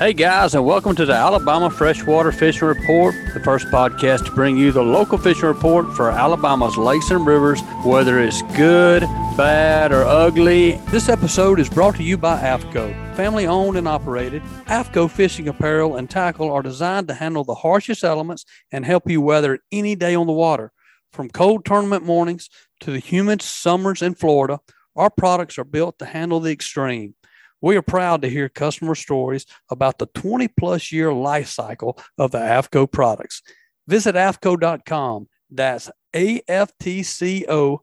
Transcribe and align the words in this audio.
Hey 0.00 0.14
guys, 0.14 0.54
and 0.54 0.64
welcome 0.64 0.96
to 0.96 1.04
the 1.04 1.12
Alabama 1.12 1.68
Freshwater 1.68 2.32
Fishing 2.32 2.66
Report, 2.66 3.14
the 3.34 3.40
first 3.40 3.66
podcast 3.66 4.24
to 4.24 4.30
bring 4.30 4.56
you 4.56 4.72
the 4.72 4.82
local 4.82 5.18
fishing 5.18 5.44
report 5.44 5.94
for 5.94 6.10
Alabama's 6.10 6.78
lakes 6.78 7.10
and 7.10 7.26
rivers, 7.26 7.60
whether 7.84 8.18
it's 8.18 8.40
good, 8.56 9.02
bad, 9.36 9.92
or 9.92 10.04
ugly. 10.04 10.80
This 10.88 11.10
episode 11.10 11.60
is 11.60 11.68
brought 11.68 11.96
to 11.96 12.02
you 12.02 12.16
by 12.16 12.40
AFTCO. 12.40 13.14
Family 13.14 13.46
owned 13.46 13.76
and 13.76 13.86
operated, 13.86 14.40
AFTCO 14.68 15.10
fishing 15.10 15.48
apparel 15.48 15.96
and 15.96 16.08
tackle 16.08 16.50
are 16.50 16.62
designed 16.62 17.08
to 17.08 17.14
handle 17.14 17.44
the 17.44 17.56
harshest 17.56 18.02
elements 18.02 18.46
and 18.72 18.86
help 18.86 19.10
you 19.10 19.20
weather 19.20 19.58
any 19.70 19.96
day 19.96 20.14
on 20.14 20.26
the 20.26 20.32
water. 20.32 20.72
From 21.12 21.28
cold 21.28 21.66
tournament 21.66 22.06
mornings 22.06 22.48
to 22.80 22.90
the 22.90 23.00
humid 23.00 23.42
summers 23.42 24.00
in 24.00 24.14
Florida, 24.14 24.60
our 24.96 25.10
products 25.10 25.58
are 25.58 25.64
built 25.64 25.98
to 25.98 26.06
handle 26.06 26.40
the 26.40 26.52
extreme. 26.52 27.16
We 27.60 27.76
are 27.76 27.82
proud 27.82 28.22
to 28.22 28.30
hear 28.30 28.48
customer 28.48 28.94
stories 28.94 29.44
about 29.70 29.98
the 29.98 30.06
20 30.06 30.48
plus 30.48 30.90
year 30.92 31.12
life 31.12 31.48
cycle 31.48 31.98
of 32.16 32.30
the 32.30 32.38
AFTCO 32.38 32.90
products. 32.90 33.42
Visit 33.86 34.14
AFTCO.com. 34.14 35.28
That's 35.50 35.90
AFTCO.com 36.14 37.82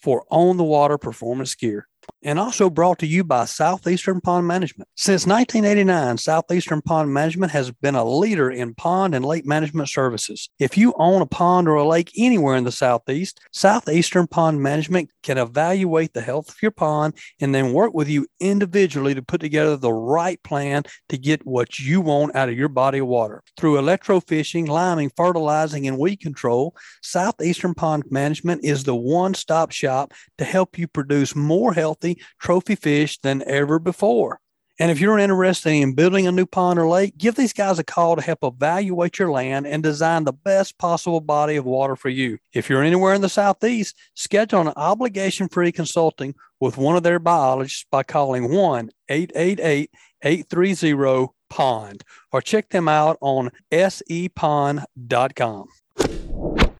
for 0.00 0.24
on 0.30 0.56
the 0.58 0.64
water 0.64 0.98
performance 0.98 1.54
gear 1.54 1.88
and 2.22 2.38
also 2.38 2.70
brought 2.70 2.98
to 3.00 3.06
you 3.06 3.22
by 3.22 3.44
Southeastern 3.44 4.20
Pond 4.20 4.46
Management. 4.46 4.88
Since 4.96 5.26
1989, 5.26 6.18
Southeastern 6.18 6.82
Pond 6.82 7.12
Management 7.12 7.52
has 7.52 7.70
been 7.70 7.94
a 7.94 8.04
leader 8.04 8.50
in 8.50 8.74
pond 8.74 9.14
and 9.14 9.24
lake 9.24 9.46
management 9.46 9.88
services. 9.88 10.48
If 10.58 10.78
you 10.78 10.94
own 10.96 11.22
a 11.22 11.26
pond 11.26 11.68
or 11.68 11.74
a 11.74 11.86
lake 11.86 12.10
anywhere 12.16 12.56
in 12.56 12.64
the 12.64 12.72
Southeast, 12.72 13.40
Southeastern 13.52 14.26
Pond 14.26 14.62
Management 14.62 15.10
can 15.22 15.38
evaluate 15.38 16.14
the 16.14 16.20
health 16.22 16.48
of 16.48 16.56
your 16.62 16.70
pond 16.70 17.14
and 17.40 17.54
then 17.54 17.72
work 17.72 17.92
with 17.94 18.08
you 18.08 18.26
individually 18.40 19.14
to 19.14 19.22
put 19.22 19.40
together 19.40 19.76
the 19.76 19.92
right 19.92 20.42
plan 20.42 20.82
to 21.08 21.18
get 21.18 21.44
what 21.46 21.78
you 21.78 22.00
want 22.00 22.34
out 22.34 22.48
of 22.48 22.56
your 22.56 22.68
body 22.68 22.98
of 22.98 23.06
water. 23.06 23.42
Through 23.58 23.76
electrofishing, 23.76 24.68
liming, 24.68 25.10
fertilizing, 25.16 25.86
and 25.86 25.98
weed 25.98 26.20
control, 26.20 26.74
Southeastern 27.02 27.74
Pond 27.74 28.04
Management 28.10 28.64
is 28.64 28.84
the 28.84 28.94
one 28.94 29.34
stop 29.34 29.72
shop 29.72 30.12
to 30.38 30.44
help 30.44 30.78
you 30.78 30.88
produce 30.88 31.34
more 31.34 31.72
healthy 31.94 32.20
trophy 32.40 32.74
fish 32.74 33.18
than 33.20 33.42
ever 33.46 33.78
before. 33.78 34.40
And 34.80 34.90
if 34.90 35.00
you're 35.00 35.20
interested 35.20 35.70
in 35.70 35.94
building 35.94 36.26
a 36.26 36.32
new 36.32 36.46
pond 36.46 36.80
or 36.80 36.88
lake, 36.88 37.16
give 37.16 37.36
these 37.36 37.52
guys 37.52 37.78
a 37.78 37.84
call 37.84 38.16
to 38.16 38.22
help 38.22 38.40
evaluate 38.42 39.20
your 39.20 39.30
land 39.30 39.68
and 39.68 39.84
design 39.84 40.24
the 40.24 40.32
best 40.32 40.76
possible 40.78 41.20
body 41.20 41.54
of 41.54 41.64
water 41.64 41.94
for 41.94 42.08
you. 42.08 42.38
If 42.52 42.68
you're 42.68 42.82
anywhere 42.82 43.14
in 43.14 43.20
the 43.20 43.28
Southeast, 43.28 43.96
schedule 44.14 44.62
an 44.62 44.72
obligation 44.74 45.48
free 45.48 45.70
consulting 45.70 46.34
with 46.58 46.76
one 46.76 46.96
of 46.96 47.04
their 47.04 47.20
biologists 47.20 47.86
by 47.88 48.02
calling 48.02 48.52
1 48.52 48.90
888 49.08 49.90
830 50.22 51.28
POND 51.50 52.02
or 52.32 52.42
check 52.42 52.70
them 52.70 52.88
out 52.88 53.16
on 53.20 53.52
sepond.com. 53.70 55.68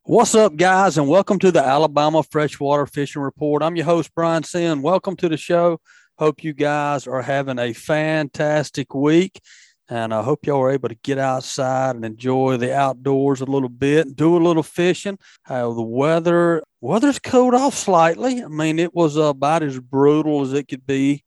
What's 0.06 0.34
up, 0.34 0.56
guys, 0.56 0.98
and 0.98 1.08
welcome 1.08 1.38
to 1.38 1.50
the 1.50 1.64
Alabama 1.64 2.22
Freshwater 2.24 2.84
Fishing 2.84 3.22
Report. 3.22 3.62
I'm 3.62 3.74
your 3.74 3.86
host, 3.86 4.14
Brian 4.14 4.42
Sin. 4.42 4.82
Welcome 4.82 5.16
to 5.16 5.30
the 5.30 5.38
show. 5.38 5.80
Hope 6.18 6.44
you 6.44 6.52
guys 6.52 7.06
are 7.06 7.22
having 7.22 7.58
a 7.58 7.72
fantastic 7.72 8.92
week, 8.92 9.40
and 9.88 10.12
I 10.12 10.22
hope 10.22 10.44
y'all 10.44 10.60
are 10.60 10.72
able 10.72 10.90
to 10.90 10.94
get 10.96 11.16
outside 11.16 11.96
and 11.96 12.04
enjoy 12.04 12.58
the 12.58 12.76
outdoors 12.76 13.40
a 13.40 13.46
little 13.46 13.70
bit, 13.70 14.14
do 14.14 14.36
a 14.36 14.44
little 14.44 14.62
fishing. 14.62 15.18
Uh, 15.48 15.72
the 15.72 15.80
weather, 15.80 16.62
weather's 16.82 17.18
cooled 17.18 17.54
off 17.54 17.72
slightly. 17.72 18.44
I 18.44 18.48
mean, 18.48 18.78
it 18.78 18.94
was 18.94 19.16
about 19.16 19.62
as 19.62 19.80
brutal 19.80 20.42
as 20.42 20.52
it 20.52 20.68
could 20.68 20.86
be 20.86 21.24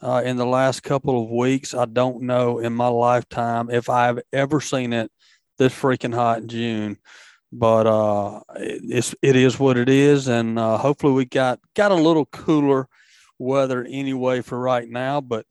uh, 0.00 0.22
in 0.24 0.36
the 0.36 0.46
last 0.46 0.82
couple 0.82 1.22
of 1.22 1.30
weeks. 1.30 1.74
I 1.74 1.84
don't 1.84 2.22
know 2.22 2.58
in 2.58 2.72
my 2.72 2.88
lifetime 2.88 3.70
if 3.70 3.88
I've 3.88 4.18
ever 4.32 4.60
seen 4.60 4.92
it 4.92 5.12
this 5.58 5.72
freaking 5.72 6.12
hot 6.12 6.38
in 6.38 6.48
June 6.48 6.98
but 7.52 7.86
uh, 7.86 8.40
it's 8.56 9.14
it 9.22 9.36
is 9.36 9.58
what 9.58 9.76
it 9.76 9.88
is, 9.88 10.28
and 10.28 10.58
uh, 10.58 10.78
hopefully 10.78 11.12
we 11.12 11.24
got 11.24 11.60
got 11.74 11.92
a 11.92 11.94
little 11.94 12.26
cooler 12.26 12.88
weather 13.38 13.86
anyway 13.88 14.40
for 14.40 14.58
right 14.58 14.88
now. 14.88 15.20
But 15.20 15.46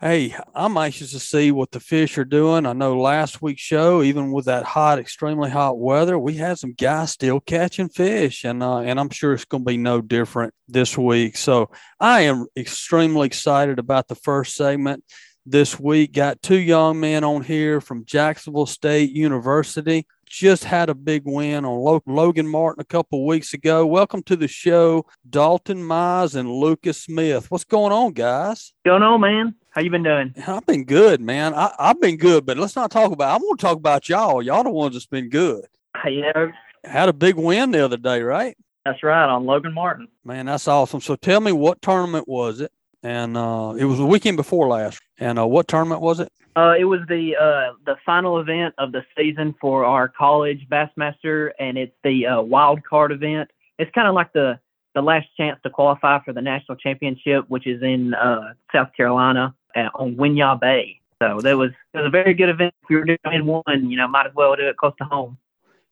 hey, 0.00 0.34
I'm 0.54 0.76
anxious 0.76 1.12
to 1.12 1.18
see 1.18 1.50
what 1.50 1.70
the 1.70 1.80
fish 1.80 2.18
are 2.18 2.24
doing. 2.24 2.66
I 2.66 2.72
know 2.72 2.98
last 2.98 3.42
week's 3.42 3.62
show, 3.62 4.02
even 4.02 4.32
with 4.32 4.44
that 4.44 4.64
hot, 4.64 4.98
extremely 4.98 5.50
hot 5.50 5.78
weather, 5.78 6.18
we 6.18 6.34
had 6.34 6.58
some 6.58 6.72
guys 6.72 7.10
still 7.10 7.40
catching 7.40 7.88
fish, 7.88 8.44
and 8.44 8.62
uh, 8.62 8.78
and 8.78 8.98
I'm 8.98 9.10
sure 9.10 9.32
it's 9.32 9.44
going 9.44 9.64
to 9.64 9.70
be 9.70 9.76
no 9.76 10.00
different 10.00 10.54
this 10.68 10.98
week. 10.98 11.36
So 11.36 11.70
I 12.00 12.22
am 12.22 12.46
extremely 12.56 13.26
excited 13.26 13.78
about 13.78 14.08
the 14.08 14.14
first 14.16 14.54
segment 14.54 15.04
this 15.46 15.78
week. 15.78 16.12
Got 16.12 16.42
two 16.42 16.58
young 16.58 17.00
men 17.00 17.24
on 17.24 17.42
here 17.42 17.80
from 17.80 18.04
Jacksonville 18.04 18.66
State 18.66 19.10
University 19.10 20.06
just 20.28 20.64
had 20.64 20.90
a 20.90 20.94
big 20.94 21.22
win 21.24 21.64
on 21.64 22.00
Logan 22.06 22.46
Martin 22.46 22.80
a 22.80 22.84
couple 22.84 23.26
weeks 23.26 23.54
ago. 23.54 23.86
Welcome 23.86 24.22
to 24.24 24.36
the 24.36 24.48
show, 24.48 25.06
Dalton 25.28 25.78
Mize 25.78 26.34
and 26.34 26.50
Lucas 26.50 27.02
Smith. 27.02 27.50
What's 27.50 27.64
going 27.64 27.92
on, 27.92 28.12
guys? 28.12 28.72
Going 28.84 29.02
on, 29.02 29.20
man? 29.20 29.54
How 29.70 29.80
you 29.80 29.90
been 29.90 30.02
doing? 30.02 30.34
I've 30.46 30.66
been 30.66 30.84
good, 30.84 31.20
man. 31.20 31.54
I, 31.54 31.72
have 31.78 32.00
been 32.00 32.16
good, 32.16 32.44
but 32.44 32.58
let's 32.58 32.76
not 32.76 32.90
talk 32.90 33.12
about. 33.12 33.34
I 33.34 33.42
want 33.42 33.58
to 33.58 33.66
talk 33.66 33.76
about 33.76 34.08
y'all. 34.08 34.42
Y'all 34.42 34.64
the 34.64 34.70
ones 34.70 34.94
that's 34.94 35.06
been 35.06 35.30
good. 35.30 35.66
Yeah. 36.06 36.48
Had 36.84 37.08
a 37.08 37.12
big 37.12 37.36
win 37.36 37.72
the 37.72 37.84
other 37.84 37.96
day, 37.96 38.22
right? 38.22 38.56
That's 38.84 39.02
right 39.02 39.28
on 39.28 39.44
Logan 39.44 39.74
Martin. 39.74 40.08
Man, 40.24 40.46
that's 40.46 40.68
awesome. 40.68 41.00
So 41.00 41.16
tell 41.16 41.40
me, 41.40 41.52
what 41.52 41.82
tournament 41.82 42.26
was 42.28 42.60
it? 42.60 42.70
And 43.02 43.36
uh, 43.36 43.74
it 43.78 43.84
was 43.84 43.98
the 43.98 44.06
weekend 44.06 44.36
before 44.36 44.68
last. 44.68 45.00
And 45.18 45.38
uh, 45.38 45.46
what 45.46 45.68
tournament 45.68 46.00
was 46.00 46.20
it? 46.20 46.28
Uh, 46.56 46.74
it 46.76 46.84
was 46.84 47.00
the 47.08 47.36
uh, 47.36 47.74
the 47.86 47.96
final 48.04 48.40
event 48.40 48.74
of 48.78 48.90
the 48.90 49.04
season 49.16 49.54
for 49.60 49.84
our 49.84 50.08
college 50.08 50.66
Bassmaster, 50.68 51.50
and 51.60 51.78
it's 51.78 51.94
the 52.02 52.26
uh, 52.26 52.40
wild 52.42 52.82
card 52.82 53.12
event. 53.12 53.48
It's 53.78 53.90
kind 53.92 54.08
of 54.08 54.14
like 54.14 54.32
the 54.32 54.58
the 54.94 55.02
last 55.02 55.28
chance 55.36 55.60
to 55.62 55.70
qualify 55.70 56.18
for 56.24 56.32
the 56.32 56.42
national 56.42 56.76
championship, 56.76 57.44
which 57.46 57.68
is 57.68 57.80
in 57.82 58.14
uh, 58.14 58.54
South 58.74 58.88
Carolina 58.96 59.54
at, 59.76 59.92
on 59.94 60.16
Winyah 60.16 60.60
Bay. 60.60 61.00
So 61.22 61.40
that 61.42 61.56
was 61.56 61.70
it 61.94 61.98
was 61.98 62.06
a 62.06 62.10
very 62.10 62.34
good 62.34 62.48
event. 62.48 62.74
If 62.82 62.88
we 62.88 62.96
were 62.96 63.04
doing 63.04 63.46
one, 63.46 63.90
you 63.90 63.96
know, 63.96 64.08
might 64.08 64.26
as 64.26 64.34
well 64.34 64.56
do 64.56 64.68
it 64.68 64.76
close 64.76 64.94
to 64.98 65.04
home. 65.04 65.38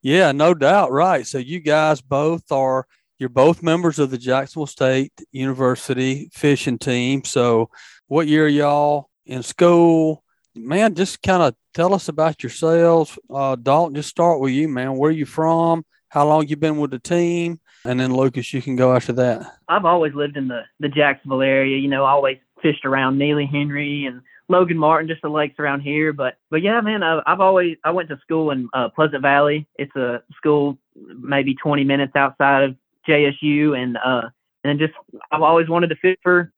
Yeah, 0.03 0.33
no 0.33 0.55
doubt. 0.55 0.91
Right. 0.91 1.27
So 1.27 1.39
you 1.39 1.61
guys 1.61 2.01
both 2.01 2.51
are 2.51 2.87
you're 3.19 3.29
both 3.29 3.63
members 3.63 3.99
of 3.99 4.11
the 4.11 4.19
Jacksonville 4.19 4.67
State 4.67 5.13
University 5.33 6.31
fishing 6.33 6.79
team. 6.79 7.25
So 7.25 7.71
what 8.09 8.27
year 8.27 8.47
are 8.47 8.49
y'all 8.49 9.11
in 9.25 9.43
school? 9.43 10.23
man, 10.57 10.95
just 10.95 11.23
kind 11.23 11.43
of 11.43 11.55
tell 11.75 11.95
us 11.95 12.09
about 12.09 12.43
yourselves. 12.43 13.19
Uh, 13.33 13.57
Dalton, 13.57 13.95
just 13.95 14.09
start 14.09 14.41
with 14.41 14.53
you, 14.53 14.69
man. 14.69 14.97
Where 14.97 15.11
you 15.11 15.27
from? 15.27 15.85
How 16.09 16.27
long 16.27 16.47
you 16.49 16.57
been 16.57 16.79
with 16.79 16.91
the 16.91 16.99
team? 16.99 17.61
And 17.85 18.01
then 18.01 18.15
Lucas, 18.15 18.53
you 18.53 18.63
can 18.63 18.77
go 18.77 18.95
after 18.95 19.13
that. 19.15 19.47
I've 19.69 19.85
always 19.85 20.15
lived 20.15 20.37
in 20.37 20.49
the 20.49 20.63
the 20.81 20.89
Jacksonville 20.89 21.43
area. 21.43 21.79
You 21.79 21.89
know, 21.89 22.05
always 22.05 22.39
fished 22.63 22.85
around 22.85 23.19
Neely 23.19 23.47
Henry 23.47 24.07
and 24.07 24.23
Logan 24.49 24.79
Martin, 24.79 25.09
just 25.09 25.23
the 25.23 25.29
lakes 25.29 25.59
around 25.59 25.81
here. 25.81 26.13
But 26.13 26.35
but 26.51 26.63
yeah, 26.63 26.81
man, 26.81 27.03
I, 27.03 27.21
I've 27.27 27.41
always 27.41 27.77
I 27.85 27.91
went 27.91 28.09
to 28.09 28.19
school 28.23 28.51
in 28.51 28.69
uh, 28.73 28.89
Pleasant 28.89 29.23
Valley. 29.23 29.69
It's 29.77 29.95
a 29.95 30.23
school 30.37 30.79
maybe 30.95 31.55
20 31.55 31.85
minutes 31.85 32.17
outside 32.17 32.63
of 32.65 32.77
JSU, 33.09 33.77
and 33.77 33.97
uh, 34.05 34.29
and 34.65 34.79
just 34.79 34.95
I've 35.31 35.43
always 35.43 35.69
wanted 35.69 35.89
to 35.89 35.97
fish 35.97 36.17
for 36.23 36.53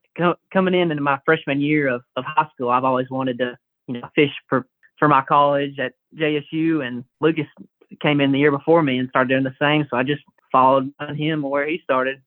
coming 0.53 0.75
in 0.75 0.91
into 0.91 1.03
my 1.03 1.19
freshman 1.25 1.60
year 1.60 1.88
of, 1.88 2.03
of 2.16 2.25
high 2.26 2.48
school. 2.54 2.70
I've 2.70 2.84
always 2.84 3.09
wanted 3.10 3.38
to 3.38 3.56
you 3.86 4.00
know, 4.00 4.09
fish 4.14 4.31
for 4.48 4.66
for 4.98 5.09
my 5.09 5.22
college 5.22 5.78
at 5.78 5.92
JSU, 6.16 6.84
and 6.86 7.04
Lucas 7.20 7.47
came 8.00 8.20
in 8.20 8.32
the 8.32 8.38
year 8.38 8.50
before 8.50 8.82
me 8.82 8.98
and 8.98 9.09
started 9.09 9.28
doing 9.28 9.44
the 9.44 9.54
same. 9.60 9.86
So 9.91 9.97
I 9.97 10.03
just 10.03 10.22
followed 10.50 10.92
him 11.14 11.42
where 11.42 11.66
he 11.69 11.81
started. 11.84 12.20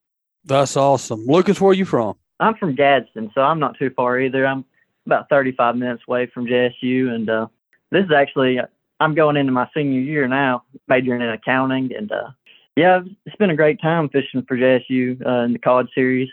That's 0.45 0.75
awesome. 0.77 1.25
Lucas, 1.25 1.59
where 1.59 1.71
are 1.71 1.75
you 1.75 1.85
from? 1.85 2.15
I'm 2.39 2.55
from 2.55 2.75
Gadsden, 2.75 3.31
so 3.35 3.41
I'm 3.41 3.59
not 3.59 3.77
too 3.77 3.91
far 3.91 4.19
either. 4.19 4.47
I'm 4.47 4.65
about 5.05 5.29
35 5.29 5.75
minutes 5.75 6.03
away 6.07 6.27
from 6.33 6.47
JSU, 6.47 7.09
and 7.09 7.29
uh, 7.29 7.47
this 7.91 8.05
is 8.05 8.11
actually 8.11 8.59
I'm 8.99 9.15
going 9.15 9.35
into 9.35 9.51
my 9.51 9.67
senior 9.73 9.99
year 9.99 10.27
now, 10.27 10.63
majoring 10.87 11.21
in 11.21 11.29
accounting, 11.29 11.91
and 11.95 12.11
uh, 12.11 12.29
yeah, 12.75 13.01
it's 13.25 13.35
been 13.35 13.49
a 13.49 13.55
great 13.55 13.81
time 13.81 14.09
fishing 14.09 14.43
for 14.47 14.57
JSU 14.57 15.25
uh, 15.25 15.43
in 15.43 15.53
the 15.53 15.59
college 15.59 15.89
series. 15.93 16.29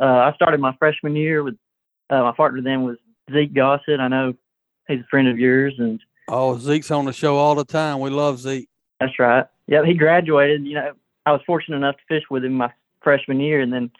Uh, 0.00 0.04
I 0.04 0.32
started 0.34 0.60
my 0.60 0.74
freshman 0.78 1.16
year 1.16 1.42
with 1.42 1.56
uh, 2.10 2.22
my 2.22 2.32
partner 2.32 2.62
then 2.62 2.82
was 2.82 2.96
Zeke 3.32 3.54
Gossett. 3.54 4.00
I 4.00 4.08
know 4.08 4.34
he's 4.86 5.00
a 5.00 5.06
friend 5.10 5.28
of 5.28 5.38
yours, 5.38 5.74
and 5.78 6.00
oh, 6.28 6.58
Zeke's 6.58 6.90
on 6.90 7.04
the 7.04 7.12
show 7.12 7.36
all 7.36 7.54
the 7.54 7.64
time. 7.64 8.00
We 8.00 8.10
love 8.10 8.38
Zeke. 8.38 8.68
That's 9.00 9.18
right. 9.18 9.46
Yeah, 9.66 9.84
he 9.84 9.94
graduated. 9.94 10.66
You 10.66 10.74
know, 10.74 10.92
I 11.26 11.32
was 11.32 11.40
fortunate 11.46 11.76
enough 11.76 11.96
to 11.96 12.02
fish 12.08 12.24
with 12.30 12.44
him 12.44 12.54
my 12.54 12.72
freshman 13.02 13.40
year, 13.40 13.60
and 13.60 13.72
then 13.72 13.90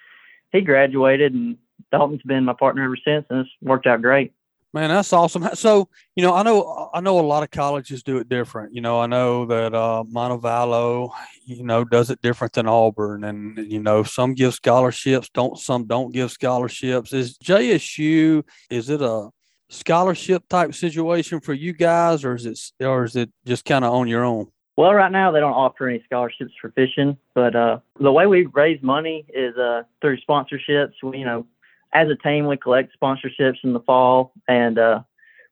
he 0.52 0.60
graduated, 0.60 1.34
and 1.34 1.56
Dalton's 1.90 2.22
been 2.22 2.44
my 2.44 2.54
partner 2.54 2.84
ever 2.84 2.96
since, 2.96 3.26
and 3.30 3.40
it's 3.40 3.50
worked 3.62 3.86
out 3.86 4.02
great. 4.02 4.32
Man, 4.74 4.90
that's 4.90 5.12
awesome. 5.14 5.48
So, 5.54 5.88
you 6.14 6.22
know, 6.22 6.34
I 6.34 6.42
know 6.42 6.90
I 6.92 7.00
know 7.00 7.18
a 7.18 7.22
lot 7.22 7.42
of 7.42 7.50
colleges 7.50 8.02
do 8.02 8.18
it 8.18 8.28
different. 8.28 8.74
You 8.74 8.82
know, 8.82 9.00
I 9.00 9.06
know 9.06 9.46
that 9.46 9.74
uh, 9.74 10.04
Montevallo, 10.12 11.10
you 11.44 11.64
know, 11.64 11.84
does 11.84 12.10
it 12.10 12.20
different 12.20 12.52
than 12.52 12.68
Auburn, 12.68 13.24
and 13.24 13.56
you 13.58 13.80
know, 13.80 14.02
some 14.02 14.34
give 14.34 14.52
scholarships, 14.54 15.30
don't 15.30 15.58
some 15.58 15.86
don't 15.86 16.12
give 16.12 16.30
scholarships. 16.30 17.14
Is 17.14 17.38
JSU 17.38 18.44
is 18.70 18.90
it 18.90 19.00
a 19.00 19.30
scholarship 19.70 20.46
type 20.48 20.74
situation 20.74 21.40
for 21.40 21.54
you 21.54 21.72
guys, 21.72 22.24
or 22.24 22.34
is 22.34 22.44
it 22.44 22.58
or 22.84 23.04
is 23.04 23.16
it 23.16 23.30
just 23.46 23.64
kind 23.64 23.86
of 23.86 23.94
on 23.94 24.06
your 24.06 24.24
own? 24.24 24.48
Well, 24.76 24.94
right 24.94 25.10
now 25.10 25.32
they 25.32 25.40
don't 25.40 25.54
offer 25.54 25.88
any 25.88 26.02
scholarships 26.04 26.52
for 26.60 26.70
fishing, 26.70 27.16
but 27.34 27.56
uh, 27.56 27.80
the 27.98 28.12
way 28.12 28.26
we 28.26 28.46
raise 28.46 28.80
money 28.80 29.26
is 29.34 29.56
uh, 29.56 29.82
through 30.00 30.18
sponsorships. 30.18 30.92
We, 31.02 31.18
you 31.18 31.24
know, 31.24 31.46
as 31.92 32.08
a 32.08 32.16
team, 32.16 32.46
we 32.46 32.56
collect 32.56 32.92
sponsorships 33.00 33.58
in 33.64 33.72
the 33.72 33.80
fall, 33.80 34.32
and 34.46 34.78
uh, 34.78 35.00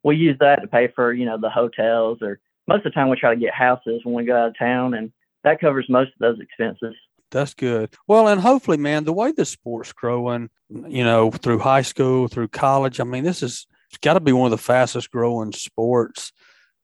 we 0.03 0.15
use 0.15 0.37
that 0.39 0.61
to 0.61 0.67
pay 0.67 0.87
for 0.87 1.13
you 1.13 1.25
know 1.25 1.37
the 1.37 1.49
hotels 1.49 2.21
or 2.21 2.39
most 2.67 2.79
of 2.79 2.83
the 2.85 2.89
time 2.91 3.09
we 3.09 3.15
try 3.15 3.33
to 3.33 3.39
get 3.39 3.53
houses 3.53 4.01
when 4.03 4.13
we 4.13 4.25
go 4.25 4.35
out 4.35 4.49
of 4.49 4.57
town, 4.57 4.93
and 4.93 5.11
that 5.43 5.59
covers 5.59 5.87
most 5.89 6.09
of 6.09 6.19
those 6.19 6.39
expenses. 6.39 6.95
That's 7.31 7.53
good. 7.53 7.93
Well, 8.07 8.27
and 8.27 8.39
hopefully, 8.39 8.77
man, 8.77 9.03
the 9.03 9.13
way 9.13 9.31
the 9.31 9.45
sport's 9.45 9.91
growing, 9.93 10.49
you 10.69 11.03
know, 11.03 11.31
through 11.31 11.59
high 11.59 11.81
school, 11.81 12.27
through 12.27 12.49
college, 12.49 12.99
I 12.99 13.03
mean, 13.03 13.23
this 13.23 13.43
is 13.43 13.67
got 14.01 14.13
to 14.13 14.19
be 14.19 14.33
one 14.33 14.45
of 14.45 14.51
the 14.51 14.63
fastest 14.63 15.11
growing 15.11 15.51
sports. 15.51 16.31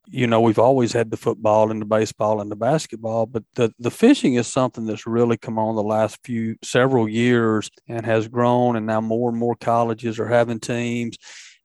You 0.08 0.28
know, 0.28 0.42
we've 0.42 0.60
always 0.60 0.92
had 0.92 1.12
the 1.12 1.18
football 1.18 1.72
and 1.72 1.82
the 1.82 1.86
baseball 1.86 2.42
and 2.42 2.52
the 2.52 2.56
basketball, 2.56 3.26
but 3.26 3.44
the, 3.56 3.74
the 3.80 3.92
fishing 3.92 4.36
is 4.36 4.48
something 4.48 4.86
that's 4.86 5.08
really 5.08 5.38
come 5.38 5.58
on 5.58 5.76
the 5.76 5.84
last 5.84 6.20
few 6.24 6.58
several 6.62 7.08
years 7.08 7.70
and 7.88 8.06
has 8.06 8.28
grown. 8.28 8.76
And 8.76 8.86
now 8.86 9.02
more 9.02 9.30
and 9.30 9.38
more 9.38 9.56
colleges 9.56 10.20
are 10.20 10.28
having 10.28 10.60
teams. 10.60 11.18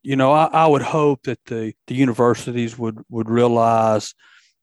You 0.02 0.16
know, 0.16 0.32
I, 0.32 0.44
I 0.46 0.66
would 0.66 0.82
hope 0.82 1.24
that 1.24 1.44
the, 1.46 1.72
the 1.88 1.94
universities 1.94 2.78
would, 2.78 3.00
would 3.08 3.28
realize 3.28 4.14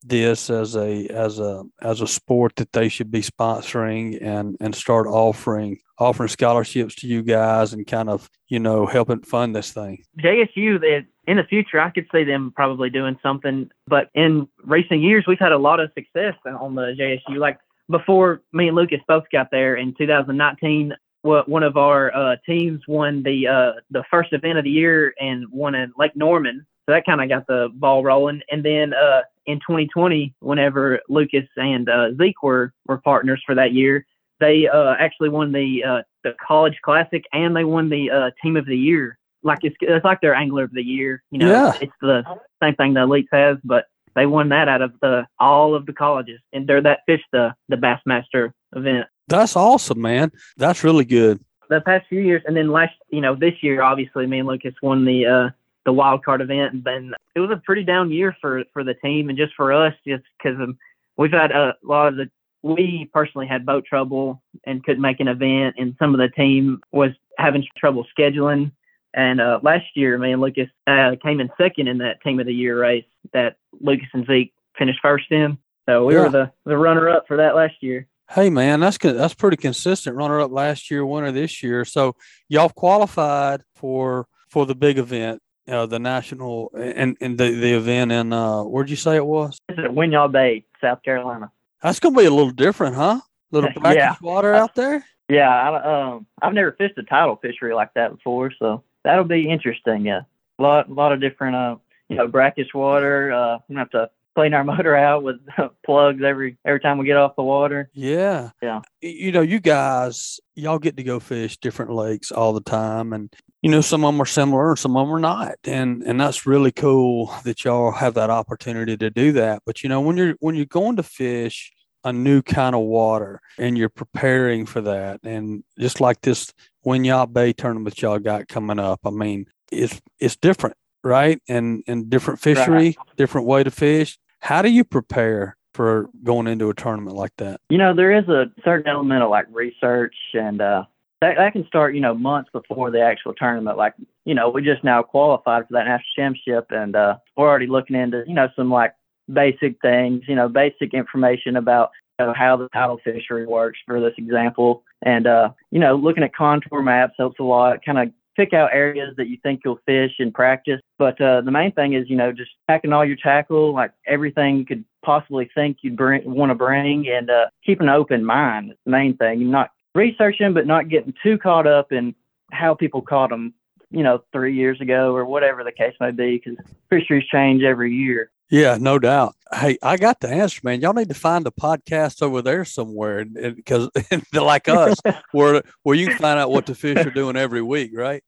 this 0.08 0.52
as 0.52 0.76
a 0.76 1.08
as 1.08 1.40
a 1.40 1.64
as 1.82 2.00
a 2.00 2.08
sport 2.08 2.56
that 2.58 2.72
they 2.74 2.88
should 2.88 3.10
be 3.10 3.22
sponsoring 3.22 4.22
and 4.22 4.56
and 4.60 4.76
start 4.76 5.08
offering 5.08 5.80
offering 5.98 6.30
scholarships 6.30 6.96
to 6.96 7.08
you 7.08 7.24
guys 7.24 7.74
and 7.74 7.88
kind 7.88 8.10
of 8.10 8.30
you 8.48 8.60
know 8.60 8.86
helping 8.86 9.22
fund 9.22 9.56
this 9.56 9.72
thing. 9.72 10.04
JSU 10.20 10.80
that 10.82 11.06
in 11.28 11.38
the 11.38 11.44
future 11.44 11.80
I 11.80 11.90
could 11.90 12.08
see 12.12 12.24
them 12.24 12.54
probably 12.56 12.90
doing 12.90 13.18
something, 13.22 13.70
but 13.88 14.10
in 14.16 14.48
recent 14.64 15.02
years 15.02 15.26
we've 15.28 15.40
had 15.40 15.52
a 15.52 15.58
lot 15.58 15.80
of 15.80 15.92
success 15.94 16.36
on 16.46 16.76
the 16.76 16.96
JSU. 16.98 17.38
Like 17.38 17.60
before 17.90 18.42
me 18.54 18.68
and 18.68 18.76
Lucas 18.76 19.00
both 19.08 19.24
got 19.32 19.52
there 19.52 19.76
in 19.76 19.94
2019, 19.98 20.94
one 21.22 21.64
of 21.64 21.76
our 21.76 22.16
uh, 22.16 22.36
teams 22.46 22.82
won 22.88 23.24
the 23.24 23.48
uh, 23.48 23.74
the 23.90 24.04
first 24.12 24.32
event 24.34 24.58
of 24.58 24.64
the 24.64 24.70
year 24.70 25.14
and 25.20 25.46
won 25.52 25.76
in 25.76 25.92
Lake 25.98 26.16
Norman. 26.16 26.66
So 26.86 26.92
that 26.92 27.06
kind 27.06 27.22
of 27.22 27.30
got 27.30 27.48
the 27.48 27.70
ball 27.74 28.04
rolling. 28.04 28.42
And 28.52 28.64
then 28.64 28.94
uh, 28.94 29.22
in 29.48 29.58
2020, 29.58 30.36
whenever 30.40 31.00
Lucas 31.10 31.48
and 31.56 31.90
uh, 31.90 32.14
Zeke 32.16 32.44
were, 32.44 32.74
were 32.86 33.00
partners 33.00 33.42
for 33.44 33.56
that 33.56 33.74
year, 33.74 34.06
they 34.40 34.68
uh, 34.68 34.94
actually 35.00 35.30
won 35.30 35.52
the 35.52 35.84
uh, 35.84 36.02
the 36.24 36.36
college 36.46 36.78
classic 36.84 37.24
and 37.34 37.56
they 37.56 37.64
won 37.64 37.90
the 37.90 38.32
team 38.44 38.56
of 38.56 38.68
the 38.68 38.78
year. 38.78 39.18
Like 39.46 39.60
it's 39.62 39.76
it's 39.80 40.04
like 40.04 40.22
their 40.22 40.36
angler 40.36 40.64
of 40.64 40.74
the 40.74 40.82
year. 40.82 41.24
You 41.32 41.40
know, 41.40 41.52
yeah. 41.52 41.74
it's 41.80 41.94
the 42.02 42.24
same 42.62 42.76
thing 42.76 42.96
the 42.96 43.02
elites 43.02 43.28
has, 43.32 43.58
but 43.64 43.86
they 44.16 44.26
won 44.26 44.50
that 44.50 44.68
out 44.68 44.82
of 44.82 44.94
the 45.02 45.28
all 45.40 45.76
of 45.76 45.86
the 45.86 45.94
colleges, 45.94 46.40
and 46.52 46.68
they're 46.68 46.82
that 46.82 47.02
fish 47.06 47.22
the 47.32 47.54
the 47.70 47.76
Bassmaster 47.76 48.52
event. 48.76 49.08
That's 49.28 49.56
awesome, 49.56 50.02
man. 50.02 50.32
That's 50.58 50.84
really 50.84 51.06
good. 51.06 51.40
The 51.70 51.82
past 51.82 52.08
few 52.10 52.22
years, 52.22 52.44
and 52.46 52.56
then 52.56 52.72
last, 52.72 52.94
you 53.10 53.22
know, 53.22 53.36
this 53.36 53.54
year, 53.62 53.82
obviously, 53.82 54.28
me 54.28 54.40
and 54.40 54.48
Lucas 54.48 54.76
won 54.82 55.06
the 55.06 55.26
uh, 55.26 55.50
the 55.86 55.94
wild 55.94 56.24
card 56.24 56.42
event, 56.42 56.74
and 56.74 56.84
then 56.84 57.14
it 57.36 57.40
was 57.40 57.52
a 57.52 57.58
pretty 57.58 57.84
down 57.84 58.12
year 58.12 58.36
for 58.42 58.64
for 58.74 58.84
the 58.84 58.94
team 58.96 59.30
and 59.30 59.38
just 59.38 59.54
for 59.56 59.72
us, 59.72 59.94
just 60.08 60.24
because 60.38 60.60
um, 60.60 60.78
we've 61.18 61.32
had 61.32 61.52
a 61.52 61.76
lot 61.84 62.08
of 62.08 62.16
the 62.16 62.30
we 62.66 63.08
personally 63.14 63.46
had 63.46 63.64
boat 63.64 63.86
trouble 63.86 64.42
and 64.64 64.84
couldn't 64.84 65.02
make 65.02 65.20
an 65.20 65.28
event, 65.28 65.76
and 65.78 65.96
some 66.00 66.16
of 66.16 66.20
the 66.20 66.30
team 66.30 66.82
was 66.92 67.12
having 67.38 67.64
trouble 67.78 68.08
scheduling. 68.18 68.72
And 69.16 69.40
uh, 69.40 69.60
last 69.64 69.86
year, 69.96 70.18
me 70.18 70.34
and 70.34 70.42
Lucas 70.42 70.68
uh, 70.86 71.16
came 71.24 71.40
in 71.40 71.50
second 71.58 71.88
in 71.88 72.00
that 72.00 72.22
team 72.22 72.40
of 72.42 72.46
the 72.46 72.54
year 72.54 72.80
race 72.80 73.06
that 73.32 73.56
Lucas 73.80 74.10
and 74.14 74.28
Zeke 74.28 74.54
finished 74.78 75.00
first 75.02 75.32
in. 75.32 75.58
So 75.88 76.06
we 76.06 76.16
yeah. 76.16 76.24
were 76.24 76.30
the, 76.30 76.52
the 76.66 76.78
runner 76.78 77.10
up 77.10 77.26
for 77.26 77.38
that 77.38 77.56
last 77.56 77.76
year. 77.80 78.08
Hey 78.30 78.50
man, 78.50 78.80
that's 78.80 78.98
that's 78.98 79.36
pretty 79.36 79.58
consistent. 79.58 80.16
Runner 80.16 80.42
up 80.42 80.52
last 80.52 80.90
year, 80.90 81.06
winner 81.06 81.32
this 81.32 81.62
year. 81.62 81.86
So 81.86 82.16
y'all 82.50 82.70
qualified 82.70 83.62
for 83.76 84.28
for 84.50 84.66
the 84.66 84.74
big 84.74 84.98
event, 84.98 85.44
uh, 85.68 85.86
the 85.86 86.00
national 86.00 86.72
and 86.76 87.16
and 87.22 87.38
the 87.38 87.52
the 87.52 87.74
event 87.74 88.12
in 88.12 88.34
uh, 88.34 88.64
where'd 88.64 88.90
you 88.90 88.96
say 88.96 89.16
it 89.16 89.26
was? 89.26 89.60
It's 89.70 89.78
at 89.78 89.92
Winyah 89.92 90.32
Bay, 90.32 90.66
South 90.82 91.04
Carolina. 91.04 91.52
That's 91.84 92.00
gonna 92.00 92.18
be 92.18 92.26
a 92.26 92.32
little 92.32 92.50
different, 92.50 92.96
huh? 92.96 93.20
A 93.22 93.24
little 93.52 93.70
brackish 93.76 93.96
yeah. 93.98 94.16
water 94.24 94.56
out 94.56 94.74
there. 94.74 95.06
Yeah, 95.30 95.50
I, 95.50 96.14
um, 96.14 96.26
I've 96.42 96.54
never 96.54 96.72
fished 96.72 96.98
a 96.98 97.04
tidal 97.04 97.36
fishery 97.36 97.76
like 97.76 97.94
that 97.94 98.16
before, 98.16 98.52
so 98.58 98.84
that'll 99.06 99.24
be 99.24 99.50
interesting. 99.50 100.06
Yeah, 100.06 100.22
a 100.60 100.62
lot, 100.62 100.90
a 100.90 100.94
lot 100.94 101.14
of 101.14 101.22
different, 101.22 101.56
uh, 101.56 101.78
you 102.10 102.18
know, 102.18 102.28
brackish 102.28 102.74
water. 102.74 103.32
Uh, 103.32 103.60
we 103.70 103.76
have 103.76 103.90
to 103.92 104.10
clean 104.36 104.54
our 104.54 104.64
motor 104.66 104.96
out 104.96 105.24
with 105.24 105.38
plugs 105.86 106.22
every 106.24 106.58
every 106.66 106.82
time 106.82 106.98
we 106.98 107.06
get 107.06 107.16
off 107.16 107.38
the 107.38 107.44
water. 107.44 107.90
Yeah, 107.94 108.50
yeah. 108.62 108.82
You 109.02 109.32
know, 109.32 109.42
you 109.42 109.62
guys, 109.62 110.40
y'all 110.56 110.80
get 110.80 110.98
to 110.98 111.04
go 111.04 111.20
fish 111.20 111.58
different 111.58 111.92
lakes 111.92 112.32
all 112.32 112.52
the 112.52 112.62
time, 112.62 113.14
and 113.14 113.34
you 113.62 113.72
know, 113.72 113.82
some 113.82 114.04
of 114.04 114.14
them 114.14 114.22
are 114.22 114.26
similar 114.26 114.72
and 114.72 114.80
some 114.80 114.98
of 114.98 115.08
them 115.08 115.16
are 115.16 115.20
not. 115.20 115.56
And 115.64 116.04
and 116.04 116.20
that's 116.20 116.46
really 116.46 116.72
cool 116.72 117.34
that 117.46 117.64
y'all 117.64 117.92
have 117.92 118.16
that 118.16 118.30
opportunity 118.30 118.98
to 118.98 119.10
do 119.10 119.32
that. 119.34 119.64
But 119.66 119.84
you 119.84 119.90
know, 119.90 120.02
when 120.02 120.18
you're 120.18 120.36
when 120.40 120.56
you're 120.56 120.66
going 120.66 120.98
to 120.98 121.04
fish 121.04 121.72
a 122.06 122.14
new 122.14 122.42
kind 122.42 122.76
of 122.76 122.82
water 122.82 123.42
and 123.58 123.78
you're 123.78 123.90
preparing 123.90 124.66
for 124.66 124.80
that, 124.80 125.20
and 125.24 125.64
just 125.78 126.00
like 126.00 126.22
this 126.22 126.54
Winyah 126.86 127.34
Bay 127.34 127.52
tournament 127.52 128.02
y'all 128.02 128.20
got 128.20 128.48
coming 128.48 128.80
up, 128.80 129.02
I 129.06 129.10
mean, 129.10 129.48
it's 129.72 130.00
it's 130.20 130.38
different, 130.38 130.78
right? 131.04 131.42
And 131.50 131.84
and 131.88 132.10
different 132.10 132.40
fishery, 132.40 132.74
right. 132.76 132.98
different 133.18 133.48
way 133.48 133.64
to 133.64 133.72
fish. 133.72 134.18
How 134.40 134.62
do 134.62 134.70
you 134.70 134.86
prepare 134.86 135.58
for 135.74 136.10
going 136.24 136.48
into 136.48 136.70
a 136.70 136.74
tournament 136.74 137.18
like 137.18 137.34
that? 137.38 137.60
You 137.70 137.78
know, 137.78 137.94
there 137.94 138.18
is 138.18 138.30
a 138.30 138.46
certain 138.64 138.88
element 138.88 139.24
of 139.24 139.30
like 139.30 139.48
research 139.52 140.16
and 140.34 140.62
uh, 140.62 140.84
that, 141.22 141.36
that 141.38 141.54
can 141.54 141.66
start, 141.68 141.96
you 141.96 142.02
know, 142.02 142.14
months 142.14 142.50
before 142.54 142.92
the 142.92 143.02
actual 143.02 143.34
tournament. 143.34 143.78
Like, 143.78 143.94
you 144.26 144.36
know, 144.36 144.50
we 144.50 144.62
just 144.62 144.84
now 144.84 145.02
qualified 145.02 145.68
for 145.68 145.74
that 145.74 145.86
national 145.86 146.06
championship, 146.16 146.68
and 146.70 146.96
uh, 146.96 147.18
we're 147.36 147.50
already 147.50 147.68
looking 147.68 147.96
into, 147.96 148.24
you 148.28 148.36
know, 148.36 148.48
some 148.56 148.70
like 148.70 148.94
basic 149.32 149.80
things, 149.82 150.24
you 150.28 150.36
know, 150.36 150.48
basic 150.48 150.94
information 150.94 151.56
about 151.56 151.92
you 152.20 152.26
know, 152.26 152.34
how 152.36 152.56
the 152.56 152.70
tidal 152.70 153.00
fishery 153.04 153.46
works 153.46 153.80
for 153.86 154.00
this 154.00 154.14
example. 154.18 154.84
And, 155.04 155.28
uh, 155.28 155.50
you 155.72 155.80
know, 155.80 155.96
looking 155.96 156.24
at 156.24 156.36
contour 156.36 156.82
maps 156.82 157.16
helps 157.18 157.40
a 157.40 157.44
lot, 157.44 157.84
kind 157.86 158.00
of 158.00 158.10
pick 158.36 158.54
out 158.54 158.70
areas 158.74 159.14
that 159.18 159.28
you 159.28 159.38
think 159.44 159.62
you'll 159.64 159.80
fish 159.86 160.12
and 160.20 160.34
practice. 160.34 160.82
But 160.98 161.20
uh, 161.22 161.42
the 161.42 161.52
main 161.52 161.72
thing 161.72 161.94
is, 161.94 162.10
you 162.10 162.16
know, 162.16 162.32
just 162.32 162.52
packing 162.68 162.94
all 162.94 163.06
your 163.06 163.18
tackle, 163.18 163.74
like 163.74 163.92
everything 164.08 164.58
you 164.58 164.66
could 164.66 164.84
possibly 165.04 165.50
think 165.56 165.78
you'd 165.82 165.98
bring, 165.98 166.22
want 166.26 166.50
to 166.50 166.56
bring, 166.56 167.08
and 167.08 167.30
uh, 167.30 167.48
keep 167.66 167.82
an 167.82 167.90
open 167.90 168.26
mind. 168.26 168.74
the 168.86 168.92
main 168.92 169.16
thing. 169.18 169.50
Not 169.50 169.72
researching, 169.94 170.54
but 170.54 170.68
not 170.68 170.90
getting 170.90 171.14
too 171.24 171.38
caught 171.38 171.68
up 171.68 171.92
in 171.92 172.14
how 172.52 172.74
people 172.74 173.02
caught 173.02 173.30
them, 173.30 173.54
you 173.90 174.04
know, 174.04 174.24
three 174.32 174.54
years 174.56 174.80
ago 174.82 175.16
or 175.16 175.26
whatever 175.26 175.64
the 175.64 175.72
case 175.72 175.96
may 176.00 176.12
be, 176.12 176.42
because 176.44 176.58
fisheries 176.90 177.28
change 177.32 177.64
every 177.64 177.94
year. 177.94 178.32
Yeah, 178.50 178.78
no 178.80 179.00
doubt. 179.00 179.36
Hey, 179.54 179.78
I 179.82 179.98
got 179.98 180.20
the 180.20 180.30
answer, 180.30 180.62
man. 180.64 180.82
Y'all 180.82 180.94
need 180.94 181.10
to 181.10 181.16
find 181.16 181.46
a 181.48 181.52
podcast 181.52 182.22
over 182.22 182.42
there 182.42 182.64
somewhere, 182.64 183.26
because 183.26 183.90
like 184.34 184.68
us, 184.68 185.00
where 185.32 185.64
where 185.84 185.96
you 185.96 186.08
can 186.08 186.18
find 186.18 186.40
out 186.40 186.52
what 186.52 186.66
the 186.66 186.76
fish 186.76 187.04
are 187.06 187.12
doing 187.12 187.36
every 187.36 187.62
week, 187.62 187.92
right? 187.94 188.24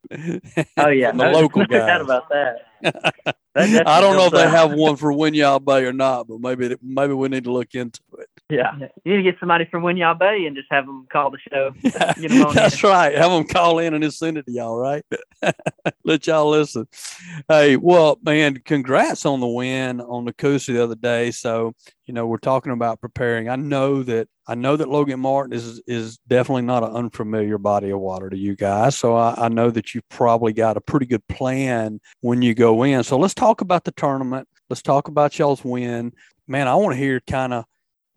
Oh 0.76 0.88
yeah, 0.88 1.10
the 1.12 1.24
no, 1.24 1.30
local 1.30 1.64
guys. 1.66 2.00
about 2.00 2.28
that. 2.30 2.64
I 3.56 4.00
don't 4.00 4.16
know 4.16 4.26
if 4.26 4.32
they 4.32 4.44
uh, 4.44 4.50
have 4.50 4.72
one 4.72 4.96
for 4.96 5.12
Winyah 5.12 5.64
Bay 5.64 5.84
or 5.84 5.92
not, 5.92 6.26
but 6.28 6.40
maybe 6.40 6.76
maybe 6.82 7.12
we 7.12 7.28
need 7.28 7.44
to 7.44 7.52
look 7.52 7.74
into 7.74 8.00
it. 8.18 8.27
Yeah. 8.50 8.74
You 9.04 9.12
need 9.12 9.16
to 9.18 9.22
get 9.22 9.38
somebody 9.38 9.66
from 9.66 9.82
Winyah 9.82 10.18
Bay 10.18 10.46
and 10.46 10.56
just 10.56 10.68
have 10.70 10.86
them 10.86 11.06
call 11.12 11.30
the 11.30 11.38
show. 11.38 11.72
Yeah, 12.18 12.50
that's 12.52 12.82
right. 12.82 13.14
Have 13.14 13.30
them 13.30 13.46
call 13.46 13.78
in 13.78 13.94
and 13.94 14.02
just 14.02 14.18
send 14.18 14.38
it 14.38 14.46
to 14.46 14.52
y'all, 14.52 14.76
right? 14.76 15.04
Let 16.04 16.26
y'all 16.26 16.48
listen. 16.48 16.88
Hey, 17.48 17.76
well, 17.76 18.18
man, 18.22 18.56
congrats 18.64 19.26
on 19.26 19.40
the 19.40 19.46
win 19.46 20.00
on 20.00 20.24
the 20.24 20.32
Coosa 20.32 20.72
the 20.72 20.82
other 20.82 20.94
day. 20.94 21.30
So, 21.30 21.74
you 22.06 22.14
know, 22.14 22.26
we're 22.26 22.38
talking 22.38 22.72
about 22.72 23.00
preparing. 23.00 23.48
I 23.48 23.56
know 23.56 24.02
that 24.04 24.28
I 24.46 24.54
know 24.54 24.76
that 24.76 24.88
Logan 24.88 25.20
Martin 25.20 25.52
is 25.52 25.80
is 25.86 26.18
definitely 26.26 26.62
not 26.62 26.82
an 26.82 26.90
unfamiliar 26.90 27.58
body 27.58 27.90
of 27.90 28.00
water 28.00 28.30
to 28.30 28.36
you 28.36 28.56
guys. 28.56 28.96
So 28.98 29.14
I, 29.14 29.34
I 29.36 29.48
know 29.48 29.70
that 29.70 29.94
you've 29.94 30.08
probably 30.08 30.52
got 30.52 30.76
a 30.76 30.80
pretty 30.80 31.06
good 31.06 31.26
plan 31.28 32.00
when 32.20 32.42
you 32.42 32.54
go 32.54 32.82
in. 32.82 33.04
So 33.04 33.18
let's 33.18 33.34
talk 33.34 33.60
about 33.60 33.84
the 33.84 33.92
tournament. 33.92 34.48
Let's 34.70 34.82
talk 34.82 35.08
about 35.08 35.38
y'all's 35.38 35.64
win. 35.64 36.12
Man, 36.46 36.66
I 36.66 36.74
want 36.74 36.94
to 36.94 36.98
hear 36.98 37.20
kind 37.20 37.52
of 37.52 37.64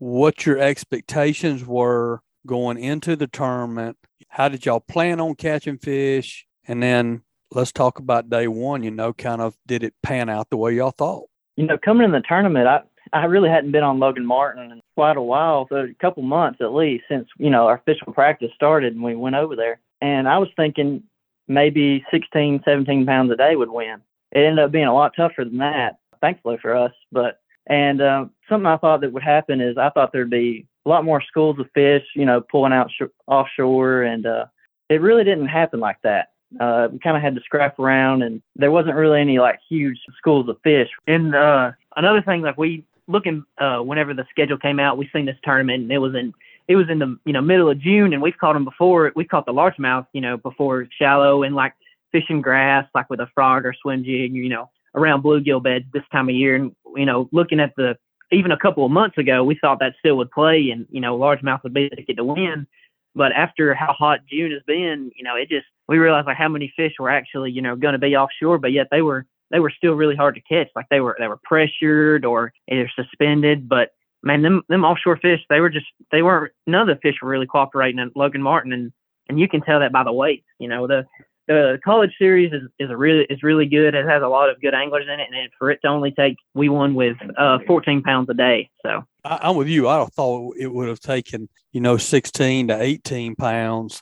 what 0.02 0.48
your 0.48 0.58
expectations 0.58 1.64
were 1.64 2.22
going 2.48 2.76
into 2.80 3.16
the 3.16 3.28
tournament. 3.28 3.96
How 4.30 4.50
did 4.50 4.66
y'all 4.66 4.80
plan 4.80 5.20
on 5.20 5.36
catching 5.36 5.78
fish? 5.78 6.48
And 6.68 6.82
then 6.82 7.22
let's 7.52 7.72
talk 7.72 8.00
about 8.00 8.28
day 8.28 8.48
one, 8.48 8.82
you 8.82 8.90
know, 8.90 9.14
kind 9.14 9.42
of 9.42 9.56
did 9.68 9.84
it 9.84 9.94
pan 10.02 10.28
out 10.28 10.50
the 10.50 10.58
way 10.58 10.74
y'all 10.74 10.90
thought? 10.90 11.26
You 11.56 11.68
know, 11.68 11.78
coming 11.78 12.04
in 12.04 12.14
the 12.14 12.24
tournament, 12.28 12.68
I, 12.68 12.82
I 13.14 13.26
really 13.26 13.50
hadn't 13.50 13.74
been 13.74 13.84
on 13.84 14.00
Logan 14.00 14.26
Martin 14.26 14.72
in 14.72 14.82
quite 14.96 15.18
a 15.18 15.22
while, 15.22 15.68
so 15.70 15.76
a 15.76 15.94
couple 16.02 16.24
months 16.24 16.62
at 16.62 16.74
least 16.74 17.04
since, 17.08 17.28
you 17.38 17.52
know, 17.52 17.68
our 17.68 17.76
official 17.76 18.12
practice 18.12 18.50
started 18.56 18.96
and 18.96 19.04
we 19.04 19.16
went 19.16 19.36
over 19.36 19.56
there. 19.56 19.80
And 20.02 20.28
I 20.28 20.40
was 20.40 20.50
thinking 20.56 21.04
maybe 21.48 22.04
16, 22.10 22.64
17 22.66 23.06
pounds 23.06 23.32
a 23.32 23.36
day 23.36 23.56
would 23.56 23.70
win. 23.70 24.02
it 24.32 24.40
ended 24.40 24.66
up 24.66 24.72
being 24.72 24.86
a 24.86 24.96
lot 24.96 25.14
tougher 25.16 25.46
than 25.46 25.60
that, 25.60 26.00
thankfully 26.22 26.58
for 26.60 26.76
us. 26.76 26.94
But 27.12 27.41
and 27.68 28.02
uh, 28.02 28.26
something 28.50 28.66
I 28.66 28.78
thought 28.78 29.02
that 29.02 29.14
would 29.14 29.24
happen 29.24 29.62
is 29.62 29.78
I 29.78 29.90
thought 29.90 30.12
there'd 30.12 30.30
be 30.30 30.66
a 30.86 30.90
lot 30.90 31.06
more 31.06 31.22
schools 31.22 31.60
of 31.60 31.68
fish, 31.74 32.04
you 32.16 32.26
know, 32.26 32.42
pulling 32.42 32.74
out 32.74 32.90
sh- 32.92 33.04
offshore, 33.28 34.04
and 34.04 34.26
uh, 34.26 34.46
it 34.90 35.02
really 35.02 35.24
didn't 35.24 35.48
happen 35.48 35.80
like 35.80 35.98
that. 36.04 36.30
Uh, 36.60 36.90
we 36.92 37.00
kind 37.00 37.16
of 37.16 37.24
had 37.24 37.36
to 37.36 37.42
scrap 37.42 37.80
around, 37.80 38.24
and 38.24 38.42
there 38.56 38.72
wasn't 38.72 38.96
really 38.96 39.22
any 39.22 39.40
like 39.40 39.60
huge 39.70 40.00
schools 40.18 40.50
of 40.50 40.58
fish. 40.64 40.90
And 41.08 41.36
uh, 41.36 41.72
another 41.96 42.22
thing, 42.22 42.42
like 42.42 42.58
we 42.58 42.84
looking 43.08 43.46
uh, 43.58 43.80
whenever 43.80 44.14
the 44.14 44.26
schedule 44.30 44.58
came 44.58 44.80
out, 44.80 44.98
we 44.98 45.10
seen 45.14 45.26
this 45.26 45.38
tournament, 45.44 45.84
and 45.84 45.92
it 45.92 46.00
was 46.00 46.16
in 46.16 46.34
it 46.68 46.76
was 46.76 46.90
in 46.90 47.00
the 47.00 47.18
you 47.26 47.34
know 47.34 47.42
middle 47.42 47.70
of 47.70 47.80
June, 47.80 48.14
and 48.14 48.22
we've 48.22 48.38
caught 48.38 48.54
them 48.54 48.66
before. 48.66 49.12
We 49.16 49.26
caught 49.26 49.46
the 49.46 49.54
largemouth, 49.54 50.08
you 50.14 50.22
know, 50.22 50.38
before 50.38 50.88
shallow 50.98 51.44
and 51.44 51.56
like 51.56 51.74
fishing 52.12 52.42
grass, 52.42 52.88
like 52.94 53.10
with 53.10 53.20
a 53.20 53.28
frog 53.34 53.66
or 53.66 53.74
swim 53.82 54.04
jig, 54.04 54.34
you 54.34 54.50
know, 54.50 54.70
around 54.96 55.24
bluegill 55.24 55.64
beds 55.64 55.86
this 55.94 56.04
time 56.12 56.30
of 56.30 56.36
year. 56.36 56.56
And 56.56 56.76
you 56.96 57.06
know, 57.06 57.30
looking 57.32 57.60
at 57.60 57.74
the 57.78 57.98
even 58.32 58.52
a 58.52 58.58
couple 58.58 58.86
of 58.86 58.92
months 58.92 59.18
ago, 59.18 59.44
we 59.44 59.58
thought 59.60 59.80
that 59.80 59.94
still 60.00 60.18
would 60.18 60.32
play, 60.32 60.70
and 60.72 60.86
you 60.90 61.02
know, 61.02 61.18
largemouth 61.18 61.64
would 61.64 61.74
be 61.74 61.90
the 61.90 61.96
ticket 61.96 62.18
to 62.18 62.24
win. 62.24 62.68
But 63.14 63.34
after 63.34 63.74
how 63.74 63.94
hot 63.94 64.22
June 64.30 64.52
has 64.52 64.62
been, 64.66 65.12
you 65.16 65.24
know, 65.24 65.36
it 65.36 65.50
just 65.50 65.66
we 65.88 65.98
realized 65.98 66.28
like 66.28 66.38
how 66.38 66.48
many 66.48 66.72
fish 66.76 66.94
were 67.00 67.10
actually 67.10 67.52
you 67.52 67.62
know 67.62 67.76
going 67.76 67.94
to 67.94 68.00
be 68.00 68.16
offshore, 68.16 68.58
but 68.58 68.72
yet 68.72 68.88
they 68.92 69.02
were 69.02 69.26
they 69.52 69.60
were 69.60 69.74
still 69.76 69.94
really 69.94 70.16
hard 70.16 70.36
to 70.36 70.42
catch. 70.42 70.70
Like 70.76 70.88
they 70.90 71.02
were 71.02 71.16
they 71.20 71.28
were 71.28 71.40
pressured 71.44 72.26
or 72.26 72.54
either 72.70 72.90
suspended, 72.96 73.68
but 73.68 73.92
man, 74.24 74.42
them 74.42 74.64
them 74.70 74.86
offshore 74.86 75.18
fish, 75.18 75.42
they 75.50 75.60
were 75.60 75.70
just 75.70 75.88
they 76.12 76.22
weren't 76.22 76.54
none 76.68 76.90
of 76.90 76.96
the 76.96 77.02
fish 77.02 77.16
were 77.22 77.30
really 77.30 77.48
cooperating 77.48 78.00
at 78.00 78.16
Logan 78.16 78.42
Martin 78.42 78.72
and 78.72 78.92
and 79.30 79.40
you 79.40 79.48
can 79.48 79.62
tell 79.62 79.80
that 79.80 79.92
by 79.92 80.04
the 80.04 80.12
weight. 80.12 80.44
You 80.60 80.68
know, 80.68 80.88
the 80.88 81.06
the 81.54 81.80
college 81.84 82.12
series 82.18 82.54
is, 82.54 82.64
is 82.80 82.90
a 82.90 82.98
really 82.98 83.26
is 83.30 83.44
really 83.44 83.66
good. 83.66 83.96
It 83.96 84.06
has 84.06 84.24
a 84.24 84.28
lot 84.28 84.50
of 84.50 84.60
good 84.62 84.74
anglers 84.74 85.06
in 85.12 85.20
it, 85.20 85.28
and 85.32 85.52
for 85.58 85.72
it 85.72 85.80
to 85.84 85.88
only 85.88 86.12
take 86.12 86.38
we 86.54 86.70
won 86.70 86.94
with 86.94 87.18
uh, 87.38 87.60
14 87.68 88.02
pounds 88.04 88.30
a 88.30 88.34
day. 88.34 88.70
So 88.84 89.04
I, 89.24 89.50
am 89.50 89.56
with 89.56 89.68
you. 89.68 89.88
I 89.88 90.06
thought 90.06 90.56
it 90.58 90.72
would 90.72 90.88
have 90.88 91.00
taken 91.00 91.50
you 91.72 91.82
know 91.82 91.98
16 91.98 92.68
to 92.70 92.82
18 92.82 93.36
pounds, 93.36 94.02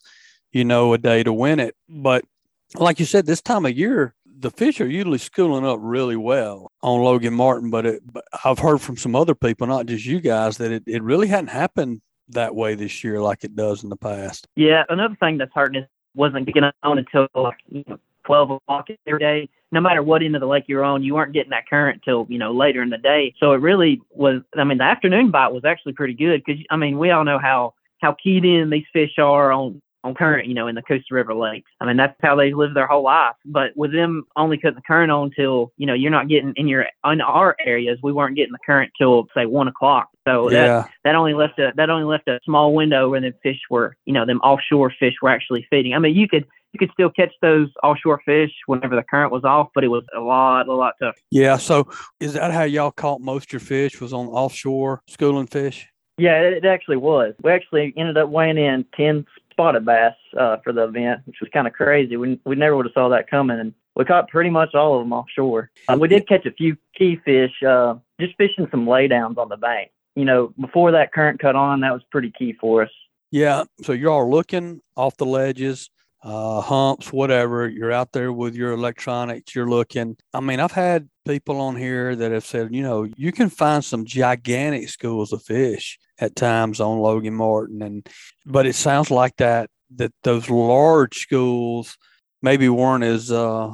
you 0.51 0.65
know, 0.65 0.93
a 0.93 0.97
day 0.97 1.23
to 1.23 1.33
win 1.33 1.59
it. 1.59 1.75
But 1.87 2.25
like 2.75 2.99
you 2.99 3.05
said, 3.05 3.25
this 3.25 3.41
time 3.41 3.65
of 3.65 3.77
year, 3.77 4.13
the 4.39 4.51
fish 4.51 4.79
are 4.79 4.87
usually 4.87 5.17
schooling 5.17 5.65
up 5.65 5.79
really 5.81 6.15
well 6.15 6.71
on 6.81 7.01
Logan 7.01 7.33
Martin, 7.33 7.69
but, 7.69 7.85
it, 7.85 8.01
but 8.05 8.23
I've 8.45 8.59
heard 8.59 8.79
from 8.79 8.95
some 8.95 9.15
other 9.15 9.35
people, 9.35 9.67
not 9.67 9.85
just 9.85 10.05
you 10.05 10.21
guys, 10.21 10.57
that 10.57 10.71
it, 10.71 10.83
it 10.87 11.03
really 11.03 11.27
hadn't 11.27 11.49
happened 11.49 12.01
that 12.29 12.55
way 12.55 12.75
this 12.75 13.03
year 13.03 13.19
like 13.19 13.43
it 13.43 13.55
does 13.55 13.83
in 13.83 13.89
the 13.89 13.97
past. 13.97 14.47
Yeah, 14.55 14.83
another 14.89 15.17
thing 15.19 15.37
that's 15.37 15.51
hurting 15.53 15.81
is 15.81 15.89
wasn't 16.19 16.45
getting 16.45 16.69
on 16.83 16.97
until 16.99 17.27
like 17.33 17.57
you 17.69 17.83
know, 17.87 17.97
12 18.25 18.51
o'clock 18.51 18.87
every 19.07 19.19
day. 19.19 19.49
No 19.71 19.81
matter 19.81 20.03
what 20.03 20.21
end 20.21 20.35
of 20.35 20.41
the 20.41 20.47
lake 20.47 20.65
you're 20.67 20.83
on, 20.83 21.03
you 21.03 21.15
weren't 21.15 21.33
getting 21.33 21.51
that 21.51 21.67
current 21.67 22.01
till 22.03 22.27
you 22.29 22.37
know 22.37 22.51
later 22.51 22.83
in 22.83 22.89
the 22.89 22.97
day. 22.97 23.33
So 23.39 23.53
it 23.53 23.61
really 23.61 24.01
was. 24.11 24.41
I 24.57 24.63
mean, 24.63 24.79
the 24.79 24.83
afternoon 24.83 25.31
bite 25.31 25.53
was 25.53 25.65
actually 25.65 25.93
pretty 25.93 26.13
good 26.13 26.43
because 26.43 26.61
I 26.69 26.75
mean 26.75 26.99
we 26.99 27.11
all 27.11 27.23
know 27.23 27.39
how 27.39 27.73
how 27.99 28.15
keyed 28.21 28.45
in 28.45 28.69
these 28.69 28.85
fish 28.93 29.17
are 29.17 29.51
on 29.51 29.81
on 30.03 30.15
current, 30.15 30.47
you 30.47 30.53
know, 30.53 30.67
in 30.67 30.75
the 30.75 30.81
Coosa 30.81 31.03
River 31.11 31.33
lakes. 31.33 31.69
I 31.81 31.85
mean, 31.85 31.97
that's 31.97 32.15
how 32.21 32.35
they 32.35 32.53
live 32.53 32.73
their 32.73 32.87
whole 32.87 33.03
life. 33.03 33.35
But 33.45 33.71
with 33.75 33.91
them 33.91 34.25
only 34.35 34.57
cutting 34.57 34.75
the 34.75 34.81
current 34.81 35.11
on 35.11 35.31
till, 35.35 35.71
you 35.77 35.85
know, 35.85 35.93
you're 35.93 36.11
not 36.11 36.29
getting 36.29 36.53
in 36.55 36.67
your 36.67 36.85
in 37.05 37.21
our 37.21 37.55
areas, 37.65 37.99
we 38.01 38.13
weren't 38.13 38.35
getting 38.35 38.53
the 38.53 38.59
current 38.65 38.91
till 38.97 39.27
say 39.35 39.45
one 39.45 39.67
o'clock. 39.67 40.09
So 40.27 40.49
yeah. 40.49 40.65
that 40.65 40.89
that 41.03 41.15
only 41.15 41.33
left 41.33 41.59
a 41.59 41.71
that 41.75 41.89
only 41.89 42.05
left 42.05 42.27
a 42.27 42.39
small 42.45 42.73
window 42.73 43.09
where 43.09 43.21
the 43.21 43.33
fish 43.43 43.59
were, 43.69 43.95
you 44.05 44.13
know, 44.13 44.25
them 44.25 44.39
offshore 44.39 44.93
fish 44.99 45.15
were 45.21 45.29
actually 45.29 45.67
feeding. 45.69 45.93
I 45.93 45.99
mean, 45.99 46.15
you 46.15 46.27
could 46.27 46.45
you 46.73 46.77
could 46.77 46.91
still 46.93 47.09
catch 47.09 47.33
those 47.41 47.69
offshore 47.83 48.21
fish 48.25 48.51
whenever 48.67 48.95
the 48.95 49.03
current 49.03 49.31
was 49.31 49.43
off, 49.43 49.69
but 49.73 49.83
it 49.83 49.87
was 49.87 50.03
a 50.15 50.19
lot, 50.19 50.67
a 50.67 50.73
lot 50.73 50.93
tougher. 51.01 51.17
Yeah. 51.31 51.57
So 51.57 51.89
is 52.19 52.33
that 52.33 52.51
how 52.51 52.63
y'all 52.63 52.91
caught 52.91 53.21
most 53.21 53.47
of 53.47 53.53
your 53.53 53.59
fish? 53.59 53.99
Was 53.99 54.13
on 54.13 54.27
offshore 54.27 55.01
schooling 55.07 55.47
fish? 55.47 55.87
Yeah, 56.17 56.41
it 56.41 56.65
actually 56.65 56.97
was. 56.97 57.33
We 57.41 57.51
actually 57.51 57.93
ended 57.95 58.17
up 58.17 58.29
weighing 58.29 58.57
in 58.57 58.85
ten 58.95 59.25
spotted 59.59 59.85
bass 59.85 60.13
uh, 60.39 60.57
for 60.63 60.71
the 60.71 60.85
event, 60.85 61.21
which 61.25 61.37
was 61.41 61.49
kind 61.51 61.67
of 61.67 61.73
crazy. 61.73 62.15
We 62.15 62.39
we 62.45 62.55
never 62.55 62.77
would 62.77 62.85
have 62.85 62.93
saw 62.93 63.09
that 63.09 63.29
coming, 63.29 63.59
and 63.59 63.73
we 63.95 64.05
caught 64.05 64.29
pretty 64.29 64.49
much 64.49 64.73
all 64.73 64.95
of 64.95 65.03
them 65.03 65.11
offshore. 65.11 65.69
Uh, 65.87 65.97
we 65.99 66.07
did 66.07 66.27
catch 66.27 66.45
a 66.45 66.51
few 66.51 66.77
key 66.97 67.19
fish, 67.25 67.51
uh, 67.67 67.95
just 68.21 68.37
fishing 68.37 68.67
some 68.71 68.85
laydowns 68.85 69.37
on 69.37 69.49
the 69.49 69.57
bank. 69.57 69.91
You 70.15 70.25
know, 70.25 70.53
before 70.59 70.91
that 70.93 71.11
current 71.11 71.39
cut 71.39 71.55
on, 71.55 71.81
that 71.81 71.91
was 71.91 72.01
pretty 72.09 72.31
key 72.31 72.53
for 72.53 72.83
us. 72.83 72.89
Yeah, 73.31 73.65
so 73.83 73.91
you're 73.91 74.11
all 74.11 74.29
looking 74.29 74.81
off 74.95 75.17
the 75.17 75.25
ledges, 75.25 75.89
uh, 76.21 76.61
humps, 76.61 77.13
whatever. 77.13 77.67
You're 77.67 77.91
out 77.91 78.11
there 78.11 78.33
with 78.33 78.55
your 78.55 78.71
electronics. 78.71 79.55
You're 79.55 79.69
looking. 79.69 80.17
I 80.33 80.39
mean, 80.41 80.59
I've 80.59 80.71
had 80.71 81.09
people 81.25 81.61
on 81.61 81.75
here 81.75 82.15
that 82.15 82.31
have 82.31 82.45
said, 82.45 82.73
you 82.73 82.81
know, 82.81 83.07
you 83.15 83.31
can 83.31 83.49
find 83.49 83.83
some 83.83 84.05
gigantic 84.05 84.89
schools 84.89 85.31
of 85.31 85.43
fish 85.43 85.97
at 86.19 86.35
times 86.35 86.81
on 86.81 86.99
Logan 86.99 87.35
Martin, 87.35 87.81
and 87.81 88.07
but 88.45 88.65
it 88.65 88.75
sounds 88.75 89.09
like 89.11 89.37
that 89.37 89.69
that 89.95 90.13
those 90.23 90.49
large 90.49 91.19
schools 91.19 91.97
maybe 92.41 92.69
weren't 92.69 93.03
as 93.03 93.31
uh, 93.31 93.73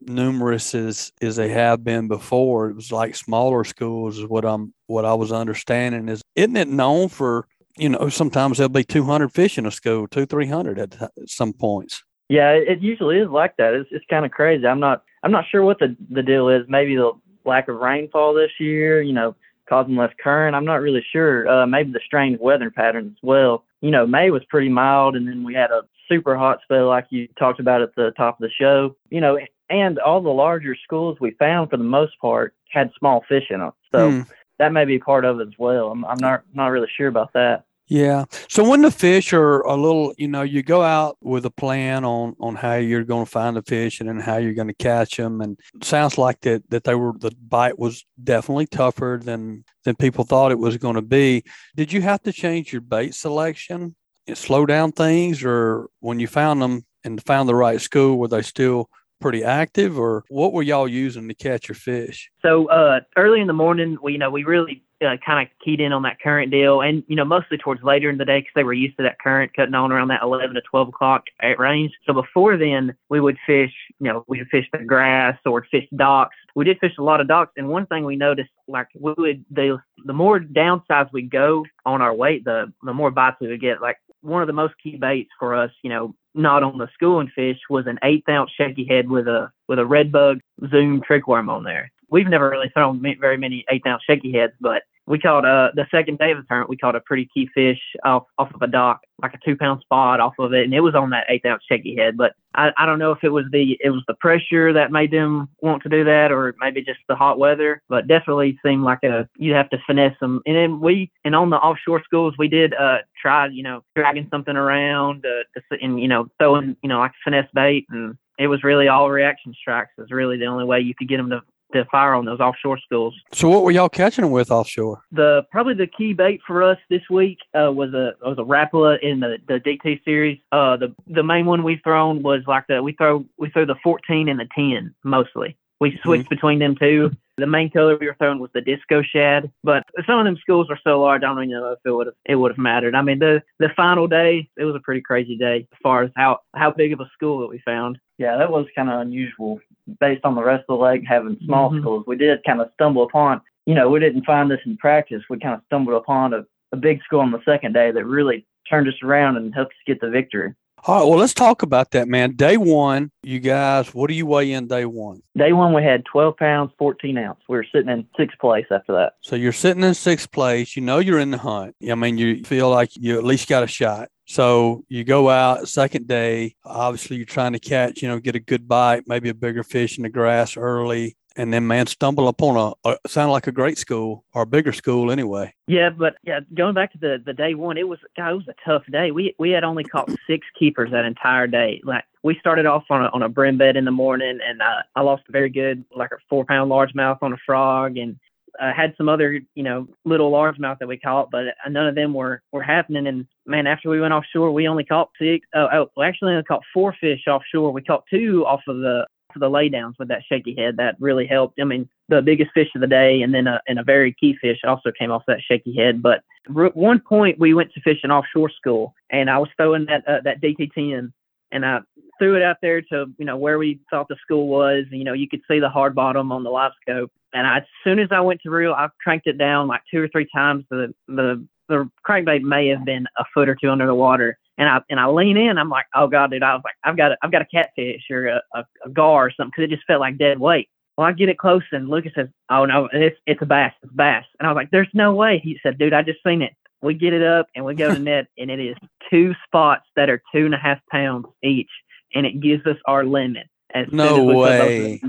numerous 0.00 0.74
as 0.74 1.12
as 1.22 1.36
they 1.36 1.48
have 1.48 1.82
been 1.82 2.08
before. 2.08 2.68
It 2.68 2.76
was 2.76 2.92
like 2.92 3.14
smaller 3.14 3.64
schools 3.64 4.18
is 4.18 4.26
what 4.26 4.44
I'm 4.44 4.74
what 4.86 5.04
I 5.04 5.14
was 5.14 5.32
understanding. 5.32 6.08
Is 6.08 6.22
isn't 6.36 6.56
it 6.56 6.68
known 6.68 7.08
for 7.08 7.46
you 7.76 7.88
know 7.88 8.08
sometimes 8.08 8.58
there'll 8.58 8.68
be 8.68 8.84
200 8.84 9.32
fish 9.32 9.58
in 9.58 9.66
a 9.66 9.70
school, 9.70 10.06
two 10.08 10.26
300 10.26 10.78
at, 10.78 11.02
at 11.02 11.10
some 11.26 11.52
points. 11.52 12.02
Yeah, 12.28 12.52
it 12.52 12.80
usually 12.80 13.18
is 13.18 13.28
like 13.28 13.56
that. 13.56 13.74
It's 13.74 13.88
it's 13.92 14.04
kind 14.08 14.24
of 14.24 14.30
crazy. 14.30 14.66
I'm 14.66 14.80
not 14.80 15.02
I'm 15.22 15.32
not 15.32 15.46
sure 15.50 15.64
what 15.64 15.78
the 15.78 15.96
the 16.10 16.22
deal 16.22 16.48
is. 16.48 16.64
Maybe 16.68 16.94
the 16.94 17.12
lack 17.44 17.68
of 17.68 17.76
rainfall 17.76 18.34
this 18.34 18.52
year. 18.60 19.02
You 19.02 19.12
know, 19.12 19.34
causing 19.68 19.96
less 19.96 20.12
current. 20.22 20.54
I'm 20.54 20.64
not 20.64 20.76
really 20.76 21.04
sure. 21.12 21.48
Uh, 21.48 21.66
maybe 21.66 21.92
the 21.92 22.00
strange 22.04 22.38
weather 22.40 22.70
patterns 22.70 23.12
as 23.16 23.22
well. 23.22 23.64
You 23.80 23.90
know, 23.90 24.06
May 24.06 24.30
was 24.30 24.44
pretty 24.48 24.68
mild, 24.68 25.16
and 25.16 25.26
then 25.26 25.42
we 25.42 25.54
had 25.54 25.70
a 25.70 25.82
super 26.08 26.36
hot 26.36 26.60
spell 26.62 26.88
like 26.88 27.06
you 27.10 27.28
talked 27.38 27.60
about 27.60 27.82
at 27.82 27.94
the 27.94 28.12
top 28.16 28.40
of 28.40 28.42
the 28.42 28.52
show. 28.52 28.94
You 29.10 29.20
know, 29.20 29.38
and 29.68 29.98
all 29.98 30.20
the 30.20 30.30
larger 30.30 30.76
schools 30.84 31.18
we 31.20 31.30
found 31.32 31.70
for 31.70 31.78
the 31.78 31.84
most 31.84 32.18
part 32.20 32.54
had 32.70 32.92
small 32.98 33.24
fish 33.28 33.46
in 33.50 33.60
them. 33.60 33.72
So 33.92 34.10
hmm. 34.10 34.20
That 34.60 34.72
may 34.72 34.84
be 34.84 34.98
part 34.98 35.24
of 35.24 35.40
it 35.40 35.48
as 35.48 35.58
well. 35.58 35.90
I'm, 35.90 36.04
I'm 36.04 36.18
not 36.18 36.42
not 36.54 36.68
really 36.68 36.88
sure 36.96 37.08
about 37.08 37.32
that. 37.32 37.64
Yeah. 37.88 38.26
So 38.48 38.62
when 38.68 38.82
the 38.82 38.90
fish 38.92 39.32
are 39.32 39.62
a 39.62 39.74
little, 39.74 40.14
you 40.16 40.28
know, 40.28 40.42
you 40.42 40.62
go 40.62 40.82
out 40.82 41.16
with 41.22 41.44
a 41.44 41.50
plan 41.50 42.04
on 42.04 42.36
on 42.38 42.54
how 42.54 42.74
you're 42.74 43.02
going 43.04 43.24
to 43.24 43.30
find 43.30 43.56
the 43.56 43.62
fish 43.62 43.98
and 43.98 44.08
then 44.08 44.20
how 44.20 44.36
you're 44.36 44.54
going 44.54 44.68
to 44.68 44.74
catch 44.74 45.16
them, 45.16 45.40
and 45.40 45.58
sounds 45.82 46.18
like 46.18 46.40
that 46.42 46.68
that 46.70 46.84
they 46.84 46.94
were 46.94 47.14
the 47.18 47.32
bite 47.48 47.78
was 47.78 48.04
definitely 48.22 48.66
tougher 48.66 49.18
than 49.20 49.64
than 49.84 49.96
people 49.96 50.24
thought 50.24 50.52
it 50.52 50.58
was 50.58 50.76
going 50.76 50.96
to 50.96 51.02
be. 51.02 51.42
Did 51.74 51.92
you 51.92 52.02
have 52.02 52.22
to 52.24 52.32
change 52.32 52.70
your 52.70 52.82
bait 52.82 53.14
selection, 53.14 53.96
and 54.28 54.38
slow 54.38 54.66
down 54.66 54.92
things, 54.92 55.42
or 55.42 55.88
when 56.00 56.20
you 56.20 56.28
found 56.28 56.60
them 56.60 56.84
and 57.02 57.20
found 57.24 57.48
the 57.48 57.54
right 57.54 57.80
school, 57.80 58.18
were 58.18 58.28
they 58.28 58.42
still 58.42 58.90
pretty 59.20 59.44
active, 59.44 59.98
or 59.98 60.24
what 60.28 60.52
were 60.52 60.62
y'all 60.62 60.88
using 60.88 61.28
to 61.28 61.34
catch 61.34 61.68
your 61.68 61.76
fish? 61.76 62.30
So 62.42 62.68
uh, 62.68 63.00
early 63.16 63.40
in 63.40 63.46
the 63.46 63.52
morning, 63.52 63.98
we 64.02 64.12
you 64.12 64.18
know 64.18 64.30
we 64.30 64.44
really 64.44 64.82
uh, 65.04 65.16
kind 65.24 65.46
of 65.46 65.64
keyed 65.64 65.80
in 65.80 65.92
on 65.92 66.02
that 66.02 66.20
current 66.20 66.50
deal, 66.50 66.80
and 66.80 67.02
you 67.06 67.16
know 67.16 67.24
mostly 67.24 67.56
towards 67.56 67.82
later 67.82 68.10
in 68.10 68.18
the 68.18 68.24
day 68.24 68.40
because 68.40 68.52
they 68.54 68.64
were 68.64 68.72
used 68.72 68.96
to 68.96 69.02
that 69.02 69.18
current 69.18 69.52
cutting 69.54 69.74
on 69.74 69.92
around 69.92 70.08
that 70.08 70.22
11 70.22 70.54
to 70.54 70.60
12 70.62 70.88
o'clock 70.88 71.24
range. 71.58 71.92
So 72.06 72.12
before 72.12 72.56
then, 72.56 72.94
we 73.08 73.20
would 73.20 73.38
fish, 73.46 73.72
you 73.98 74.08
know, 74.08 74.24
we 74.28 74.38
would 74.38 74.48
fish 74.48 74.66
the 74.72 74.78
grass 74.84 75.38
or 75.46 75.66
fish 75.70 75.86
docks. 75.96 76.36
We 76.54 76.64
did 76.64 76.78
fish 76.80 76.92
a 76.98 77.02
lot 77.02 77.20
of 77.20 77.28
docks, 77.28 77.52
and 77.56 77.68
one 77.68 77.86
thing 77.86 78.04
we 78.04 78.16
noticed, 78.16 78.50
like 78.68 78.88
we 78.98 79.14
would 79.16 79.44
the 79.50 79.78
the 80.04 80.12
more 80.12 80.40
downsides 80.40 81.12
we 81.12 81.22
go 81.22 81.64
on 81.86 82.02
our 82.02 82.14
weight, 82.14 82.44
the 82.44 82.72
the 82.82 82.94
more 82.94 83.10
bites 83.10 83.36
we 83.40 83.48
would 83.48 83.60
get. 83.60 83.80
Like 83.80 83.96
one 84.22 84.42
of 84.42 84.46
the 84.46 84.52
most 84.52 84.74
key 84.82 84.96
baits 84.96 85.30
for 85.38 85.54
us, 85.54 85.70
you 85.82 85.90
know, 85.90 86.14
not 86.34 86.62
on 86.62 86.78
the 86.78 86.88
schooling 86.94 87.30
fish 87.34 87.58
was 87.68 87.86
an 87.86 87.98
eighth 88.04 88.28
ounce 88.28 88.50
shaky 88.56 88.84
head 88.84 89.08
with 89.08 89.26
a 89.26 89.50
with 89.68 89.78
a 89.78 89.86
red 89.86 90.12
bug 90.12 90.40
zoom 90.70 91.02
trick 91.02 91.26
worm 91.26 91.48
on 91.50 91.64
there. 91.64 91.90
We've 92.08 92.28
never 92.28 92.50
really 92.50 92.70
thrown 92.70 93.02
very 93.20 93.36
many 93.36 93.64
eighth 93.70 93.86
ounce 93.86 94.02
shaky 94.04 94.32
heads, 94.32 94.52
but 94.60 94.82
we 95.10 95.18
caught 95.18 95.44
uh 95.44 95.70
the 95.74 95.86
second 95.90 96.18
day 96.18 96.30
of 96.30 96.38
the 96.38 96.44
tournament 96.44 96.70
we 96.70 96.76
caught 96.76 96.94
a 96.94 97.00
pretty 97.00 97.28
key 97.34 97.48
fish 97.52 97.80
off 98.04 98.24
off 98.38 98.54
of 98.54 98.62
a 98.62 98.66
dock 98.68 99.00
like 99.20 99.34
a 99.34 99.38
two 99.44 99.56
pound 99.56 99.80
spot 99.80 100.20
off 100.20 100.34
of 100.38 100.54
it 100.54 100.64
and 100.64 100.72
it 100.72 100.80
was 100.80 100.94
on 100.94 101.10
that 101.10 101.26
eighth 101.28 101.44
ounce 101.44 101.62
shaky 101.68 101.96
head 101.96 102.16
but 102.16 102.32
I, 102.54 102.70
I 102.78 102.86
don't 102.86 103.00
know 103.00 103.10
if 103.10 103.22
it 103.24 103.30
was 103.30 103.44
the 103.50 103.76
it 103.80 103.90
was 103.90 104.04
the 104.06 104.14
pressure 104.14 104.72
that 104.72 104.92
made 104.92 105.10
them 105.10 105.48
want 105.60 105.82
to 105.82 105.88
do 105.88 106.04
that 106.04 106.30
or 106.30 106.54
maybe 106.60 106.82
just 106.82 107.00
the 107.08 107.16
hot 107.16 107.38
weather 107.38 107.82
but 107.88 108.06
definitely 108.06 108.56
seemed 108.64 108.84
like 108.84 109.02
a 109.02 109.28
you 109.36 109.52
have 109.52 109.68
to 109.70 109.78
finesse 109.84 110.18
them. 110.20 110.42
And 110.46 110.56
then 110.56 110.80
we 110.80 111.10
and 111.24 111.34
on 111.34 111.50
the 111.50 111.56
offshore 111.56 112.02
schools 112.04 112.34
we 112.38 112.48
did 112.48 112.72
uh 112.74 112.98
try 113.20 113.48
you 113.48 113.64
know 113.64 113.82
dragging 113.96 114.28
something 114.30 114.56
around 114.56 115.26
uh, 115.26 115.60
to, 115.72 115.82
and 115.82 116.00
you 116.00 116.08
know 116.08 116.28
throwing 116.38 116.76
you 116.82 116.88
know 116.88 117.00
like 117.00 117.12
finesse 117.24 117.50
bait 117.52 117.86
and 117.90 118.16
it 118.38 118.46
was 118.46 118.62
really 118.64 118.86
all 118.86 119.10
reaction 119.10 119.54
strikes 119.60 119.92
is 119.98 120.10
really 120.10 120.38
the 120.38 120.46
only 120.46 120.64
way 120.64 120.80
you 120.80 120.94
could 120.94 121.08
get 121.08 121.16
them 121.16 121.30
to 121.30 121.42
to 121.72 121.84
fire 121.86 122.14
on 122.14 122.24
those 122.24 122.40
offshore 122.40 122.78
schools. 122.78 123.14
So 123.32 123.48
what 123.48 123.62
were 123.62 123.70
y'all 123.70 123.88
catching 123.88 124.22
them 124.22 124.32
with 124.32 124.50
offshore? 124.50 125.02
The 125.12 125.46
probably 125.50 125.74
the 125.74 125.86
key 125.86 126.12
bait 126.12 126.40
for 126.46 126.62
us 126.62 126.78
this 126.88 127.02
week 127.10 127.38
uh, 127.54 127.72
was 127.72 127.94
a 127.94 128.14
was 128.22 128.38
a 128.38 128.42
Rapala 128.42 128.98
in 129.00 129.20
the 129.20 129.38
the 129.48 129.60
DT 129.60 130.04
series. 130.04 130.38
Uh, 130.52 130.76
the 130.76 130.94
the 131.06 131.22
main 131.22 131.46
one 131.46 131.62
we 131.62 131.76
thrown 131.76 132.22
was 132.22 132.42
like 132.46 132.66
the 132.68 132.82
we 132.82 132.92
throw 132.92 133.24
we 133.38 133.50
throw 133.50 133.64
the 133.64 133.76
14 133.82 134.28
and 134.28 134.40
the 134.40 134.48
10 134.54 134.94
mostly. 135.04 135.56
we 135.80 135.98
switched 136.02 136.24
mm-hmm. 136.24 136.34
between 136.34 136.58
them 136.58 136.76
two. 136.76 137.10
The 137.40 137.46
main 137.46 137.70
color 137.70 137.96
we 137.98 138.06
were 138.06 138.16
throwing 138.18 138.38
was 138.38 138.50
the 138.54 138.60
disco 138.60 139.02
shad, 139.02 139.50
but 139.64 139.84
some 140.06 140.18
of 140.18 140.24
them 140.24 140.36
schools 140.40 140.68
were 140.68 140.78
so 140.82 141.00
large, 141.00 141.22
I 141.22 141.26
don't 141.26 141.38
even 141.38 141.50
know 141.50 141.72
if 141.72 141.78
it 141.84 141.90
would 141.90 142.06
have 142.06 142.14
it 142.26 142.36
would 142.36 142.52
have 142.52 142.58
mattered. 142.58 142.94
I 142.94 143.02
mean, 143.02 143.18
the 143.18 143.42
the 143.58 143.70
final 143.76 144.06
day, 144.06 144.48
it 144.56 144.64
was 144.64 144.74
a 144.74 144.80
pretty 144.80 145.00
crazy 145.00 145.36
day 145.36 145.66
as 145.72 145.78
far 145.82 146.02
as 146.02 146.10
how 146.16 146.38
how 146.54 146.70
big 146.70 146.92
of 146.92 147.00
a 147.00 147.10
school 147.12 147.40
that 147.40 147.48
we 147.48 147.60
found. 147.64 147.98
Yeah, 148.18 148.36
that 148.36 148.50
was 148.50 148.66
kind 148.76 148.90
of 148.90 149.00
unusual 149.00 149.60
based 149.98 150.24
on 150.24 150.34
the 150.34 150.42
rest 150.42 150.64
of 150.68 150.78
the 150.78 150.84
lake 150.84 151.02
having 151.06 151.38
small 151.44 151.70
mm-hmm. 151.70 151.80
schools. 151.80 152.04
We 152.06 152.16
did 152.16 152.44
kind 152.44 152.60
of 152.60 152.70
stumble 152.74 153.02
upon, 153.02 153.40
you 153.66 153.74
know, 153.74 153.88
we 153.88 154.00
didn't 154.00 154.24
find 154.24 154.50
this 154.50 154.60
in 154.66 154.76
practice. 154.76 155.22
We 155.28 155.38
kind 155.38 155.54
of 155.54 155.62
stumbled 155.66 155.96
upon 155.96 156.34
a, 156.34 156.44
a 156.72 156.76
big 156.76 157.02
school 157.02 157.20
on 157.20 157.32
the 157.32 157.42
second 157.44 157.72
day 157.72 157.90
that 157.90 158.04
really 158.04 158.46
turned 158.68 158.88
us 158.88 159.02
around 159.02 159.36
and 159.36 159.54
helped 159.54 159.72
us 159.72 159.86
get 159.86 160.00
the 160.00 160.10
victory. 160.10 160.54
All 160.84 161.00
right, 161.00 161.08
well, 161.08 161.18
let's 161.18 161.34
talk 161.34 161.62
about 161.62 161.90
that, 161.90 162.08
man. 162.08 162.36
Day 162.36 162.56
one, 162.56 163.10
you 163.22 163.38
guys, 163.38 163.92
what 163.92 164.08
do 164.08 164.14
you 164.14 164.24
weigh 164.24 164.52
in 164.52 164.66
day 164.66 164.86
one? 164.86 165.20
Day 165.36 165.52
one, 165.52 165.74
we 165.74 165.82
had 165.82 166.06
12 166.06 166.36
pounds, 166.38 166.70
14 166.78 167.18
ounce. 167.18 167.38
We 167.48 167.56
were 167.56 167.66
sitting 167.70 167.90
in 167.90 168.06
sixth 168.16 168.38
place 168.38 168.64
after 168.70 168.94
that. 168.94 169.12
So 169.20 169.36
you're 169.36 169.52
sitting 169.52 169.82
in 169.82 169.92
sixth 169.92 170.32
place. 170.32 170.76
You 170.76 170.82
know 170.82 170.98
you're 170.98 171.18
in 171.18 171.32
the 171.32 171.38
hunt. 171.38 171.76
I 171.88 171.94
mean, 171.94 172.16
you 172.16 172.44
feel 172.44 172.70
like 172.70 172.96
you 172.96 173.18
at 173.18 173.24
least 173.24 173.46
got 173.46 173.62
a 173.62 173.66
shot. 173.66 174.08
So 174.26 174.84
you 174.88 175.04
go 175.04 175.28
out 175.28 175.68
second 175.68 176.06
day. 176.08 176.54
Obviously, 176.64 177.16
you're 177.16 177.26
trying 177.26 177.52
to 177.52 177.58
catch, 177.58 178.00
you 178.00 178.08
know, 178.08 178.18
get 178.18 178.36
a 178.36 178.40
good 178.40 178.66
bite, 178.66 179.04
maybe 179.06 179.28
a 179.28 179.34
bigger 179.34 179.62
fish 179.62 179.98
in 179.98 180.04
the 180.04 180.08
grass 180.08 180.56
early 180.56 181.16
and 181.36 181.52
then 181.52 181.66
man 181.66 181.86
stumble 181.86 182.28
upon 182.28 182.74
a, 182.84 182.90
a 182.90 183.08
sound 183.08 183.30
like 183.32 183.46
a 183.46 183.52
great 183.52 183.78
school 183.78 184.24
or 184.34 184.42
a 184.42 184.46
bigger 184.46 184.72
school 184.72 185.10
anyway. 185.10 185.54
Yeah, 185.66 185.90
but 185.90 186.16
yeah, 186.24 186.40
going 186.54 186.74
back 186.74 186.92
to 186.92 186.98
the 186.98 187.22
the 187.24 187.32
day 187.32 187.54
one, 187.54 187.76
it 187.76 187.88
was 187.88 187.98
God, 188.16 188.32
it 188.32 188.34
was 188.34 188.48
a 188.48 188.68
tough 188.68 188.82
day. 188.90 189.10
We 189.10 189.34
we 189.38 189.50
had 189.50 189.64
only 189.64 189.84
caught 189.84 190.10
six 190.26 190.46
keepers 190.58 190.90
that 190.90 191.04
entire 191.04 191.46
day. 191.46 191.80
Like 191.84 192.04
we 192.22 192.36
started 192.38 192.66
off 192.66 192.84
on 192.90 193.04
a 193.04 193.08
on 193.08 193.22
a 193.22 193.28
brim 193.28 193.58
bed 193.58 193.76
in 193.76 193.84
the 193.84 193.90
morning, 193.90 194.38
and 194.46 194.60
uh, 194.60 194.82
I 194.96 195.02
lost 195.02 195.22
a 195.28 195.32
very 195.32 195.50
good 195.50 195.84
like 195.94 196.10
a 196.12 196.18
four 196.28 196.44
pound 196.44 196.70
largemouth 196.70 197.18
on 197.22 197.32
a 197.32 197.38
frog, 197.46 197.96
and 197.96 198.16
uh, 198.60 198.72
had 198.72 198.94
some 198.96 199.08
other 199.08 199.40
you 199.54 199.62
know 199.62 199.86
little 200.04 200.30
largemouth 200.30 200.78
that 200.78 200.88
we 200.88 200.98
caught, 200.98 201.30
but 201.30 201.44
none 201.68 201.86
of 201.86 201.94
them 201.94 202.12
were 202.14 202.42
were 202.52 202.62
happening. 202.62 203.06
And 203.06 203.26
man, 203.46 203.66
after 203.66 203.88
we 203.88 204.00
went 204.00 204.14
offshore, 204.14 204.50
we 204.50 204.68
only 204.68 204.84
caught 204.84 205.10
six. 205.20 205.46
Oh, 205.54 205.68
oh, 205.72 205.90
we 205.96 206.04
actually 206.04 206.32
only 206.32 206.44
caught 206.44 206.62
four 206.74 206.94
fish 207.00 207.22
offshore. 207.26 207.72
We 207.72 207.82
caught 207.82 208.04
two 208.10 208.44
off 208.46 208.62
of 208.66 208.78
the 208.78 209.06
for 209.32 209.38
the 209.38 209.50
laydowns 209.50 209.94
with 209.98 210.08
that 210.08 210.22
shaky 210.28 210.54
head. 210.56 210.76
That 210.76 210.96
really 211.00 211.26
helped. 211.26 211.60
I 211.60 211.64
mean, 211.64 211.88
the 212.08 212.22
biggest 212.22 212.50
fish 212.52 212.68
of 212.74 212.80
the 212.80 212.86
day, 212.86 213.22
and 213.22 213.34
then 213.34 213.46
a, 213.46 213.60
and 213.66 213.78
a 213.78 213.84
very 213.84 214.14
key 214.18 214.36
fish 214.40 214.58
also 214.64 214.90
came 214.98 215.10
off 215.10 215.22
that 215.26 215.40
shaky 215.40 215.74
head. 215.74 216.02
But 216.02 216.22
at 216.48 216.76
one 216.76 217.00
point, 217.00 217.38
we 217.38 217.54
went 217.54 217.72
to 217.74 217.80
fishing 217.80 218.10
offshore 218.10 218.50
school, 218.50 218.94
and 219.10 219.30
I 219.30 219.38
was 219.38 219.48
throwing 219.56 219.86
that 219.86 220.06
uh, 220.06 220.20
that 220.24 220.40
DT10, 220.40 221.12
and 221.52 221.66
I 221.66 221.80
threw 222.18 222.36
it 222.36 222.42
out 222.42 222.56
there 222.62 222.82
to 222.82 223.06
you 223.18 223.24
know 223.24 223.36
where 223.36 223.58
we 223.58 223.80
thought 223.90 224.08
the 224.08 224.16
school 224.22 224.48
was. 224.48 224.84
And, 224.90 224.98
you 224.98 225.04
know, 225.04 225.14
you 225.14 225.28
could 225.28 225.42
see 225.48 225.60
the 225.60 225.68
hard 225.68 225.94
bottom 225.94 226.32
on 226.32 226.42
the 226.42 226.50
live 226.50 226.72
scope. 226.82 227.10
And 227.32 227.46
I, 227.46 227.58
as 227.58 227.64
soon 227.84 227.98
as 227.98 228.08
I 228.10 228.20
went 228.20 228.40
to 228.42 228.50
reel, 228.50 228.72
I 228.72 228.88
cranked 229.02 229.26
it 229.26 229.38
down 229.38 229.68
like 229.68 229.82
two 229.90 230.02
or 230.02 230.08
three 230.08 230.28
times. 230.34 230.64
The 230.70 230.94
the 231.08 231.46
the 231.68 231.88
crankbait 232.06 232.42
may 232.42 232.66
have 232.68 232.84
been 232.84 233.06
a 233.16 233.24
foot 233.32 233.48
or 233.48 233.54
two 233.54 233.70
under 233.70 233.86
the 233.86 233.94
water 233.94 234.38
and 234.60 234.68
I 234.68 234.80
and 234.90 235.00
I 235.00 235.06
lean 235.06 235.38
in. 235.38 235.58
I'm 235.58 235.70
like, 235.70 235.86
oh 235.94 236.06
god, 236.06 236.30
dude, 236.30 236.42
I 236.42 236.54
was 236.54 236.62
like, 236.62 236.74
I've 236.84 236.96
got 236.96 237.12
a, 237.12 237.16
I've 237.22 237.32
got 237.32 237.42
a 237.42 237.46
catfish 237.46 238.02
or 238.10 238.26
a, 238.26 238.42
a, 238.54 238.64
a 238.84 238.90
gar 238.90 239.26
or 239.26 239.32
something 239.32 239.50
because 239.56 239.64
it 239.64 239.74
just 239.74 239.86
felt 239.86 240.00
like 240.00 240.18
dead 240.18 240.38
weight. 240.38 240.68
Well, 240.96 241.06
I 241.06 241.12
get 241.12 241.30
it 241.30 241.38
close 241.38 241.62
and 241.72 241.88
Lucas 241.88 242.12
says, 242.14 242.28
oh 242.50 242.66
no, 242.66 242.88
it's 242.92 243.16
it's 243.26 243.40
a 243.40 243.46
bass, 243.46 243.72
it's 243.82 243.90
a 243.90 243.96
bass. 243.96 244.26
And 244.38 244.46
I 244.46 244.52
was 244.52 244.56
like, 244.56 244.70
there's 244.70 244.90
no 244.92 245.14
way. 245.14 245.40
He 245.42 245.58
said, 245.62 245.78
dude, 245.78 245.94
I 245.94 246.02
just 246.02 246.22
seen 246.24 246.42
it. 246.42 246.52
We 246.82 246.92
get 246.92 247.14
it 247.14 247.22
up 247.22 247.46
and 247.56 247.64
we 247.64 247.74
go 247.74 247.92
to 247.92 247.98
net 247.98 248.26
and 248.36 248.50
it 248.50 248.60
is 248.60 248.76
two 249.10 249.34
spots 249.46 249.86
that 249.96 250.10
are 250.10 250.22
two 250.32 250.44
and 250.44 250.54
a 250.54 250.58
half 250.58 250.78
pounds 250.90 251.26
each, 251.42 251.70
and 252.14 252.26
it 252.26 252.40
gives 252.40 252.66
us 252.66 252.76
our 252.84 253.04
limit. 253.04 253.46
As 253.72 253.86
no 253.92 254.24
way. 254.24 255.00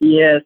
Yes, 0.00 0.42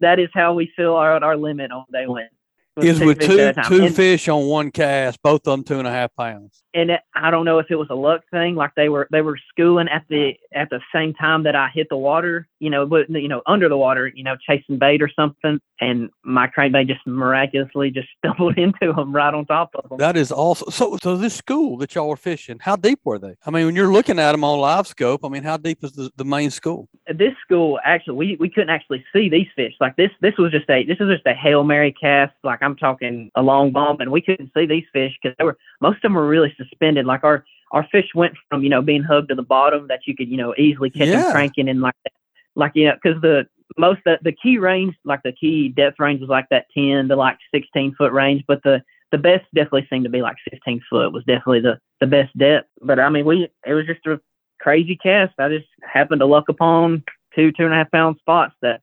that 0.00 0.20
is 0.20 0.28
how 0.34 0.54
we 0.54 0.70
fill 0.76 0.94
our 0.94 1.22
our 1.24 1.36
limit 1.36 1.72
on 1.72 1.84
day 1.92 2.06
one 2.06 2.28
is 2.76 3.00
with 3.00 3.20
two 3.20 3.52
two 3.66 3.90
fish 3.90 4.28
on 4.28 4.46
one 4.46 4.70
cast, 4.70 5.22
both 5.22 5.46
of 5.46 5.52
them 5.52 5.64
two 5.64 5.78
and 5.78 5.88
a 5.88 5.90
half 5.90 6.14
pounds. 6.16 6.63
And 6.74 6.90
it, 6.90 7.00
I 7.14 7.30
don't 7.30 7.44
know 7.44 7.60
if 7.60 7.66
it 7.70 7.76
was 7.76 7.86
a 7.90 7.94
luck 7.94 8.22
thing, 8.32 8.56
like 8.56 8.74
they 8.74 8.88
were 8.88 9.06
they 9.12 9.22
were 9.22 9.38
schooling 9.50 9.88
at 9.88 10.04
the 10.08 10.32
at 10.52 10.70
the 10.70 10.80
same 10.92 11.14
time 11.14 11.44
that 11.44 11.54
I 11.54 11.68
hit 11.72 11.88
the 11.88 11.96
water, 11.96 12.48
you 12.58 12.68
know, 12.68 12.84
but 12.84 13.08
you 13.08 13.28
know 13.28 13.42
under 13.46 13.68
the 13.68 13.76
water, 13.76 14.10
you 14.12 14.24
know, 14.24 14.36
chasing 14.48 14.78
bait 14.78 15.00
or 15.00 15.08
something, 15.08 15.60
and 15.80 16.10
my 16.24 16.48
crankbait 16.48 16.88
just 16.88 17.06
miraculously 17.06 17.90
just 17.90 18.08
stumbled 18.18 18.58
into 18.58 18.92
them 18.92 19.14
right 19.14 19.32
on 19.32 19.46
top 19.46 19.70
of 19.76 19.88
them. 19.88 19.98
That 19.98 20.16
is 20.16 20.32
awesome. 20.32 20.70
So 20.70 20.98
so 21.00 21.16
this 21.16 21.34
school 21.34 21.76
that 21.78 21.94
y'all 21.94 22.08
were 22.08 22.16
fishing, 22.16 22.58
how 22.60 22.76
deep 22.76 23.00
were 23.04 23.18
they? 23.18 23.36
I 23.46 23.50
mean, 23.50 23.66
when 23.66 23.76
you're 23.76 23.92
looking 23.92 24.18
at 24.18 24.32
them 24.32 24.42
on 24.42 24.58
live 24.58 24.88
scope, 24.88 25.24
I 25.24 25.28
mean, 25.28 25.44
how 25.44 25.56
deep 25.56 25.84
is 25.84 25.92
the, 25.92 26.10
the 26.16 26.24
main 26.24 26.50
school? 26.50 26.88
This 27.06 27.34
school 27.44 27.78
actually 27.84 28.16
we, 28.16 28.36
we 28.40 28.50
couldn't 28.50 28.70
actually 28.70 29.04
see 29.12 29.28
these 29.28 29.46
fish. 29.54 29.74
Like 29.80 29.94
this 29.96 30.10
this 30.20 30.34
was 30.38 30.50
just 30.50 30.68
a 30.68 30.84
this 30.84 30.98
was 30.98 31.08
just 31.08 31.26
a 31.26 31.34
hail 31.34 31.62
mary 31.62 31.92
cast. 31.92 32.32
Like 32.42 32.62
I'm 32.62 32.74
talking 32.76 33.30
a 33.36 33.42
long 33.42 33.70
bump, 33.70 34.00
and 34.00 34.10
we 34.10 34.20
couldn't 34.20 34.50
see 34.54 34.66
these 34.66 34.84
fish 34.92 35.12
because 35.22 35.36
they 35.38 35.44
were 35.44 35.56
most 35.80 35.96
of 35.96 36.02
them 36.02 36.14
were 36.14 36.26
really 36.26 36.52
suspended. 36.68 37.06
Like 37.06 37.24
our 37.24 37.44
our 37.72 37.86
fish 37.90 38.06
went 38.14 38.34
from 38.48 38.62
you 38.62 38.68
know 38.68 38.80
being 38.82 39.02
hugged 39.02 39.28
to 39.28 39.34
the 39.34 39.42
bottom 39.42 39.88
that 39.88 40.00
you 40.06 40.16
could 40.16 40.28
you 40.28 40.36
know 40.36 40.54
easily 40.56 40.90
catch 40.90 41.08
yeah. 41.08 41.22
them 41.22 41.32
cranking 41.32 41.68
and 41.68 41.80
like 41.80 41.94
that. 42.04 42.12
like 42.54 42.72
you 42.74 42.86
know 42.86 42.94
because 43.02 43.20
the 43.20 43.46
most 43.76 44.00
the, 44.04 44.18
the 44.22 44.32
key 44.32 44.58
range 44.58 44.94
like 45.04 45.22
the 45.24 45.32
key 45.32 45.68
depth 45.68 45.98
range 45.98 46.20
was 46.20 46.30
like 46.30 46.46
that 46.50 46.66
10 46.76 47.08
to 47.08 47.16
like 47.16 47.36
16 47.52 47.94
foot 47.96 48.12
range 48.12 48.44
but 48.46 48.62
the 48.62 48.82
the 49.10 49.18
best 49.18 49.44
definitely 49.54 49.86
seemed 49.90 50.04
to 50.04 50.10
be 50.10 50.22
like 50.22 50.36
15 50.50 50.80
foot 50.88 51.12
was 51.12 51.24
definitely 51.24 51.60
the 51.60 51.78
the 52.00 52.06
best 52.06 52.36
depth 52.38 52.68
but 52.82 53.00
i 53.00 53.08
mean 53.08 53.24
we 53.24 53.48
it 53.66 53.72
was 53.72 53.86
just 53.86 54.06
a 54.06 54.20
crazy 54.60 54.96
cast 54.96 55.32
i 55.38 55.48
just 55.48 55.66
happened 55.82 56.20
to 56.20 56.26
luck 56.26 56.48
upon 56.48 57.02
two 57.34 57.50
two 57.52 57.64
and 57.64 57.74
a 57.74 57.76
half 57.76 57.90
pound 57.90 58.16
spots 58.20 58.54
that 58.62 58.80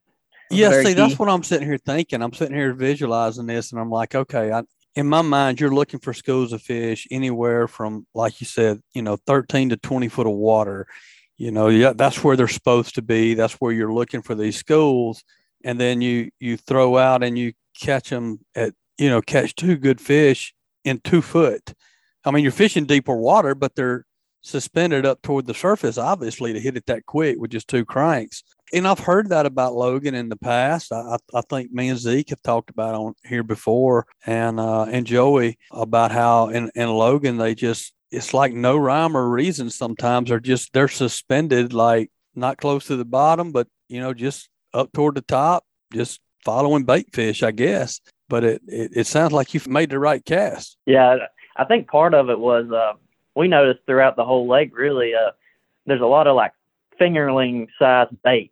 yeah, 0.50 0.82
see, 0.82 0.88
key. 0.88 0.92
that's 0.92 1.18
what 1.18 1.30
I'm 1.30 1.42
sitting 1.42 1.66
here 1.66 1.78
thinking. 1.78 2.22
I'm 2.22 2.34
sitting 2.34 2.54
here 2.54 2.74
visualizing 2.74 3.46
this, 3.46 3.72
and 3.72 3.80
I'm 3.80 3.90
like, 3.90 4.14
okay, 4.14 4.52
I, 4.52 4.62
in 4.94 5.06
my 5.08 5.22
mind, 5.22 5.60
you're 5.60 5.74
looking 5.74 6.00
for 6.00 6.12
schools 6.12 6.52
of 6.52 6.62
fish 6.62 7.06
anywhere 7.10 7.66
from, 7.66 8.06
like 8.14 8.40
you 8.40 8.46
said, 8.46 8.80
you 8.92 9.02
know, 9.02 9.16
13 9.26 9.70
to 9.70 9.76
20 9.76 10.08
foot 10.08 10.26
of 10.26 10.34
water. 10.34 10.86
You 11.38 11.50
know, 11.50 11.68
yeah, 11.68 11.92
that's 11.94 12.22
where 12.22 12.36
they're 12.36 12.48
supposed 12.48 12.94
to 12.96 13.02
be. 13.02 13.34
That's 13.34 13.54
where 13.54 13.72
you're 13.72 13.92
looking 13.92 14.22
for 14.22 14.34
these 14.34 14.56
schools, 14.56 15.24
and 15.64 15.80
then 15.80 16.00
you 16.00 16.30
you 16.38 16.56
throw 16.56 16.98
out 16.98 17.24
and 17.24 17.36
you 17.38 17.54
catch 17.80 18.10
them 18.10 18.40
at, 18.54 18.74
you 18.98 19.08
know, 19.08 19.22
catch 19.22 19.54
two 19.54 19.76
good 19.76 20.00
fish 20.00 20.54
in 20.84 21.00
two 21.00 21.22
foot. 21.22 21.74
I 22.24 22.30
mean, 22.30 22.44
you're 22.44 22.52
fishing 22.52 22.84
deeper 22.84 23.16
water, 23.16 23.54
but 23.54 23.74
they're 23.74 24.04
suspended 24.42 25.06
up 25.06 25.22
toward 25.22 25.46
the 25.46 25.54
surface, 25.54 25.98
obviously, 25.98 26.52
to 26.52 26.60
hit 26.60 26.76
it 26.76 26.86
that 26.86 27.06
quick 27.06 27.38
with 27.38 27.50
just 27.50 27.66
two 27.66 27.84
cranks. 27.84 28.44
And 28.72 28.88
I've 28.88 28.98
heard 28.98 29.28
that 29.28 29.44
about 29.44 29.74
Logan 29.74 30.14
in 30.14 30.28
the 30.28 30.36
past. 30.36 30.92
I, 30.92 31.18
I 31.34 31.42
think 31.42 31.72
me 31.72 31.88
and 31.88 31.98
Zeke 31.98 32.30
have 32.30 32.42
talked 32.42 32.70
about 32.70 32.94
on 32.94 33.14
here 33.24 33.42
before, 33.42 34.06
and 34.24 34.58
uh, 34.58 34.84
and 34.84 35.06
Joey 35.06 35.58
about 35.70 36.10
how 36.10 36.48
in, 36.48 36.70
in 36.74 36.88
Logan 36.88 37.36
they 37.36 37.54
just 37.54 37.92
it's 38.10 38.32
like 38.32 38.52
no 38.52 38.76
rhyme 38.76 39.16
or 39.16 39.28
reason. 39.28 39.68
Sometimes 39.70 40.28
they're 40.28 40.40
just 40.40 40.72
they're 40.72 40.88
suspended, 40.88 41.72
like 41.72 42.10
not 42.34 42.58
close 42.58 42.86
to 42.86 42.96
the 42.96 43.04
bottom, 43.04 43.52
but 43.52 43.68
you 43.88 44.00
know 44.00 44.14
just 44.14 44.48
up 44.72 44.92
toward 44.92 45.16
the 45.16 45.22
top, 45.22 45.64
just 45.92 46.20
following 46.44 46.84
bait 46.84 47.08
fish, 47.12 47.42
I 47.42 47.50
guess. 47.50 48.00
But 48.28 48.44
it 48.44 48.62
it, 48.66 48.90
it 48.94 49.06
sounds 49.06 49.32
like 49.32 49.52
you've 49.52 49.68
made 49.68 49.90
the 49.90 49.98
right 49.98 50.24
cast. 50.24 50.78
Yeah, 50.86 51.16
I 51.56 51.64
think 51.64 51.88
part 51.88 52.14
of 52.14 52.30
it 52.30 52.38
was 52.38 52.70
uh, 52.70 52.94
we 53.34 53.48
noticed 53.48 53.80
throughout 53.86 54.16
the 54.16 54.24
whole 54.24 54.48
lake 54.48 54.76
really 54.76 55.12
uh, 55.14 55.32
there's 55.86 56.00
a 56.00 56.06
lot 56.06 56.26
of 56.26 56.36
like 56.36 56.52
fingerling 57.00 57.66
size 57.78 58.08
bait 58.22 58.51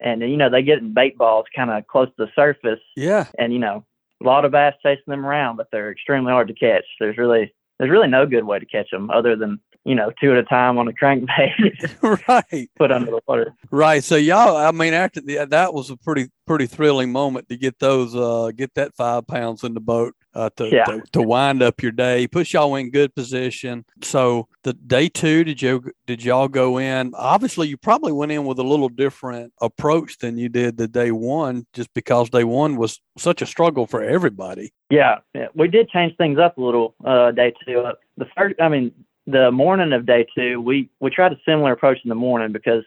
and 0.00 0.22
you 0.22 0.36
know 0.36 0.50
they 0.50 0.62
get 0.62 0.78
in 0.78 0.94
bait 0.94 1.16
balls 1.18 1.46
kind 1.54 1.70
of 1.70 1.86
close 1.86 2.08
to 2.08 2.26
the 2.26 2.30
surface. 2.34 2.80
Yeah. 2.96 3.26
And 3.38 3.52
you 3.52 3.58
know 3.58 3.84
a 4.22 4.26
lot 4.26 4.44
of 4.44 4.52
bass 4.52 4.74
chasing 4.82 5.04
them 5.06 5.24
around 5.24 5.56
but 5.56 5.68
they're 5.70 5.92
extremely 5.92 6.32
hard 6.32 6.48
to 6.48 6.54
catch. 6.54 6.84
There's 7.00 7.18
really 7.18 7.52
there's 7.78 7.90
really 7.90 8.08
no 8.08 8.26
good 8.26 8.44
way 8.44 8.58
to 8.58 8.66
catch 8.66 8.90
them 8.90 9.10
other 9.10 9.36
than 9.36 9.60
you 9.84 9.94
know, 9.94 10.12
two 10.20 10.32
at 10.32 10.38
a 10.38 10.42
time 10.42 10.78
on 10.78 10.88
a 10.88 10.92
crankbait. 10.92 12.28
right. 12.28 12.70
Put 12.76 12.92
under 12.92 13.10
the 13.10 13.20
water. 13.26 13.54
Right. 13.70 14.04
So 14.04 14.16
y'all, 14.16 14.56
I 14.56 14.70
mean, 14.70 14.92
after 14.92 15.20
the, 15.20 15.46
that 15.46 15.72
was 15.72 15.90
a 15.90 15.96
pretty, 15.96 16.28
pretty 16.46 16.66
thrilling 16.66 17.12
moment 17.12 17.48
to 17.48 17.56
get 17.56 17.78
those, 17.78 18.14
uh, 18.14 18.50
get 18.54 18.74
that 18.74 18.94
five 18.94 19.26
pounds 19.26 19.64
in 19.64 19.74
the 19.74 19.80
boat. 19.80 20.14
Uh, 20.34 20.50
to, 20.56 20.68
yeah. 20.68 20.84
to, 20.84 21.02
to 21.10 21.22
wind 21.22 21.62
up 21.62 21.82
your 21.82 21.90
day, 21.90 22.28
push 22.28 22.52
y'all 22.52 22.76
in 22.76 22.90
good 22.90 23.12
position. 23.14 23.84
So 24.02 24.46
the 24.62 24.74
day 24.74 25.08
two, 25.08 25.42
did 25.42 25.60
you 25.60 25.90
did 26.06 26.22
y'all 26.22 26.46
go 26.46 26.78
in? 26.78 27.12
Obviously, 27.14 27.66
you 27.66 27.76
probably 27.76 28.12
went 28.12 28.30
in 28.30 28.44
with 28.44 28.58
a 28.58 28.62
little 28.62 28.90
different 28.90 29.52
approach 29.60 30.18
than 30.18 30.38
you 30.38 30.48
did 30.48 30.76
the 30.76 30.86
day 30.86 31.10
one, 31.10 31.66
just 31.72 31.92
because 31.92 32.30
day 32.30 32.44
one 32.44 32.76
was 32.76 33.00
such 33.16 33.42
a 33.42 33.46
struggle 33.46 33.86
for 33.86 34.02
everybody. 34.02 34.72
Yeah, 34.90 35.18
yeah. 35.34 35.48
we 35.54 35.66
did 35.66 35.88
change 35.88 36.16
things 36.18 36.38
up 36.38 36.56
a 36.56 36.62
little 36.62 36.94
uh, 37.04 37.32
day 37.32 37.52
two. 37.66 37.80
Uh, 37.80 37.94
the 38.16 38.26
first, 38.36 38.60
I 38.60 38.68
mean, 38.68 38.92
the 39.28 39.50
morning 39.50 39.92
of 39.92 40.06
day 40.06 40.26
two, 40.34 40.60
we 40.60 40.88
we 41.00 41.10
tried 41.10 41.32
a 41.32 41.40
similar 41.44 41.72
approach 41.72 41.98
in 42.02 42.08
the 42.08 42.14
morning 42.14 42.50
because 42.50 42.84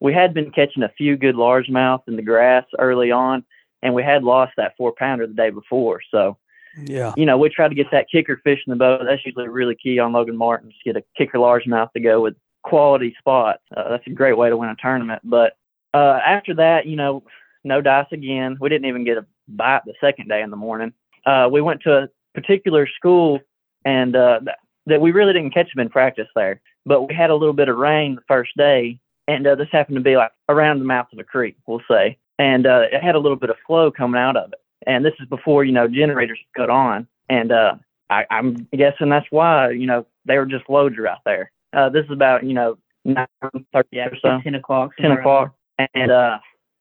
we 0.00 0.12
had 0.12 0.34
been 0.34 0.50
catching 0.50 0.82
a 0.82 0.92
few 0.98 1.16
good 1.16 1.36
largemouth 1.36 2.02
in 2.08 2.16
the 2.16 2.22
grass 2.22 2.64
early 2.78 3.12
on, 3.12 3.44
and 3.82 3.94
we 3.94 4.02
had 4.02 4.24
lost 4.24 4.52
that 4.56 4.74
four 4.76 4.92
pounder 4.98 5.26
the 5.26 5.34
day 5.34 5.50
before. 5.50 6.00
So, 6.10 6.36
yeah, 6.76 7.14
you 7.16 7.24
know, 7.24 7.38
we 7.38 7.48
tried 7.48 7.68
to 7.68 7.76
get 7.76 7.92
that 7.92 8.10
kicker 8.10 8.40
fish 8.42 8.58
in 8.66 8.72
the 8.72 8.76
boat. 8.76 9.02
That's 9.06 9.24
usually 9.24 9.48
really 9.48 9.76
key 9.76 10.00
on 10.00 10.12
Logan 10.12 10.36
Martin 10.36 10.70
to 10.70 10.92
get 10.92 11.00
a 11.00 11.04
kicker 11.16 11.38
largemouth 11.38 11.92
to 11.92 12.00
go 12.00 12.20
with 12.20 12.34
quality 12.64 13.14
spots. 13.18 13.62
Uh, 13.76 13.90
that's 13.90 14.06
a 14.08 14.10
great 14.10 14.36
way 14.36 14.48
to 14.48 14.56
win 14.56 14.70
a 14.70 14.76
tournament. 14.82 15.22
But 15.22 15.52
uh, 15.94 16.18
after 16.26 16.54
that, 16.54 16.86
you 16.86 16.96
know, 16.96 17.22
no 17.62 17.80
dice 17.80 18.08
again. 18.10 18.56
We 18.60 18.68
didn't 18.68 18.88
even 18.88 19.04
get 19.04 19.18
a 19.18 19.26
bite 19.46 19.82
the 19.86 19.94
second 20.00 20.28
day 20.28 20.42
in 20.42 20.50
the 20.50 20.56
morning. 20.56 20.92
Uh, 21.24 21.48
we 21.52 21.60
went 21.60 21.82
to 21.82 21.92
a 21.92 22.08
particular 22.34 22.88
school 22.88 23.38
and 23.84 24.16
uh, 24.16 24.40
that 24.86 25.00
we 25.00 25.12
really 25.12 25.32
didn't 25.32 25.54
catch 25.54 25.72
them 25.74 25.82
in 25.82 25.88
practice 25.88 26.28
there, 26.34 26.60
but 26.86 27.02
we 27.02 27.14
had 27.14 27.30
a 27.30 27.34
little 27.34 27.54
bit 27.54 27.68
of 27.68 27.76
rain 27.76 28.16
the 28.16 28.22
first 28.28 28.52
day, 28.56 28.98
and 29.28 29.46
uh, 29.46 29.54
this 29.54 29.68
happened 29.72 29.96
to 29.96 30.02
be 30.02 30.16
like 30.16 30.32
around 30.48 30.78
the 30.78 30.84
mouth 30.84 31.06
of 31.12 31.18
a 31.18 31.24
creek, 31.24 31.56
we'll 31.66 31.82
say, 31.90 32.18
and 32.38 32.66
uh, 32.66 32.82
it 32.92 33.02
had 33.02 33.14
a 33.14 33.18
little 33.18 33.36
bit 33.36 33.50
of 33.50 33.56
flow 33.66 33.90
coming 33.90 34.20
out 34.20 34.36
of 34.36 34.52
it. 34.52 34.58
And 34.86 35.04
this 35.04 35.14
is 35.20 35.28
before 35.28 35.64
you 35.64 35.72
know 35.72 35.88
generators 35.88 36.38
got 36.54 36.68
on, 36.68 37.06
and 37.28 37.50
uh, 37.52 37.76
I, 38.10 38.24
I'm 38.30 38.68
guessing 38.76 39.08
that's 39.08 39.26
why 39.30 39.70
you 39.70 39.86
know 39.86 40.06
they 40.26 40.36
were 40.36 40.46
just 40.46 40.68
loads 40.68 40.96
right 40.98 41.18
there. 41.24 41.50
Uh, 41.72 41.88
this 41.88 42.04
is 42.04 42.10
about 42.10 42.44
you 42.44 42.54
know 42.54 42.76
nine 43.04 43.26
thirty 43.72 43.88
Yeah, 43.92 44.08
or 44.08 44.16
so, 44.20 44.40
ten 44.42 44.54
o'clock. 44.54 44.92
ten 45.00 45.12
o'clock, 45.12 45.54
and 45.94 46.10
uh, 46.10 46.38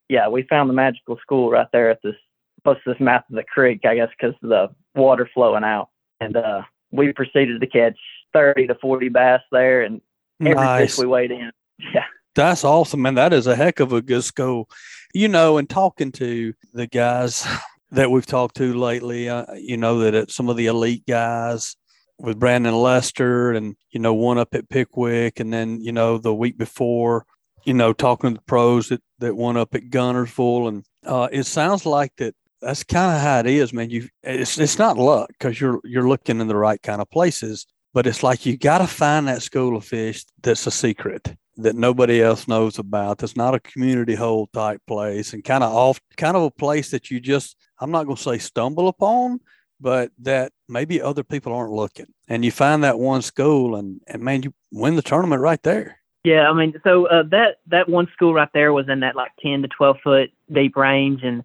yeah, 0.10 0.28
we 0.28 0.44
found 0.44 0.70
the 0.70 0.74
magical 0.74 1.18
school 1.22 1.50
right 1.50 1.68
there 1.72 1.90
at 1.90 2.00
this 2.04 2.16
close 2.64 2.78
to 2.84 2.92
this 2.92 3.00
mouth 3.00 3.24
of 3.30 3.36
the 3.36 3.44
creek, 3.44 3.82
I 3.86 3.96
guess, 3.96 4.10
because 4.18 4.36
of 4.44 4.50
the 4.50 4.70
water 4.96 5.30
flowing 5.34 5.64
out, 5.64 5.90
and 6.20 6.36
uh, 6.36 6.62
we 6.94 7.12
proceeded 7.12 7.60
to 7.60 7.68
catch 7.68 7.98
thirty 8.32 8.68
to 8.68 8.76
forty 8.76 9.10
bass 9.10 9.42
there, 9.52 9.82
and 9.82 10.00
every 10.40 10.56
Nice. 10.56 10.96
fish 10.96 11.00
we 11.00 11.08
weighed 11.08 11.32
in. 11.32 11.52
Yeah, 11.94 12.06
That's 12.36 12.64
awesome, 12.64 13.02
man. 13.02 13.16
That 13.16 13.34
is 13.34 13.48
a 13.48 13.56
heck 13.56 13.80
of 13.82 13.92
a 13.92 14.02
good 14.02 14.24
school. 14.24 14.70
You 15.14 15.28
know, 15.28 15.58
and 15.58 15.70
talking 15.70 16.12
to 16.14 16.54
the 16.74 16.88
guys 16.88 17.46
that 17.92 18.10
we've 18.10 18.26
talked 18.26 18.56
to 18.58 18.74
lately, 18.74 19.30
uh, 19.30 19.46
you 19.56 19.78
know, 19.78 20.00
that 20.00 20.32
some 20.32 20.50
of 20.50 20.58
the 20.58 20.68
elite 20.68 21.06
guys 21.08 21.76
with 22.20 22.40
Brandon 22.40 22.74
Lester 22.74 23.52
and, 23.52 23.76
you 23.92 24.00
know, 24.00 24.14
one 24.14 24.38
up 24.40 24.56
at 24.56 24.70
Pickwick. 24.70 25.40
And 25.40 25.54
then, 25.54 25.82
you 25.82 25.92
know, 25.92 26.18
the 26.18 26.34
week 26.34 26.58
before, 26.58 27.26
you 27.66 27.74
know, 27.74 27.94
talking 27.94 28.32
to 28.32 28.36
the 28.36 28.46
pros 28.46 28.90
that, 28.90 29.04
that 29.20 29.36
won 29.36 29.58
up 29.58 29.76
at 29.76 29.90
Guntersville. 29.90 30.68
And 30.70 30.86
uh, 31.06 31.28
it 31.32 31.44
sounds 31.44 31.86
like 31.86 32.14
that 32.18 32.34
that's 32.64 32.84
kind 32.84 33.16
of 33.16 33.22
how 33.22 33.40
it 33.40 33.46
is, 33.46 33.74
man. 33.74 33.90
You, 33.90 34.08
it's, 34.24 34.58
it's 34.58 34.80
not 34.80 34.98
luck 34.98 35.30
because 35.30 35.60
you're, 35.60 35.80
you're 35.84 36.08
looking 36.08 36.40
in 36.42 36.48
the 36.48 36.56
right 36.56 36.82
kind 36.82 37.02
of 37.02 37.10
places, 37.10 37.68
but 37.94 38.08
it's 38.08 38.24
like 38.24 38.46
you 38.46 38.58
got 38.58 38.80
to 38.80 38.88
find 38.88 39.28
that 39.28 39.42
school 39.42 39.76
of 39.78 39.86
fish 39.86 40.26
that's 40.42 40.66
a 40.68 40.72
secret 40.72 41.36
that 41.58 41.76
nobody 41.76 42.22
else 42.22 42.48
knows 42.48 42.80
about. 42.80 43.20
That's 43.20 43.38
not 43.38 43.54
a 43.54 43.60
community 43.60 44.16
hole 44.16 44.48
type 44.48 44.82
place 44.88 45.34
and 45.34 45.44
kind 45.44 45.64
of 45.64 45.72
off, 45.72 46.00
kind 46.18 46.36
of 46.36 46.44
a 46.44 46.52
place 46.52 46.90
that 46.92 47.12
you 47.12 47.20
just, 47.20 47.56
I'm 47.80 47.92
not 47.92 48.06
going 48.06 48.18
to 48.18 48.24
say 48.24 48.38
stumble 48.40 48.88
upon, 48.88 49.40
but 49.80 50.12
that 50.20 50.52
maybe 50.68 51.02
other 51.02 51.24
people 51.24 51.54
aren't 51.54 51.74
looking. 51.74 52.08
And 52.28 52.44
you 52.44 52.52
find 52.52 52.84
that 52.84 52.98
one 52.98 53.22
school 53.22 53.76
and, 53.76 54.02
and 54.08 54.24
man, 54.24 54.44
you 54.44 54.54
win 54.72 54.96
the 54.96 55.02
tournament 55.02 55.42
right 55.42 55.62
there. 55.62 56.00
Yeah, 56.24 56.50
I 56.50 56.54
mean, 56.54 56.74
so 56.86 57.06
uh, 57.08 57.24
that 57.32 57.58
that 57.68 57.90
one 57.90 58.08
school 58.14 58.34
right 58.34 58.48
there 58.54 58.72
was 58.72 58.88
in 58.88 59.02
that 59.02 59.14
like 59.14 59.34
ten 59.42 59.62
to 59.62 59.68
twelve 59.68 59.98
foot 60.02 60.30
deep 60.50 60.78
range, 60.78 61.22
and 61.22 61.44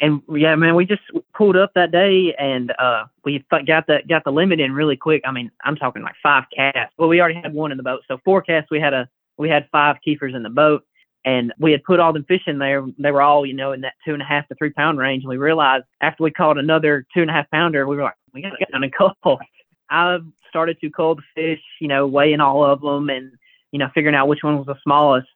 and 0.00 0.22
yeah, 0.34 0.54
man, 0.54 0.74
we 0.74 0.86
just 0.86 1.02
pulled 1.34 1.56
up 1.56 1.72
that 1.74 1.92
day 1.92 2.34
and 2.38 2.72
uh, 2.78 3.04
we 3.24 3.44
got 3.50 3.86
the 3.86 4.00
got 4.08 4.24
the 4.24 4.32
limit 4.32 4.60
in 4.60 4.72
really 4.72 4.96
quick. 4.96 5.22
I 5.24 5.32
mean, 5.32 5.50
I'm 5.64 5.76
talking 5.76 6.02
like 6.02 6.14
five 6.22 6.44
casts. 6.54 6.94
Well, 6.98 7.08
we 7.08 7.20
already 7.20 7.40
had 7.40 7.52
one 7.52 7.70
in 7.70 7.76
the 7.76 7.82
boat, 7.82 8.02
so 8.08 8.18
four 8.24 8.42
casts. 8.42 8.70
We 8.70 8.80
had 8.80 8.94
a 8.94 9.08
we 9.36 9.48
had 9.48 9.68
five 9.70 9.96
keepers 10.04 10.34
in 10.34 10.42
the 10.42 10.50
boat, 10.50 10.84
and 11.24 11.52
we 11.58 11.72
had 11.72 11.84
put 11.84 12.00
all 12.00 12.12
them 12.12 12.24
fish 12.24 12.42
in 12.46 12.58
there. 12.58 12.84
They 12.98 13.10
were 13.12 13.22
all 13.22 13.44
you 13.44 13.54
know 13.54 13.72
in 13.72 13.82
that 13.82 13.94
two 14.04 14.12
and 14.12 14.22
a 14.22 14.26
half 14.26 14.48
to 14.48 14.54
three 14.54 14.70
pound 14.70 14.98
range. 14.98 15.22
And 15.22 15.30
we 15.30 15.36
realized 15.36 15.84
after 16.00 16.24
we 16.24 16.30
caught 16.30 16.58
another 16.58 17.06
two 17.14 17.20
and 17.20 17.30
a 17.30 17.34
half 17.34 17.50
pounder, 17.50 17.86
we 17.86 17.96
were 17.96 18.02
like, 18.02 18.14
we 18.32 18.42
got 18.42 18.50
to 18.50 18.56
get 18.58 18.74
on 18.74 18.84
a 18.84 18.90
cull. 18.90 19.14
I 19.92 20.18
started 20.48 20.80
to 20.80 20.90
cull 20.90 21.16
the 21.16 21.22
fish, 21.34 21.62
you 21.80 21.88
know, 21.88 22.06
weighing 22.06 22.40
all 22.40 22.64
of 22.64 22.80
them 22.80 23.10
and 23.10 23.32
you 23.72 23.78
know, 23.78 23.88
figuring 23.94 24.16
out 24.16 24.28
which 24.28 24.42
one 24.42 24.56
was 24.56 24.66
the 24.66 24.76
smallest. 24.82 25.28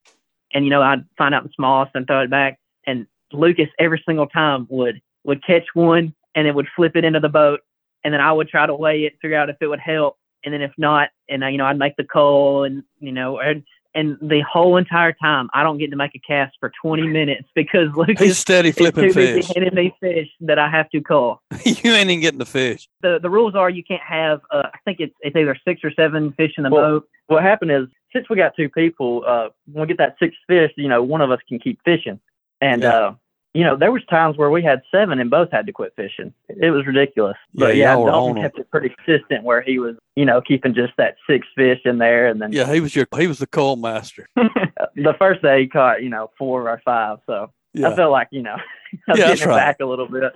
And, 0.53 0.65
you 0.65 0.71
know, 0.71 0.83
I'd 0.83 1.05
find 1.17 1.35
out 1.35 1.45
the 1.45 1.51
smallest 1.55 1.93
and 1.95 2.07
throw 2.07 2.23
it 2.23 2.31
back. 2.31 2.59
And 2.87 3.07
Lucas 3.35 3.69
every 3.79 4.03
single 4.07 4.27
time 4.27 4.67
would 4.71 5.01
would 5.25 5.45
catch 5.47 5.65
one 5.75 6.15
and 6.35 6.47
then 6.47 6.55
would 6.55 6.69
flip 6.77 6.97
it 6.97 7.05
into 7.05 7.21
the 7.21 7.29
boat. 7.29 7.61
And 8.05 8.13
then 8.13 8.21
I 8.21 8.33
would 8.33 8.49
try 8.49 8.67
to 8.67 8.75
weigh 8.75 9.05
it, 9.05 9.15
figure 9.23 9.39
out 9.39 9.49
if 9.49 9.57
it 9.61 9.67
would 9.67 9.81
help. 9.81 10.19
And 10.45 10.53
then 10.53 10.61
if 10.61 10.73
not, 10.77 11.09
and 11.31 11.43
I, 11.45 11.49
you 11.51 11.57
know, 11.59 11.65
I'd 11.65 11.79
make 11.79 11.97
the 11.97 12.05
call 12.05 12.65
and, 12.65 12.83
you 13.01 13.13
know, 13.13 13.39
and, 13.39 13.63
and 13.95 14.19
the 14.21 14.43
whole 14.43 14.77
entire 14.77 15.13
time 15.15 15.49
I 15.55 15.63
don't 15.63 15.79
get 15.79 15.91
to 15.93 15.97
make 15.97 16.15
a 16.15 16.19
cast 16.19 16.55
for 16.61 16.71
20 16.83 17.07
minutes 17.07 17.49
because 17.55 17.89
Lucas 17.97 18.19
He's 18.19 18.21
Lucas 18.21 18.39
steady 18.39 18.69
is 18.71 18.75
flipping 18.77 19.05
too 19.09 19.15
busy 19.15 19.41
fish. 19.41 19.53
handing 19.57 19.75
me 19.75 19.95
fish 20.01 20.29
that 20.41 20.59
I 20.59 20.69
have 20.69 20.91
to 20.91 21.01
cull 21.01 21.41
you 21.65 21.93
ain't 21.93 22.11
even 22.11 22.21
getting 22.21 22.39
the 22.41 22.45
fish. 22.45 22.87
the 23.01 23.19
the 23.23 23.31
rules 23.31 23.55
are 23.55 23.71
you 23.71 23.83
can't 23.85 24.03
have 24.03 24.41
uh, 24.51 24.65
I 24.75 24.79
think 24.85 24.99
it's 25.01 25.15
it's 25.21 25.35
either 25.37 25.57
six 25.67 25.81
or 25.83 25.91
seven 25.93 26.33
fish 26.33 26.53
in 26.59 26.65
the 26.65 26.71
Well, 26.71 26.83
boat. 27.01 27.09
what 27.29 27.43
happened 27.43 27.71
is 27.71 27.87
since 28.13 28.29
we 28.29 28.37
got 28.37 28.55
two 28.55 28.69
people, 28.69 29.25
uh, 29.27 29.49
when 29.73 29.81
we 29.83 29.87
get 29.87 29.97
that 29.99 30.17
six 30.21 30.35
fish, 30.47 30.73
you 30.77 30.89
know, 30.89 31.03
one 31.03 31.21
of 31.23 31.31
us 31.31 31.39
can 31.49 31.59
keep 31.59 31.79
fishing, 31.85 32.21
and 32.61 32.83
Yeah. 32.83 32.95
uh, 32.97 33.15
you 33.55 33.63
know, 33.65 33.77
there 33.77 33.93
was 33.93 34.05
times 34.07 34.37
where 34.37 34.51
we 34.51 34.63
had 34.63 34.83
seven 34.91 35.21
and 35.21 35.31
both 35.31 35.51
had 35.53 35.67
to 35.67 35.73
quit 35.73 35.95
fishing. 35.97 36.35
It 36.49 36.71
was 36.71 36.87
ridiculous. 36.87 37.37
Yeah, 37.53 37.67
But 37.67 37.77
yeah, 37.77 37.93
y'all 37.95 38.03
were 38.05 38.13
on 38.13 38.35
kept 38.43 38.59
it 38.59 38.69
pretty 38.71 38.91
consistent 38.91 39.45
where 39.45 39.63
he 39.63 39.79
was, 39.79 39.95
you 40.17 40.25
know, 40.25 40.41
keeping 40.41 40.75
just 40.75 40.93
that 40.99 41.17
six 41.29 41.47
fish 41.57 41.81
in 41.85 41.99
there, 41.99 42.27
and 42.27 42.43
then 42.43 42.53
Yeah, 42.53 42.73
he 42.73 42.81
was 42.81 42.95
your 42.97 43.07
he 43.17 43.27
was 43.27 43.39
the 43.39 43.47
cull 43.47 43.77
master. 43.77 44.29
the 44.37 45.15
first 45.19 45.41
day 45.43 45.63
he 45.63 45.69
caught, 45.69 46.03
you 46.03 46.09
know, 46.11 46.31
four 46.37 46.69
or 46.69 46.83
five. 46.85 47.19
So 47.27 47.53
I 47.77 47.79
Yeah, 47.81 47.95
felt 47.95 48.13
like, 48.13 48.29
you 48.33 48.43
know, 48.43 48.57
I 49.09 49.13
was 49.13 49.19
Yeah, 49.21 49.27
getting 49.27 49.29
that's 49.29 49.47
right. 49.47 49.57
back 49.57 49.81
a 49.81 49.87
little 49.87 50.09
bit. 50.09 50.33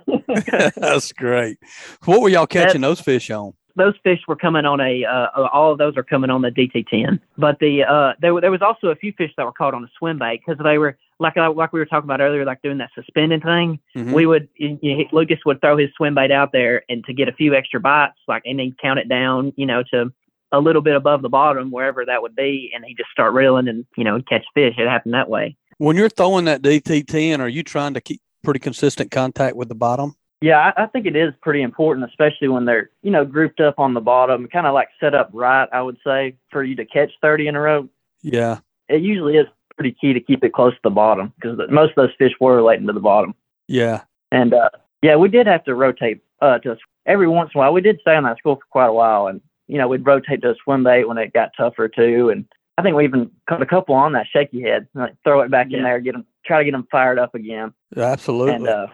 that's 0.77 1.11
great. 1.13 1.57
What 2.05 2.21
were 2.21 2.29
y'all 2.29 2.47
catching 2.47 2.81
those 2.81 3.01
fish 3.01 3.29
on? 3.29 3.53
Those 3.75 3.93
fish 4.03 4.19
were 4.27 4.35
coming 4.35 4.65
on 4.65 4.81
a 4.81 5.05
uh, 5.05 5.47
all 5.53 5.71
of 5.71 5.77
those 5.77 5.95
are 5.95 6.03
coming 6.03 6.29
on 6.29 6.41
the 6.41 6.49
DT10. 6.51 7.19
But 7.37 7.59
the 7.59 7.83
uh, 7.83 8.13
there 8.19 8.33
were- 8.33 8.41
there 8.41 8.51
was 8.51 8.61
also 8.61 8.87
a 8.87 8.95
few 8.95 9.13
fish 9.13 9.31
that 9.37 9.45
were 9.45 9.51
caught 9.53 9.73
on 9.73 9.83
a 9.83 9.89
swim 9.97 10.19
bait 10.19 10.41
because 10.45 10.61
they 10.63 10.77
were 10.77 10.97
like 11.19 11.35
like 11.35 11.73
we 11.73 11.79
were 11.79 11.85
talking 11.85 12.07
about 12.07 12.21
earlier, 12.21 12.45
like 12.45 12.61
doing 12.61 12.77
that 12.79 12.91
suspended 12.95 13.43
thing. 13.43 13.79
Mhm. 13.95 14.13
We 14.13 14.25
would 14.25 14.47
you, 14.55 14.79
you, 14.81 15.05
Lucas 15.11 15.39
would 15.45 15.61
throw 15.61 15.77
his 15.77 15.89
swim 15.95 16.15
bait 16.15 16.31
out 16.31 16.51
there 16.51 16.83
and 16.89 17.03
to 17.05 17.13
get 17.13 17.27
a 17.27 17.33
few 17.33 17.53
extra 17.55 17.79
bites, 17.79 18.17
like 18.27 18.43
and 18.45 18.59
he'd 18.59 18.77
count 18.79 18.99
it 18.99 19.09
down, 19.09 19.53
you 19.55 19.65
know, 19.65 19.83
to 19.91 20.11
a 20.51 20.59
little 20.59 20.81
bit 20.81 20.95
above 20.95 21.21
the 21.21 21.29
bottom 21.29 21.71
wherever 21.71 22.05
that 22.05 22.21
would 22.21 22.35
be, 22.35 22.71
and 22.73 22.83
he'd 22.85 22.97
just 22.97 23.11
start 23.11 23.33
reeling 23.33 23.67
and 23.67 23.85
you 23.97 24.03
know 24.03 24.21
catch 24.27 24.45
fish. 24.53 24.75
It 24.77 24.87
happened 24.87 25.13
that 25.13 25.29
way. 25.29 25.57
When 25.77 25.95
you're 25.95 26.09
throwing 26.09 26.45
that 26.45 26.61
DT10, 26.61 27.39
are 27.39 27.47
you 27.47 27.63
trying 27.63 27.93
to 27.93 28.01
keep 28.01 28.21
pretty 28.43 28.59
consistent 28.59 29.11
contact 29.11 29.55
with 29.55 29.69
the 29.69 29.75
bottom? 29.75 30.15
Yeah, 30.41 30.71
I, 30.77 30.83
I 30.83 30.85
think 30.87 31.05
it 31.05 31.15
is 31.15 31.33
pretty 31.41 31.61
important, 31.61 32.07
especially 32.09 32.47
when 32.47 32.65
they're, 32.65 32.91
you 33.01 33.11
know, 33.11 33.25
grouped 33.25 33.59
up 33.59 33.77
on 33.77 33.93
the 33.93 33.99
bottom, 33.99 34.47
kind 34.47 34.67
of 34.67 34.73
like 34.73 34.87
set 34.99 35.13
up 35.13 35.29
right, 35.33 35.67
I 35.71 35.81
would 35.81 35.97
say, 36.05 36.35
for 36.49 36.63
you 36.63 36.75
to 36.77 36.85
catch 36.85 37.11
30 37.21 37.47
in 37.49 37.55
a 37.55 37.59
row. 37.59 37.89
Yeah. 38.21 38.59
It 38.87 39.01
usually 39.01 39.35
is 39.35 39.47
pretty 39.79 39.95
key 39.99 40.11
to 40.13 40.19
keep 40.19 40.43
it 40.43 40.51
close 40.51 40.73
to 40.73 40.79
the 40.83 40.89
bottom 40.89 41.31
because 41.39 41.57
most 41.71 41.91
of 41.91 41.95
those 41.95 42.15
fish 42.17 42.33
were 42.41 42.55
relating 42.57 42.85
to 42.87 42.93
the 42.93 42.99
bottom. 42.99 43.33
Yeah. 43.67 44.01
And 44.31 44.53
uh, 44.53 44.69
yeah, 45.01 45.15
we 45.15 45.29
did 45.29 45.47
have 45.47 45.63
to 45.63 45.73
rotate 45.73 46.21
uh, 46.41 46.59
to 46.59 46.75
every 47.05 47.27
once 47.29 47.51
in 47.55 47.59
a 47.59 47.61
while. 47.61 47.73
We 47.73 47.81
did 47.81 47.97
stay 48.01 48.15
on 48.15 48.23
that 48.23 48.37
school 48.37 48.55
for 48.57 48.65
quite 48.69 48.87
a 48.87 48.93
while, 48.93 49.27
and 49.27 49.39
you 49.67 49.77
know, 49.77 49.87
we'd 49.87 50.05
rotate 50.05 50.41
to 50.41 50.51
a 50.51 50.55
swim 50.63 50.83
bait 50.83 51.07
when 51.07 51.17
it 51.17 51.31
got 51.31 51.51
tougher 51.55 51.87
too. 51.87 52.29
And 52.29 52.45
I 52.77 52.81
think 52.81 52.95
we 52.97 53.05
even 53.05 53.31
caught 53.47 53.61
a 53.61 53.65
couple 53.65 53.95
on 53.95 54.11
that 54.13 54.27
shaky 54.31 54.61
head, 54.61 54.87
like 54.93 55.15
throw 55.23 55.41
it 55.41 55.49
back 55.51 55.67
Yeah. 55.69 55.77
in 55.77 55.83
there, 55.83 55.99
get 56.01 56.13
them, 56.13 56.25
try 56.45 56.59
to 56.59 56.65
get 56.65 56.71
them 56.71 56.87
fired 56.91 57.17
up 57.17 57.33
again. 57.35 57.73
Absolutely. 57.95 58.55
And 58.55 58.67
uh, 58.67 58.87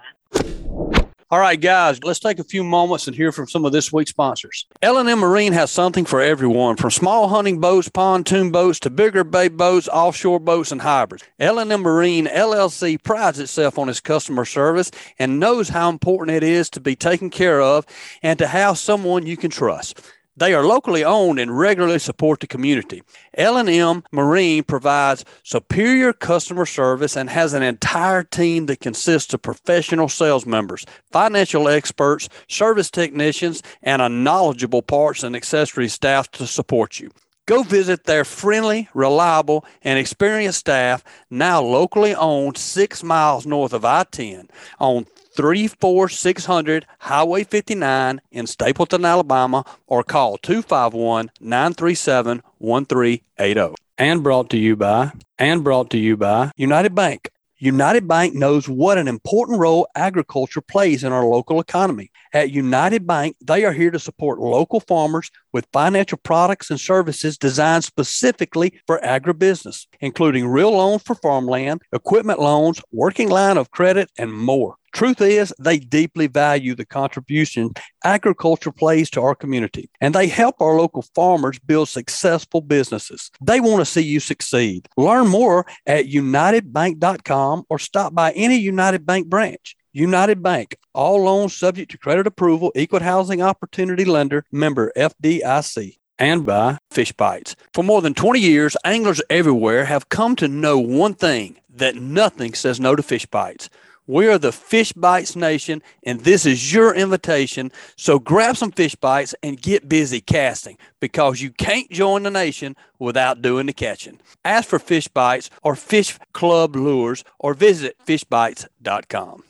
All 1.32 1.40
right, 1.40 1.60
guys, 1.60 2.04
let's 2.04 2.20
take 2.20 2.38
a 2.38 2.44
few 2.44 2.64
moments 2.64 3.08
and 3.08 3.16
hear 3.16 3.32
from 3.32 3.48
some 3.48 3.66
of 3.66 3.72
this 3.72 3.92
week's 3.92 4.12
sponsors. 4.12 4.68
L&M 4.84 5.18
Marine 5.18 5.54
has 5.54 5.72
something 5.72 6.06
for 6.06 6.22
everyone, 6.22 6.76
from 6.76 6.92
small 6.92 7.30
hunting 7.30 7.60
boats, 7.60 7.90
pontoon 7.90 8.52
boats, 8.52 8.80
to 8.82 8.92
bigger 8.92 9.24
bay 9.24 9.48
boats, 9.48 9.88
offshore 9.88 10.40
boats, 10.40 10.72
and 10.72 10.84
hybrids. 10.84 11.24
L&M 11.40 11.82
Marine 11.82 12.28
LLC 12.28 13.02
prides 13.02 13.40
itself 13.40 13.80
on 13.80 13.90
its 13.90 14.00
customer 14.00 14.46
service 14.46 14.92
and 15.18 15.40
knows 15.40 15.70
how 15.70 15.90
important 15.90 16.38
it 16.38 16.44
is 16.44 16.70
to 16.70 16.80
be 16.80 16.96
taken 16.96 17.32
care 17.32 17.60
of 17.60 17.88
and 18.22 18.38
to 18.38 18.46
have 18.46 18.78
someone 18.78 19.26
you 19.26 19.36
can 19.36 19.50
trust. 19.50 20.00
They 20.38 20.54
are 20.54 20.65
locally 20.65 21.04
owned 21.04 21.39
and 21.39 21.58
regularly 21.58 22.00
support 22.00 22.41
the 22.41 22.48
community. 22.48 23.04
L&M 23.36 24.04
Marine 24.12 24.63
provides 24.63 25.24
superior 25.43 26.12
customer 26.12 26.65
service 26.65 27.15
and 27.15 27.30
has 27.30 27.54
an 27.54 27.63
entire 27.63 28.24
team 28.24 28.65
that 28.65 28.82
consists 28.82 29.34
of 29.34 29.41
professional 29.41 30.10
sales 30.10 30.45
members, 30.45 30.86
financial 31.10 31.69
experts, 31.69 32.28
service 32.50 32.91
technicians, 32.91 33.63
and 33.82 34.02
a 34.02 34.10
knowledgeable 34.10 34.82
parts 34.82 35.24
and 35.24 35.38
accessory 35.38 35.88
staff 35.88 36.30
to 36.32 36.45
support 36.45 37.00
you. 37.00 37.12
Go 37.45 37.62
visit 37.62 38.06
their 38.06 38.26
friendly, 38.26 38.89
reliable, 38.93 39.63
and 39.84 40.00
experienced 40.00 40.60
staff, 40.60 41.04
now 41.30 41.62
locally 41.62 42.15
owned 42.15 42.58
six 42.58 43.04
miles 43.04 43.45
north 43.45 43.71
of 43.71 43.86
I 43.86 44.04
10 44.04 44.50
on 44.80 45.06
34600 45.36 46.86
Highway 47.00 47.43
59 47.43 48.21
in 48.32 48.48
Stapleton, 48.48 49.06
Alabama, 49.06 49.65
or 49.88 50.04
call 50.04 50.38
251 50.38 51.32
937 51.39 52.41
1380. 52.58 53.76
And 53.98 54.24
brought 54.24 54.50
to 54.50 54.58
you 54.58 54.76
by, 54.76 55.12
and 55.38 55.63
brought 55.63 55.89
to 55.91 55.98
you 55.98 56.17
by 56.17 56.52
United 56.56 56.95
Bank. 56.95 57.30
United 57.58 58.06
Bank 58.06 58.36
knows 58.36 58.67
what 58.67 58.98
an 58.98 59.08
important 59.08 59.60
role 59.60 59.88
agriculture 59.95 60.60
plays 60.60 61.06
in 61.06 61.13
our 61.13 61.26
local 61.26 61.62
economy. 61.62 62.12
At 62.34 62.52
United 62.52 63.08
Bank, 63.08 63.38
they 63.41 63.63
are 63.63 63.71
here 63.71 63.91
to 63.91 64.00
support 64.00 64.39
local 64.39 64.82
farmers 64.82 65.32
with 65.54 65.67
financial 65.71 66.17
products 66.17 66.69
and 66.69 66.80
services 66.80 67.38
designed 67.38 67.86
specifically 67.86 68.80
for 68.86 69.00
agribusiness, 69.00 69.88
including 70.02 70.48
real 70.48 70.71
loans 70.71 71.04
for 71.04 71.15
farmland, 71.15 71.82
equipment 71.93 72.39
loans, 72.39 72.82
working 72.91 73.30
line 73.30 73.58
of 73.58 73.71
credit, 73.71 74.12
and 74.17 74.34
more. 74.34 74.76
Truth 74.96 75.20
is, 75.20 75.54
they 75.60 75.78
deeply 75.78 76.28
value 76.28 76.74
the 76.74 76.86
contribution 76.86 77.74
agriculture 78.06 78.72
plays 78.72 79.10
to 79.10 79.22
our 79.22 79.36
community, 79.36 79.90
and 80.00 80.16
they 80.16 80.28
help 80.28 80.62
our 80.62 80.78
local 80.78 81.02
farmers 81.14 81.60
build 81.60 81.90
successful 81.90 82.62
businesses. 82.62 83.30
They 83.42 83.60
want 83.60 83.82
to 83.82 83.86
see 83.86 84.04
you 84.04 84.22
succeed. 84.22 84.88
Learn 84.96 85.28
more 85.28 85.66
at 85.86 86.06
unitedbank.com 86.06 87.66
or 87.68 87.78
stop 87.78 88.16
by 88.16 88.32
any 88.32 88.56
United 88.56 89.06
Bank 89.06 89.28
branch. 89.28 89.76
United 89.92 90.42
Bank, 90.42 90.78
all 90.94 91.24
loans 91.24 91.54
subject 91.54 91.92
to 91.92 91.98
credit 91.98 92.26
approval, 92.26 92.72
equal 92.74 93.02
housing 93.02 93.42
opportunity 93.42 94.06
lender, 94.06 94.46
member 94.50 94.94
FDIC 94.96 95.98
and 96.18 96.46
by 96.46 96.78
Fish 96.90 97.12
Bites. 97.12 97.58
For 97.74 97.84
more 97.84 98.02
than 98.02 98.14
20 98.14 98.40
years, 98.40 98.78
anglers 98.86 99.22
everywhere 99.30 99.84
have 99.84 100.08
come 100.08 100.38
to 100.38 100.48
know 100.48 100.80
one 100.80 101.16
thing 101.16 101.58
that 101.70 101.98
nothing 101.98 102.54
says 102.54 102.80
no 102.80 102.96
to 102.96 103.04
fish 103.04 103.26
bites. 103.26 103.70
We 104.08 104.28
are 104.28 104.38
the 104.38 104.52
Fish 104.52 104.94
Bites 104.94 105.36
Nation, 105.36 105.82
and 106.04 106.20
this 106.20 106.46
is 106.46 106.72
your 106.72 106.94
invitation. 106.94 107.72
So 107.98 108.20
grab 108.20 108.56
some 108.56 108.72
fish 108.72 108.94
bites 108.94 109.34
and 109.41 109.60
get 109.60 109.89
busy 109.89 110.22
casting 110.22 110.78
because 111.00 111.41
you 111.41 111.50
can't 111.50 111.89
join 111.89 112.22
the 112.22 112.30
nation 112.30 112.76
without 113.00 113.41
doing 113.41 113.65
the 113.65 113.74
catching. 113.74 114.20
Ask 114.44 114.70
for 114.70 114.78
Fish 114.78 115.08
Bites 115.08 115.50
or 115.63 115.76
Fish 115.76 116.20
Club 116.34 116.76
Lures 116.76 117.24
or 117.39 117.56
visit 117.56 117.96
fishbites.com. 118.06 119.44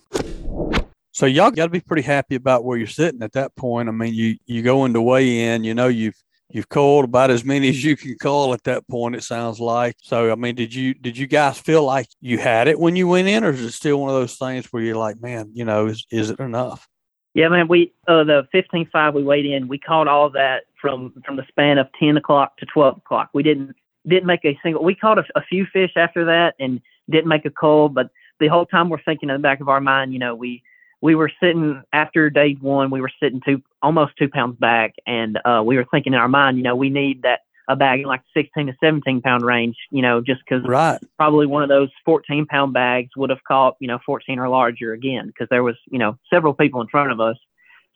So 1.11 1.25
y'all 1.25 1.51
got 1.51 1.65
to 1.65 1.69
be 1.69 1.81
pretty 1.81 2.03
happy 2.03 2.35
about 2.35 2.63
where 2.63 2.77
you're 2.77 2.87
sitting 2.87 3.23
at 3.23 3.33
that 3.33 3.55
point. 3.55 3.89
I 3.89 3.91
mean, 3.91 4.13
you 4.13 4.37
you 4.45 4.61
go 4.61 4.85
into 4.85 5.01
weigh 5.01 5.53
in, 5.53 5.65
you 5.65 5.73
know 5.73 5.87
you've 5.87 6.21
you've 6.49 6.69
called 6.69 7.05
about 7.05 7.31
as 7.31 7.43
many 7.43 7.69
as 7.69 7.83
you 7.83 7.97
can 7.97 8.15
call 8.17 8.53
at 8.53 8.63
that 8.63 8.87
point 8.87 9.15
it 9.15 9.23
sounds 9.23 9.59
like. 9.59 9.95
So 10.01 10.31
i 10.31 10.35
mean 10.35 10.55
did 10.55 10.73
you 10.73 10.93
did 10.93 11.17
you 11.17 11.27
guys 11.27 11.59
feel 11.59 11.83
like 11.83 12.07
you 12.21 12.37
had 12.37 12.67
it 12.67 12.79
when 12.79 12.95
you 12.95 13.07
went 13.07 13.27
in 13.27 13.43
or 13.43 13.51
is 13.51 13.61
it 13.61 13.71
still 13.71 13.99
one 13.99 14.09
of 14.09 14.15
those 14.15 14.35
things 14.35 14.65
where 14.71 14.83
you're 14.83 14.95
like 14.95 15.21
man 15.21 15.51
you 15.53 15.65
know 15.65 15.87
is, 15.87 16.05
is 16.11 16.29
it 16.29 16.39
enough? 16.39 16.87
Yeah 17.33 17.49
man 17.49 17.67
we 17.67 17.93
uh 18.07 18.23
the 18.23 18.47
15.5 18.53 19.13
we 19.13 19.23
weighed 19.23 19.45
in 19.45 19.67
we 19.67 19.79
caught 19.79 20.07
all 20.07 20.29
that 20.31 20.63
from 20.79 21.13
from 21.25 21.35
the 21.35 21.45
span 21.47 21.77
of 21.77 21.87
10 21.99 22.17
o'clock 22.17 22.57
to 22.57 22.65
12 22.65 22.97
o'clock. 22.97 23.29
We 23.33 23.43
didn't 23.43 23.75
didn't 24.07 24.27
make 24.27 24.45
a 24.45 24.57
single 24.61 24.83
we 24.83 24.95
caught 24.95 25.17
a, 25.17 25.25
a 25.35 25.41
few 25.41 25.65
fish 25.65 25.91
after 25.95 26.25
that 26.25 26.55
and 26.59 26.81
didn't 27.09 27.27
make 27.27 27.45
a 27.45 27.51
cull, 27.51 27.89
but 27.89 28.09
the 28.39 28.47
whole 28.47 28.65
time 28.65 28.89
we're 28.89 29.01
thinking 29.01 29.29
in 29.29 29.35
the 29.35 29.39
back 29.39 29.61
of 29.61 29.69
our 29.69 29.81
mind 29.81 30.13
you 30.13 30.19
know 30.19 30.35
we 30.35 30.61
we 31.01 31.15
were 31.15 31.31
sitting 31.41 31.81
after 31.93 32.29
day 32.29 32.57
one, 32.59 32.89
we 32.89 33.01
were 33.01 33.11
sitting 33.21 33.41
two 33.45 33.61
almost 33.81 34.13
two 34.17 34.29
pounds 34.29 34.57
back, 34.57 34.93
and 35.05 35.39
uh, 35.45 35.61
we 35.65 35.77
were 35.77 35.85
thinking 35.91 36.13
in 36.13 36.19
our 36.19 36.27
mind, 36.27 36.57
you 36.57 36.63
know, 36.63 36.75
we 36.75 36.89
need 36.89 37.21
that 37.23 37.41
a 37.67 37.75
bag 37.75 38.01
in 38.01 38.05
like 38.05 38.21
16 38.35 38.67
to 38.67 38.73
17 38.83 39.21
pound 39.21 39.43
range, 39.43 39.75
you 39.89 40.01
know, 40.01 40.21
just 40.21 40.41
because 40.47 40.63
right. 40.65 40.99
probably 41.17 41.47
one 41.47 41.63
of 41.63 41.69
those 41.69 41.89
14 42.05 42.45
pound 42.45 42.73
bags 42.73 43.09
would 43.15 43.29
have 43.29 43.43
caught, 43.47 43.75
you 43.79 43.87
know, 43.87 43.99
14 44.05 44.39
or 44.39 44.49
larger 44.49 44.93
again, 44.93 45.27
because 45.27 45.47
there 45.49 45.63
was, 45.63 45.75
you 45.89 45.99
know, 45.99 46.17
several 46.31 46.53
people 46.53 46.81
in 46.81 46.87
front 46.87 47.11
of 47.11 47.19
us. 47.19 47.37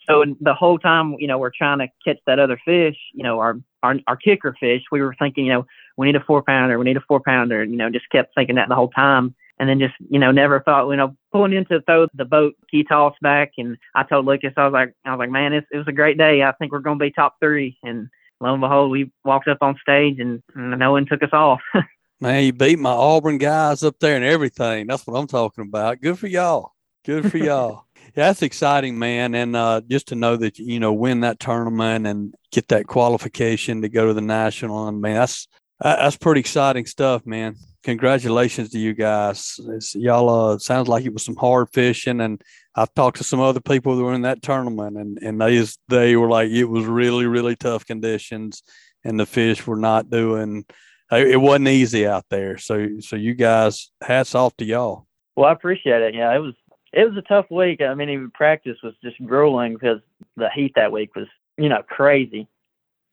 So 0.07 0.25
the 0.41 0.55
whole 0.55 0.79
time, 0.79 1.17
you 1.19 1.27
know, 1.27 1.37
we're 1.37 1.51
trying 1.55 1.77
to 1.79 1.87
catch 2.03 2.17
that 2.25 2.39
other 2.39 2.59
fish, 2.65 2.95
you 3.13 3.21
know, 3.21 3.39
our, 3.39 3.59
our, 3.83 3.97
our 4.07 4.15
kicker 4.15 4.55
fish, 4.59 4.81
we 4.91 5.01
were 5.01 5.15
thinking, 5.19 5.45
you 5.45 5.53
know, 5.53 5.67
we 5.97 6.07
need 6.07 6.15
a 6.15 6.23
four 6.23 6.41
pounder, 6.41 6.79
we 6.79 6.85
need 6.85 6.97
a 6.97 7.03
four 7.07 7.19
pounder, 7.19 7.63
you 7.63 7.75
know, 7.75 7.91
just 7.91 8.09
kept 8.09 8.33
thinking 8.33 8.55
that 8.55 8.69
the 8.69 8.75
whole 8.75 8.89
time 8.89 9.35
and 9.59 9.69
then 9.69 9.79
just 9.79 9.93
you 10.09 10.19
know 10.19 10.31
never 10.31 10.61
thought 10.61 10.89
you 10.89 10.95
know 10.95 11.15
pulling 11.31 11.53
in 11.53 11.65
to 11.65 11.81
throw 11.81 12.07
the 12.13 12.25
boat 12.25 12.55
key 12.71 12.83
toss 12.83 13.13
back 13.21 13.51
and 13.57 13.77
I 13.95 14.03
told 14.03 14.25
Lucas 14.25 14.53
I 14.57 14.65
was 14.65 14.73
like 14.73 14.93
I 15.05 15.11
was 15.11 15.19
like 15.19 15.29
man 15.29 15.53
it 15.53 15.65
was 15.73 15.87
a 15.87 15.93
great 15.93 16.17
day 16.17 16.43
I 16.43 16.51
think 16.53 16.71
we're 16.71 16.79
going 16.79 16.97
to 16.97 17.05
be 17.05 17.11
top 17.11 17.35
three 17.41 17.77
and 17.83 18.07
lo 18.41 18.53
and 18.53 18.61
behold 18.61 18.91
we 18.91 19.11
walked 19.23 19.47
up 19.47 19.59
on 19.61 19.77
stage 19.81 20.19
and, 20.19 20.41
and 20.55 20.79
no 20.79 20.91
one 20.91 21.05
took 21.05 21.23
us 21.23 21.33
off. 21.33 21.61
man, 22.19 22.43
you 22.43 22.53
beat 22.53 22.79
my 22.79 22.91
Auburn 22.91 23.37
guys 23.37 23.83
up 23.83 23.99
there 23.99 24.15
and 24.15 24.25
everything. 24.25 24.87
That's 24.87 25.05
what 25.05 25.17
I'm 25.17 25.27
talking 25.27 25.65
about. 25.65 26.01
Good 26.01 26.19
for 26.19 26.27
y'all. 26.27 26.73
Good 27.05 27.31
for 27.31 27.37
y'all. 27.37 27.85
Yeah, 28.15 28.27
that's 28.27 28.41
exciting, 28.41 28.97
man. 28.97 29.35
And 29.35 29.55
uh, 29.55 29.81
just 29.87 30.07
to 30.07 30.15
know 30.15 30.35
that 30.37 30.57
you 30.57 30.79
know 30.79 30.93
win 30.93 31.21
that 31.21 31.39
tournament 31.39 32.07
and 32.07 32.33
get 32.51 32.69
that 32.69 32.87
qualification 32.87 33.81
to 33.81 33.89
go 33.89 34.07
to 34.07 34.13
the 34.13 34.21
national, 34.21 34.87
and 34.87 35.01
man, 35.01 35.15
that's 35.15 35.47
that's 35.81 36.17
pretty 36.17 36.39
exciting 36.39 36.85
stuff, 36.85 37.25
man 37.25 37.55
congratulations 37.83 38.69
to 38.69 38.79
you 38.79 38.93
guys. 38.93 39.59
It's, 39.69 39.95
y'all, 39.95 40.29
uh, 40.29 40.57
sounds 40.59 40.87
like 40.87 41.05
it 41.05 41.13
was 41.13 41.23
some 41.23 41.35
hard 41.35 41.69
fishing, 41.73 42.21
and 42.21 42.41
I've 42.75 42.93
talked 42.93 43.17
to 43.17 43.23
some 43.23 43.39
other 43.39 43.61
people 43.61 43.95
who 43.95 44.03
were 44.03 44.13
in 44.13 44.23
that 44.23 44.41
tournament, 44.41 44.97
and 44.97 45.17
and 45.21 45.41
they 45.41 45.65
they 45.87 46.15
were 46.15 46.29
like 46.29 46.49
it 46.49 46.65
was 46.65 46.85
really 46.85 47.25
really 47.25 47.55
tough 47.55 47.85
conditions, 47.85 48.63
and 49.03 49.19
the 49.19 49.25
fish 49.25 49.65
were 49.65 49.77
not 49.77 50.09
doing. 50.09 50.65
It 51.11 51.41
wasn't 51.41 51.69
easy 51.69 52.05
out 52.05 52.25
there. 52.29 52.57
So 52.57 52.99
so 52.99 53.15
you 53.15 53.33
guys, 53.33 53.91
hats 54.01 54.35
off 54.35 54.55
to 54.57 54.65
y'all. 54.65 55.07
Well, 55.35 55.47
I 55.47 55.53
appreciate 55.53 56.01
it. 56.01 56.13
Yeah, 56.13 56.35
it 56.35 56.39
was 56.39 56.53
it 56.93 57.07
was 57.07 57.17
a 57.17 57.23
tough 57.23 57.45
week. 57.49 57.81
I 57.81 57.93
mean, 57.95 58.09
even 58.09 58.31
practice 58.31 58.77
was 58.83 58.93
just 59.03 59.23
grueling 59.25 59.73
because 59.73 59.99
the 60.35 60.49
heat 60.53 60.73
that 60.75 60.91
week 60.91 61.15
was 61.15 61.27
you 61.57 61.69
know 61.69 61.81
crazy. 61.87 62.47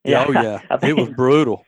Yeah, 0.05 0.27
oh 0.29 0.33
yeah, 0.33 0.61
it 0.83 0.97
was 0.97 1.09
brutal. 1.09 1.65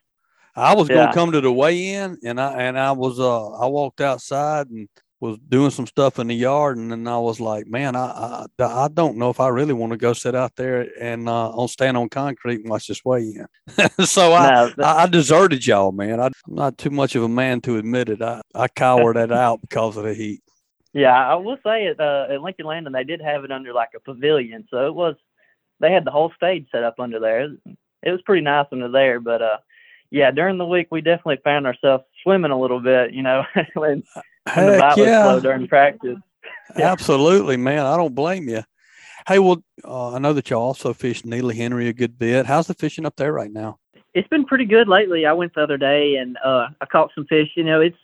I 0.58 0.74
was 0.74 0.88
going 0.88 1.06
to 1.06 1.14
come 1.14 1.32
to 1.32 1.40
the 1.40 1.52
weigh 1.52 1.94
in, 1.94 2.18
and 2.24 2.40
I 2.40 2.62
and 2.62 2.78
I 2.78 2.92
was 2.92 3.20
uh 3.20 3.50
I 3.50 3.66
walked 3.66 4.00
outside 4.00 4.68
and 4.68 4.88
was 5.20 5.38
doing 5.48 5.70
some 5.70 5.86
stuff 5.86 6.18
in 6.18 6.28
the 6.28 6.34
yard, 6.34 6.76
and 6.76 6.92
then 6.92 7.06
I 7.08 7.18
was 7.18 7.40
like, 7.40 7.66
man, 7.66 7.96
I 7.96 8.46
I, 8.58 8.64
I 8.64 8.88
don't 8.88 9.16
know 9.16 9.30
if 9.30 9.40
I 9.40 9.48
really 9.48 9.72
want 9.72 9.92
to 9.92 9.96
go 9.96 10.12
sit 10.12 10.34
out 10.34 10.56
there 10.56 10.88
and 11.00 11.28
uh, 11.28 11.50
on 11.50 11.68
stand 11.68 11.96
on 11.96 12.08
concrete 12.08 12.60
and 12.60 12.68
watch 12.68 12.86
this 12.86 13.04
weigh 13.04 13.34
in. 13.36 13.46
so 14.06 14.32
I, 14.32 14.72
no, 14.76 14.84
I, 14.84 15.02
I 15.04 15.06
deserted 15.06 15.66
y'all, 15.66 15.92
man. 15.92 16.20
I, 16.20 16.26
am 16.26 16.32
not 16.46 16.78
too 16.78 16.90
much 16.90 17.14
of 17.14 17.22
a 17.22 17.28
man 17.28 17.60
to 17.62 17.76
admit 17.76 18.08
it. 18.08 18.22
I 18.22 18.42
I 18.54 18.68
cowered 18.68 19.16
that 19.16 19.32
out 19.46 19.60
because 19.60 19.96
of 19.96 20.04
the 20.04 20.14
heat. 20.14 20.42
Yeah, 20.92 21.14
I 21.14 21.34
will 21.34 21.58
say 21.64 21.86
at 21.86 22.00
uh, 22.00 22.26
at 22.30 22.42
Lincoln 22.42 22.66
Landing 22.66 22.92
they 22.92 23.04
did 23.04 23.20
have 23.20 23.44
it 23.44 23.52
under 23.52 23.72
like 23.72 23.90
a 23.96 24.00
pavilion, 24.00 24.66
so 24.70 24.86
it 24.86 24.94
was 24.94 25.16
they 25.80 25.92
had 25.92 26.04
the 26.04 26.10
whole 26.10 26.32
stage 26.36 26.66
set 26.72 26.84
up 26.84 26.98
under 26.98 27.20
there. 27.20 27.48
It 28.02 28.10
was 28.10 28.22
pretty 28.22 28.42
nice 28.42 28.66
under 28.72 28.90
there, 28.90 29.20
but 29.20 29.42
uh 29.42 29.58
yeah, 30.10 30.30
during 30.30 30.58
the 30.58 30.66
week 30.66 30.88
we 30.90 31.00
definitely 31.00 31.38
found 31.44 31.66
ourselves 31.66 32.04
swimming 32.22 32.50
a 32.50 32.58
little 32.58 32.80
bit, 32.80 33.12
you 33.12 33.22
know, 33.22 33.44
when, 33.74 34.02
when 34.54 34.66
the 34.66 34.78
bite 34.78 34.96
yeah. 34.96 35.24
was 35.24 35.40
slow 35.40 35.40
during 35.40 35.68
practice. 35.68 36.18
Absolutely, 36.76 37.56
man. 37.56 37.84
I 37.84 37.96
don't 37.96 38.14
blame 38.14 38.48
you. 38.48 38.62
Hey, 39.26 39.38
well, 39.38 39.62
uh, 39.84 40.14
I 40.14 40.18
know 40.18 40.32
that 40.32 40.48
you 40.48 40.56
also 40.56 40.94
fish 40.94 41.24
Neely 41.24 41.56
Henry 41.56 41.88
a 41.88 41.92
good 41.92 42.18
bit. 42.18 42.46
How's 42.46 42.66
the 42.66 42.74
fishing 42.74 43.04
up 43.04 43.16
there 43.16 43.32
right 43.32 43.52
now? 43.52 43.78
It's 44.14 44.28
been 44.28 44.46
pretty 44.46 44.64
good 44.64 44.88
lately. 44.88 45.26
I 45.26 45.34
went 45.34 45.54
the 45.54 45.62
other 45.62 45.76
day 45.76 46.16
and 46.16 46.38
uh, 46.42 46.68
I 46.80 46.86
caught 46.86 47.10
some 47.14 47.26
fish. 47.26 47.50
You 47.54 47.64
know, 47.64 47.80
it's 47.80 47.98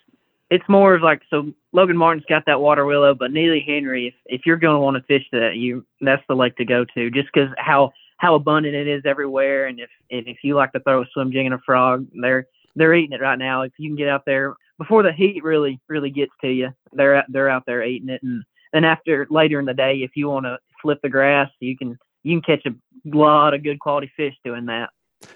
it's 0.50 0.68
more 0.68 0.94
of 0.94 1.02
like 1.02 1.22
so. 1.30 1.52
Logan 1.72 1.96
Martin's 1.96 2.26
got 2.28 2.44
that 2.46 2.60
water 2.60 2.84
willow, 2.84 3.14
but 3.14 3.32
Neely 3.32 3.64
Henry, 3.66 4.08
if 4.08 4.14
if 4.26 4.46
you're 4.46 4.58
going 4.58 4.76
to 4.76 4.80
want 4.80 4.96
to 4.96 5.02
fish 5.04 5.26
that, 5.32 5.56
you 5.56 5.84
that's 6.02 6.22
the 6.28 6.36
lake 6.36 6.56
to 6.56 6.64
go 6.64 6.84
to, 6.94 7.10
just 7.10 7.28
because 7.32 7.48
how 7.56 7.92
how 8.24 8.34
abundant 8.34 8.74
it 8.74 8.88
is 8.88 9.02
everywhere. 9.04 9.66
And 9.66 9.78
if 9.78 9.90
and 10.10 10.26
if 10.26 10.38
you 10.42 10.54
like 10.54 10.72
to 10.72 10.80
throw 10.80 11.02
a 11.02 11.06
swim 11.12 11.30
jig 11.30 11.44
and 11.44 11.54
a 11.54 11.58
frog, 11.58 12.06
they're 12.14 12.46
they're 12.74 12.94
eating 12.94 13.12
it 13.12 13.20
right 13.20 13.38
now. 13.38 13.62
If 13.62 13.72
you 13.76 13.90
can 13.90 13.96
get 13.96 14.08
out 14.08 14.24
there 14.24 14.54
before 14.78 15.02
the 15.02 15.12
heat 15.12 15.44
really 15.44 15.78
really 15.88 16.10
gets 16.10 16.32
to 16.40 16.48
you, 16.48 16.70
they're 16.92 17.22
they're 17.28 17.50
out 17.50 17.64
there 17.66 17.84
eating 17.84 18.08
it. 18.08 18.22
And 18.22 18.42
then 18.72 18.84
after 18.84 19.26
later 19.28 19.60
in 19.60 19.66
the 19.66 19.74
day, 19.74 19.96
if 19.96 20.12
you 20.14 20.28
want 20.28 20.46
to 20.46 20.58
flip 20.80 21.00
the 21.02 21.08
grass, 21.10 21.50
you 21.60 21.76
can 21.76 21.98
you 22.22 22.40
can 22.40 22.56
catch 22.56 22.66
a 22.66 23.16
lot 23.16 23.52
of 23.52 23.62
good 23.62 23.78
quality 23.78 24.10
fish 24.16 24.34
doing 24.42 24.64
that. 24.66 24.88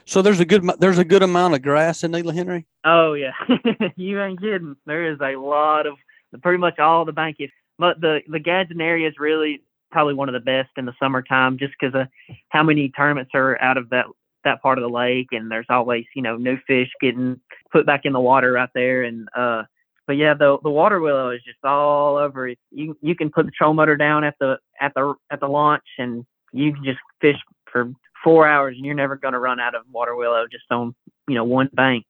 So 0.07 0.22
there's 0.22 0.40
a 0.40 0.46
good 0.46 0.66
there's 0.79 0.98
a 0.98 1.05
good 1.05 1.22
amount 1.22 1.55
of 1.55 1.62
grass 1.62 2.05
in 2.05 2.11
Neely 2.11 2.37
Henry. 2.37 2.66
Oh 2.85 3.12
yeah, 3.12 3.33
you 3.96 4.20
ain't 4.22 4.40
kidding. 4.40 4.77
There 4.87 5.12
is 5.12 5.18
a 5.20 5.37
lot 5.37 5.87
of 5.87 5.94
pretty 6.42 6.59
much 6.59 6.79
all 6.79 7.05
the 7.05 7.12
bank. 7.12 7.37
But 7.79 8.01
the 8.01 8.22
the 8.29 8.40
Gadsden 8.40 8.81
area 8.81 9.09
is 9.09 9.18
really 9.18 9.62
probably 9.90 10.14
one 10.14 10.29
of 10.29 10.33
the 10.33 10.40
best 10.40 10.70
in 10.77 10.85
the 10.85 10.94
summertime 11.01 11.59
just 11.59 11.74
because 11.79 11.94
of 11.94 12.07
how 12.48 12.62
many 12.62 12.90
tournaments 12.90 13.31
are 13.35 13.61
out 13.61 13.77
of 13.77 13.88
that 13.90 14.07
that 14.44 14.62
part 14.62 14.79
of 14.79 14.83
the 14.83 14.88
lake 14.88 15.29
and 15.33 15.51
there's 15.51 15.66
always 15.68 16.05
you 16.14 16.22
know 16.22 16.37
new 16.37 16.57
fish 16.66 16.88
getting 17.01 17.40
put 17.72 17.85
back 17.85 18.03
in 18.05 18.12
the 18.12 18.20
water 18.20 18.53
right 18.53 18.70
there 18.74 19.03
and 19.03 19.29
uh 19.37 19.62
but 20.09 20.16
yeah 20.16 20.35
the 20.35 20.59
the 20.62 20.70
water 20.70 21.01
willow 21.01 21.31
is 21.31 21.42
just 21.44 21.62
all 21.62 22.16
over 22.16 22.48
it. 22.48 22.59
You 22.72 22.96
you 23.03 23.14
can 23.14 23.31
put 23.31 23.46
the 23.46 23.53
troll 23.53 23.74
motor 23.74 23.96
down 23.96 24.24
at 24.24 24.35
the 24.40 24.59
at 24.81 24.92
the 24.94 25.14
at 25.31 25.38
the 25.38 25.46
launch 25.46 25.85
and 25.98 26.24
you 26.53 26.72
can 26.72 26.83
just 26.83 26.98
fish 27.20 27.37
for 27.70 27.92
four 28.24 28.48
hours 28.48 28.74
and 28.77 28.85
you're 28.85 28.94
never 28.94 29.16
going 29.16 29.35
to 29.35 29.38
run 29.38 29.61
out 29.61 29.74
of 29.74 29.83
water 29.92 30.16
willow 30.16 30.46
just 30.51 30.64
on 30.70 30.94
you 31.29 31.35
know 31.35 31.44
one 31.44 31.68
bank. 31.74 32.05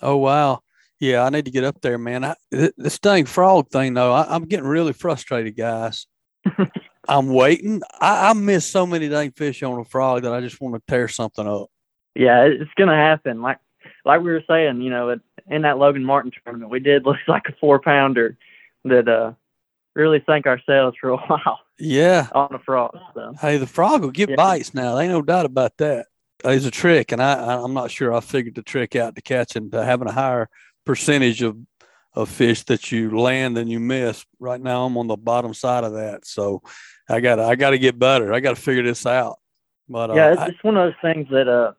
Oh 0.00 0.18
wow. 0.18 0.60
Yeah 1.00 1.24
i 1.24 1.30
need 1.30 1.46
to 1.46 1.50
get 1.50 1.64
up 1.64 1.80
there 1.80 1.96
man. 1.96 2.24
I, 2.24 2.34
this 2.50 2.98
dang 2.98 3.24
frog 3.24 3.70
thing 3.70 3.94
though 3.94 4.12
I, 4.12 4.34
i'm 4.34 4.44
getting 4.44 4.66
really 4.66 4.92
frustrated 4.92 5.56
guys 5.56 6.06
I'm 7.08 7.28
waiting. 7.28 7.80
I, 8.00 8.30
I 8.30 8.32
miss 8.34 8.66
so 8.70 8.86
many 8.86 9.08
dang 9.08 9.30
fish 9.32 9.62
on 9.62 9.78
a 9.80 9.84
frog 9.84 10.22
that 10.22 10.32
I 10.32 10.40
just 10.40 10.60
want 10.60 10.74
to 10.74 10.82
tear 10.88 11.08
something 11.08 11.46
up. 11.46 11.68
Yeah, 12.14 12.42
it's 12.44 12.70
gonna 12.76 12.96
happen. 12.96 13.40
Like 13.42 13.58
like 14.04 14.20
we 14.20 14.30
were 14.30 14.42
saying, 14.48 14.82
you 14.82 14.90
know, 14.90 15.16
in 15.50 15.62
that 15.62 15.78
Logan 15.78 16.04
Martin 16.04 16.32
tournament, 16.44 16.70
we 16.70 16.80
did 16.80 17.04
look 17.04 17.16
like 17.28 17.44
a 17.48 17.52
four 17.60 17.78
pounder. 17.80 18.36
that 18.84 19.08
uh 19.08 19.32
really 19.94 20.22
sank 20.26 20.46
ourselves 20.46 20.96
for 21.00 21.10
a 21.10 21.16
while 21.26 21.60
Yeah. 21.78 22.28
on 22.32 22.48
the 22.52 22.58
frog. 22.60 22.96
So 23.14 23.34
Hey, 23.40 23.56
the 23.56 23.66
frog 23.66 24.02
will 24.02 24.10
get 24.10 24.30
Yeah. 24.30 24.36
bites 24.36 24.74
now. 24.74 24.94
There 24.94 25.04
ain't 25.04 25.12
no 25.12 25.22
doubt 25.22 25.46
about 25.46 25.76
that. 25.78 26.06
It's 26.44 26.64
a 26.66 26.70
trick, 26.70 27.10
and 27.10 27.20
I, 27.20 27.34
I 27.34 27.62
I'm 27.64 27.74
not 27.74 27.90
sure 27.90 28.14
I 28.14 28.20
figured 28.20 28.54
the 28.54 28.62
trick 28.62 28.94
out 28.94 29.16
to 29.16 29.22
catching 29.22 29.70
to 29.72 29.84
having 29.84 30.06
a 30.08 30.12
higher 30.12 30.48
percentage 30.86 31.42
of 31.42 31.56
of 32.14 32.28
fish 32.28 32.64
that 32.64 32.90
you 32.90 33.18
land 33.18 33.56
than 33.56 33.68
you 33.68 33.78
miss. 33.80 34.24
Right 34.40 34.60
now, 34.60 34.84
I'm 34.86 34.96
on 34.96 35.06
the 35.06 35.16
bottom 35.16 35.54
side 35.54 35.84
of 35.84 35.92
that, 35.94 36.26
so 36.26 36.62
I 37.08 37.20
got 37.20 37.38
I 37.38 37.54
got 37.54 37.70
to 37.70 37.78
get 37.78 37.98
better. 37.98 38.32
I 38.32 38.40
got 38.40 38.56
to 38.56 38.62
figure 38.62 38.82
this 38.82 39.06
out. 39.06 39.38
But 39.88 40.10
uh, 40.10 40.14
yeah, 40.14 40.32
it's 40.32 40.40
I- 40.40 40.50
just 40.50 40.64
one 40.64 40.76
of 40.76 40.84
those 40.86 41.00
things 41.02 41.28
that 41.30 41.48
uh 41.48 41.72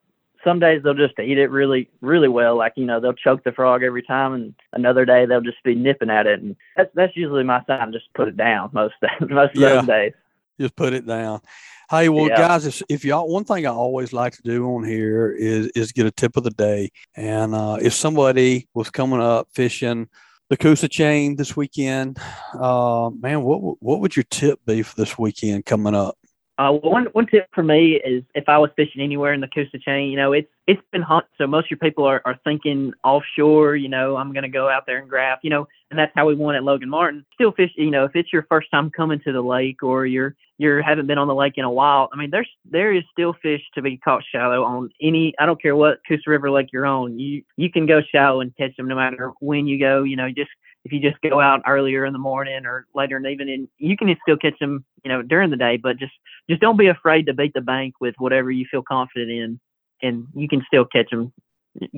some 0.45 0.59
days 0.59 0.81
they'll 0.83 0.93
just 0.93 1.19
eat 1.19 1.37
it 1.37 1.47
really 1.51 1.89
really 2.01 2.29
well. 2.29 2.55
Like 2.55 2.73
you 2.77 2.85
know 2.85 2.99
they'll 2.99 3.13
choke 3.13 3.43
the 3.43 3.51
frog 3.51 3.83
every 3.83 4.01
time, 4.03 4.33
and 4.33 4.53
another 4.73 5.03
day 5.05 5.25
they'll 5.25 5.41
just 5.41 5.61
be 5.63 5.75
nipping 5.75 6.09
at 6.09 6.27
it, 6.27 6.41
and 6.41 6.55
that's 6.77 6.89
that's 6.95 7.15
usually 7.17 7.43
my 7.43 7.63
sign. 7.67 7.91
Just 7.91 8.05
put 8.15 8.27
it 8.29 8.37
down 8.37 8.69
most 8.73 8.95
most 9.21 9.55
of 9.55 9.61
Yeah. 9.61 9.69
those 9.75 9.87
days. 9.87 10.13
just 10.59 10.75
put 10.75 10.93
it 10.93 11.05
down. 11.05 11.41
Hey, 11.89 12.08
well, 12.08 12.28
Yeah. 12.28 12.38
guys, 12.38 12.67
if, 12.67 12.84
if 12.88 13.04
y'all, 13.04 13.28
one 13.28 13.45
thing 13.45 13.65
I 13.65 13.71
always 13.71 14.13
like 14.13 14.34
to 14.34 14.43
do 14.43 14.63
on 14.75 14.84
here 14.84 15.32
is 15.32 15.67
is 15.75 15.91
get 15.91 16.06
a 16.06 16.12
tip 16.12 16.38
of 16.38 16.43
the 16.43 16.52
day. 16.52 16.91
And 17.15 17.56
uh, 17.56 17.80
if 17.82 17.93
somebody 17.93 18.67
was 18.75 18.91
coming 18.91 19.19
up 19.19 19.47
fishing 19.56 20.08
the 20.52 20.58
Coosa 20.58 20.88
chain 20.88 21.36
this 21.36 21.58
weekend, 21.58 22.19
uh, 22.54 23.10
man, 23.19 23.41
what 23.41 23.82
what 23.82 24.02
would 24.02 24.15
your 24.15 24.25
tip 24.30 24.60
be 24.67 24.84
for 24.84 24.95
this 24.97 25.17
weekend 25.17 25.65
coming 25.65 25.95
up? 25.95 26.15
Uh, 26.60 26.73
one 26.73 27.06
one 27.13 27.25
tip 27.25 27.47
for 27.56 27.63
me 27.63 27.93
is 28.06 28.23
if 28.36 28.47
I 28.47 28.60
was 28.60 28.69
fishing 28.75 29.02
anywhere 29.02 29.34
in 29.34 29.41
the 29.41 29.47
Coosa 29.47 29.80
chain, 29.80 30.12
you 30.12 30.17
know, 30.17 30.34
it's 30.34 30.49
it's 30.67 30.82
been 30.91 31.02
hot, 31.02 31.25
so 31.39 31.47
most 31.47 31.65
of 31.65 31.71
your 31.71 31.80
people 31.80 32.06
are, 32.06 32.21
are 32.23 32.39
thinking 32.43 32.93
offshore. 33.04 33.75
You 33.75 33.89
know, 33.89 34.15
I'm 34.15 34.32
going 34.34 34.43
to 34.43 34.49
go 34.49 34.69
out 34.69 34.86
there 34.86 34.99
and 34.99 35.10
grab, 35.10 35.39
you 35.41 35.49
know, 35.49 35.67
and 35.89 35.97
that's 35.97 36.12
how 36.15 36.28
we 36.28 36.36
won 36.36 36.56
at 36.56 36.63
Logan 36.63 36.89
Martin. 36.89 37.25
Still 37.34 37.52
fish, 37.52 37.71
you 37.75 37.89
know, 37.91 38.06
if 38.06 38.15
it's 38.15 38.32
your 38.32 38.45
first 38.49 38.69
time 38.71 38.89
coming 38.89 39.19
to 39.21 39.32
the 39.32 39.41
lake 39.41 39.82
or 39.84 40.06
you're 40.06 40.36
you're 40.58 40.82
haven't 40.82 41.08
been 41.08 41.17
on 41.17 41.28
the 41.28 41.36
lake 41.36 41.54
in 41.58 41.65
a 41.65 41.71
while. 41.71 42.10
I 42.13 42.17
mean, 42.17 42.30
there's 42.30 42.49
there 42.69 42.93
is 42.93 43.04
still 43.12 43.34
fish 43.41 43.62
to 43.75 43.82
be 43.82 43.97
caught 43.97 44.23
shallow 44.32 44.63
on 44.63 44.89
any. 45.02 45.34
I 45.39 45.45
don't 45.45 45.62
care 45.62 45.75
what 45.75 45.99
Coosa 46.08 46.30
River 46.30 46.52
lake 46.52 46.69
you're 46.71 46.86
on. 46.86 47.17
You 47.17 47.43
you 47.58 47.71
can 47.71 47.86
go 47.86 48.02
shallow 48.02 48.41
and 48.41 48.56
catch 48.56 48.75
them 48.75 48.88
no 48.88 48.95
matter 48.95 49.32
when 49.39 49.67
you 49.67 49.80
go. 49.80 50.04
You 50.04 50.15
know, 50.17 50.30
just 50.30 50.52
if 50.86 50.91
you 50.91 50.99
just 50.99 51.21
go 51.21 51.39
out 51.39 51.62
earlier 51.65 52.06
in 52.06 52.13
the 52.13 52.19
morning 52.19 52.65
or 52.65 52.86
later 52.93 53.17
in 53.17 53.23
the 53.23 53.30
evening, 53.30 53.67
you 53.78 53.97
can 53.97 54.15
still 54.21 54.38
catch 54.38 54.58
them, 54.60 54.86
you 55.04 55.10
know, 55.10 55.21
during 55.21 55.49
the 55.49 55.58
day. 55.58 55.78
But 55.78 55.97
just 55.97 56.13
just 56.49 56.62
don't 56.62 56.78
be 56.78 56.88
afraid 56.88 57.25
to 57.25 57.34
beat 57.34 57.54
the 57.54 57.62
bank 57.62 57.95
with 57.99 58.15
whatever 58.17 58.52
you 58.52 58.65
feel 58.69 58.84
confident 58.84 59.32
in, 59.32 59.60
and 60.02 60.28
you 60.36 60.47
can 60.47 60.63
still 60.67 60.86
catch 60.86 61.10
them, 61.10 61.34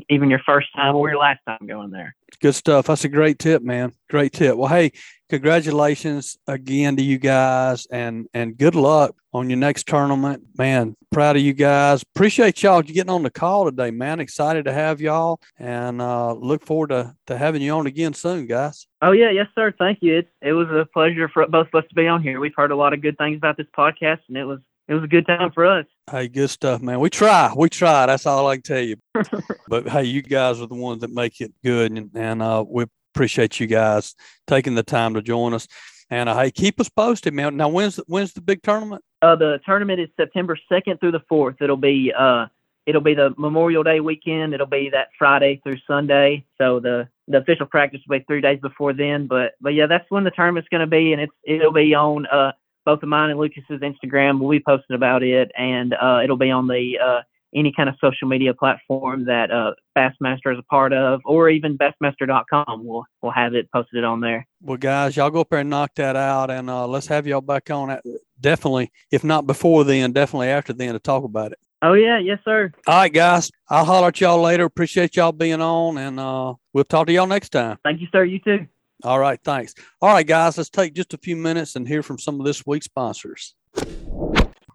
even 0.10 0.30
your 0.30 0.42
first 0.46 0.68
time 0.76 0.96
or 0.96 1.10
your 1.10 1.20
last 1.20 1.40
time 1.48 1.60
going 1.68 1.92
there. 1.92 2.16
Good 2.42 2.56
stuff. 2.56 2.88
That's 2.88 3.06
a 3.06 3.10
great 3.10 3.40
tip, 3.40 3.62
man. 3.62 3.94
Great 4.10 4.34
tip. 4.34 4.56
Well, 4.56 4.70
hey, 4.70 4.92
congratulations 5.30 6.38
again 6.48 6.96
to 6.98 7.04
you 7.04 7.18
guys, 7.18 7.88
and 7.92 8.28
and 8.34 8.58
good 8.58 8.76
luck 8.76 9.16
on 9.34 9.50
your 9.50 9.58
next 9.58 9.88
tournament, 9.88 10.44
man. 10.58 10.96
Proud 11.12 11.38
of 11.38 11.42
you 11.42 11.54
guys. 11.54 12.04
Appreciate 12.16 12.62
y'all 12.64 12.82
getting 12.82 13.10
on 13.10 13.24
the 13.24 13.30
call 13.30 13.66
today, 13.66 13.92
man. 13.92 14.20
Excited 14.20 14.66
to 14.66 14.74
have 14.74 15.02
y'all, 15.02 15.40
and 15.58 16.02
uh, 16.02 16.34
look 16.34 16.66
forward 16.66 16.90
to 16.90 17.16
to 17.28 17.38
having 17.38 17.62
you 17.62 17.72
on 17.72 17.88
again 17.88 18.14
soon, 18.14 18.48
guys. 18.48 18.88
Oh 19.02 19.12
yeah, 19.12 19.30
yes 19.30 19.48
sir. 19.56 19.74
Thank 19.78 20.00
you. 20.02 20.20
It 20.20 20.28
it 20.42 20.54
was 20.54 20.68
a 20.70 20.88
pleasure 20.94 21.30
for 21.30 21.48
both 21.48 21.68
of 21.74 21.84
us 21.84 21.90
to 21.90 21.96
be 21.96 22.08
on 22.08 22.22
here. 22.22 22.40
We've 22.40 22.56
heard 22.56 22.72
a 22.72 22.76
lot 22.76 22.94
of 22.94 23.02
good 23.02 23.18
things 23.18 23.38
about 23.38 23.58
this 23.58 23.68
podcast, 23.78 24.20
and 24.28 24.38
it 24.38 24.46
was 24.46 24.60
it 24.92 24.96
was 24.96 25.06
a 25.06 25.08
good 25.08 25.26
time 25.26 25.52
for 25.54 25.66
us. 25.66 25.86
Hey, 26.12 26.28
good 26.28 26.50
stuff, 26.50 26.82
man. 26.82 27.00
We 27.00 27.10
try. 27.10 27.54
We 27.56 27.70
try. 27.70 28.08
That's 28.08 28.26
all 28.26 28.48
I 28.48 28.58
can 28.58 28.64
tell 28.64 28.82
you. 28.82 28.98
but 29.70 29.88
hey, 29.88 30.04
you 30.04 30.22
guys 30.22 30.60
are 30.60 30.68
the 30.68 30.76
ones 30.76 31.00
that 31.00 31.12
make 31.12 31.40
it 31.40 31.54
good, 31.64 31.94
and, 31.94 32.12
and 32.14 32.42
uh, 32.42 32.66
we 32.68 32.86
appreciate 33.16 33.58
you 33.62 33.68
guys 33.68 34.16
taking 34.48 34.76
the 34.76 34.84
time 34.84 35.14
to 35.14 35.22
join 35.22 35.54
us. 35.54 35.66
And 36.10 36.28
uh, 36.28 36.38
hey, 36.38 36.52
keep 36.52 36.78
us 36.82 36.90
posted, 36.90 37.34
man. 37.34 37.56
Now, 37.56 37.70
when's 37.70 38.02
when's 38.08 38.34
the 38.34 38.42
big 38.42 38.64
tournament? 38.64 39.02
Uh, 39.22 39.38
the 39.38 39.62
tournament 39.66 40.02
is 40.02 40.10
September 40.18 40.60
second 40.68 41.00
through 41.00 41.14
the 41.14 41.24
fourth. 41.30 41.62
It'll 41.62 41.78
be 41.78 42.12
uh 42.12 42.48
it'll 42.86 43.00
be 43.00 43.14
the 43.14 43.34
Memorial 43.38 43.84
Day 43.84 44.02
weekend. 44.02 44.54
It'll 44.54 44.68
be 44.68 44.90
that 44.90 45.08
Friday 45.18 45.62
through 45.64 45.78
Sunday. 45.88 46.46
So 46.58 46.82
the 46.82 47.08
the 47.30 47.38
official 47.38 47.66
practice 47.66 48.02
will 48.06 48.20
be 48.20 48.26
three 48.26 48.42
days 48.42 48.60
before 48.60 48.92
then. 48.92 49.28
But 49.28 49.54
but 49.62 49.74
yeah, 49.74 49.86
that's 49.86 50.10
when 50.10 50.26
the 50.26 50.32
tournament's 50.32 50.68
going 50.68 50.82
to 50.82 50.88
be, 50.88 51.14
and 51.14 51.22
it's 51.22 51.34
it'll 51.46 51.72
be 51.72 51.96
on 51.96 52.26
uh 52.26 52.52
both 52.86 53.04
of 53.04 53.10
mine 53.10 53.30
and 53.30 53.40
Lucas's 53.40 53.82
Instagram. 53.82 54.40
We'll 54.40 54.50
be 54.50 54.60
posting 54.60 54.96
about 54.96 55.24
it, 55.24 55.52
and 55.58 55.94
uh, 55.94 56.22
it'll 56.24 56.38
be 56.38 56.52
on 56.52 56.68
the 56.68 56.98
uh, 57.04 57.22
any 57.54 57.74
kind 57.76 57.90
of 57.90 57.96
social 58.00 58.28
media 58.28 58.54
platform 58.54 59.26
that 59.26 59.52
uh, 59.52 59.74
Bassmaster 59.98 60.54
is 60.54 60.60
a 60.60 60.64
part 60.64 60.94
of, 60.94 61.22
or 61.26 61.50
even 61.50 61.78
Bassmaster.com. 61.78 62.86
We'll 62.86 63.06
we'll 63.22 63.32
have 63.32 63.54
it 63.54 63.72
posted 63.72 64.04
on 64.04 64.22
there. 64.22 64.48
Well, 64.62 64.78
guys, 64.78 65.16
y'all 65.16 65.30
go 65.30 65.42
up 65.42 65.50
there 65.50 65.60
and 65.60 65.70
knock 65.70 65.96
that 65.96 66.16
out, 66.16 66.50
and 66.50 66.70
uh, 66.70 66.88
let's 66.88 67.08
have 67.08 67.28
y'all 67.28 67.42
back 67.42 67.70
on 67.70 67.90
it. 67.90 68.02
Definitely, 68.40 68.92
if 69.12 69.24
not 69.24 69.48
before 69.48 69.84
then, 69.84 70.12
definitely 70.12 70.48
after 70.48 70.74
then 70.74 70.94
to 70.94 71.00
talk 71.00 71.24
about 71.24 71.52
it. 71.52 71.60
Oh 71.84 71.94
yeah, 71.94 72.20
yes 72.20 72.40
sir. 72.46 72.72
All 72.88 72.96
right, 72.96 73.12
guys. 73.12 73.52
I'll 73.70 73.86
holler 73.86 74.10
at 74.10 74.22
y'all 74.22 74.42
later. 74.42 74.66
Appreciate 74.66 75.16
y'all 75.16 75.32
being 75.32 75.62
on, 75.62 75.98
and 75.98 76.20
uh, 76.20 76.54
we'll 76.74 76.84
talk 76.84 77.08
to 77.08 77.14
y'all 77.14 77.28
next 77.28 77.50
time. 77.50 77.80
Thank 77.84 78.02
you, 78.02 78.08
sir. 78.12 78.24
You 78.24 78.40
too. 78.40 78.68
All 79.04 79.20
right, 79.20 79.40
thanks. 79.44 79.74
All 80.02 80.14
right, 80.14 80.26
guys, 80.26 80.58
let's 80.58 80.70
take 80.70 80.94
just 80.94 81.14
a 81.14 81.18
few 81.18 81.36
minutes 81.36 81.76
and 81.76 81.88
hear 81.88 82.04
from 82.04 82.20
some 82.20 82.40
of 82.40 82.46
this 82.46 82.66
week's 82.66 82.86
sponsors. 82.86 83.56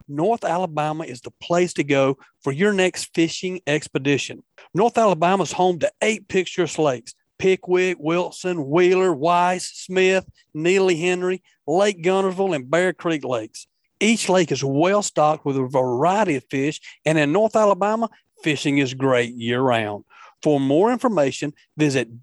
North 0.08 0.44
Alabama 0.44 1.04
is 1.04 1.20
the 1.20 1.32
place 1.40 1.72
to 1.74 1.84
go 1.84 2.16
for 2.40 2.52
your 2.52 2.72
next 2.72 3.14
fishing 3.14 3.60
expedition. 3.66 4.42
North 4.74 4.98
Alabama 4.98 5.42
is 5.42 5.52
home 5.52 5.78
to 5.80 5.92
eight 6.02 6.28
picturesque 6.28 6.78
lakes 6.78 7.14
Pickwick, 7.38 7.98
Wilson, 7.98 8.68
Wheeler, 8.68 9.12
Weiss, 9.12 9.66
Smith, 9.66 10.26
Neely 10.54 10.96
Henry, 10.96 11.42
Lake 11.66 12.02
Guntersville, 12.02 12.54
and 12.54 12.70
Bear 12.70 12.92
Creek 12.92 13.24
Lakes. 13.24 13.66
Each 14.00 14.28
lake 14.28 14.52
is 14.52 14.64
well 14.64 15.02
stocked 15.02 15.44
with 15.44 15.56
a 15.56 15.66
variety 15.66 16.36
of 16.36 16.44
fish, 16.50 16.80
and 17.04 17.18
in 17.18 17.32
North 17.32 17.56
Alabama, 17.56 18.08
fishing 18.42 18.78
is 18.78 18.94
great 18.94 19.34
year 19.34 19.60
round. 19.60 20.04
For 20.42 20.60
more 20.60 20.92
information, 20.92 21.52
visit 21.76 22.22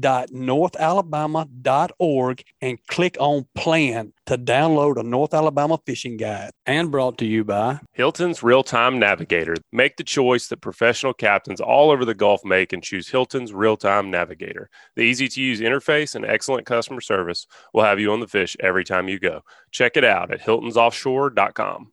www.northalabama.org 0.00 2.42
and 2.60 2.78
click 2.86 3.16
on 3.20 3.46
Plan 3.54 4.12
to 4.26 4.36
download 4.38 4.98
a 4.98 5.02
North 5.02 5.34
Alabama 5.34 5.78
fishing 5.84 6.16
guide. 6.16 6.50
And 6.66 6.90
brought 6.90 7.18
to 7.18 7.26
you 7.26 7.44
by 7.44 7.80
Hilton's 7.92 8.42
Real 8.42 8.62
Time 8.62 8.98
Navigator. 8.98 9.54
Make 9.72 9.96
the 9.96 10.04
choice 10.04 10.48
that 10.48 10.60
professional 10.60 11.14
captains 11.14 11.60
all 11.60 11.90
over 11.90 12.04
the 12.04 12.14
Gulf 12.14 12.44
make 12.44 12.72
and 12.72 12.82
choose 12.82 13.08
Hilton's 13.08 13.52
Real 13.52 13.76
Time 13.76 14.10
Navigator. 14.10 14.68
The 14.96 15.02
easy 15.02 15.28
to 15.28 15.40
use 15.40 15.60
interface 15.60 16.14
and 16.14 16.24
excellent 16.24 16.66
customer 16.66 17.00
service 17.00 17.46
will 17.72 17.84
have 17.84 18.00
you 18.00 18.12
on 18.12 18.20
the 18.20 18.26
fish 18.26 18.56
every 18.60 18.84
time 18.84 19.08
you 19.08 19.18
go. 19.18 19.42
Check 19.70 19.96
it 19.96 20.04
out 20.04 20.32
at 20.32 20.40
hiltonsoffshore.com. 20.40 21.92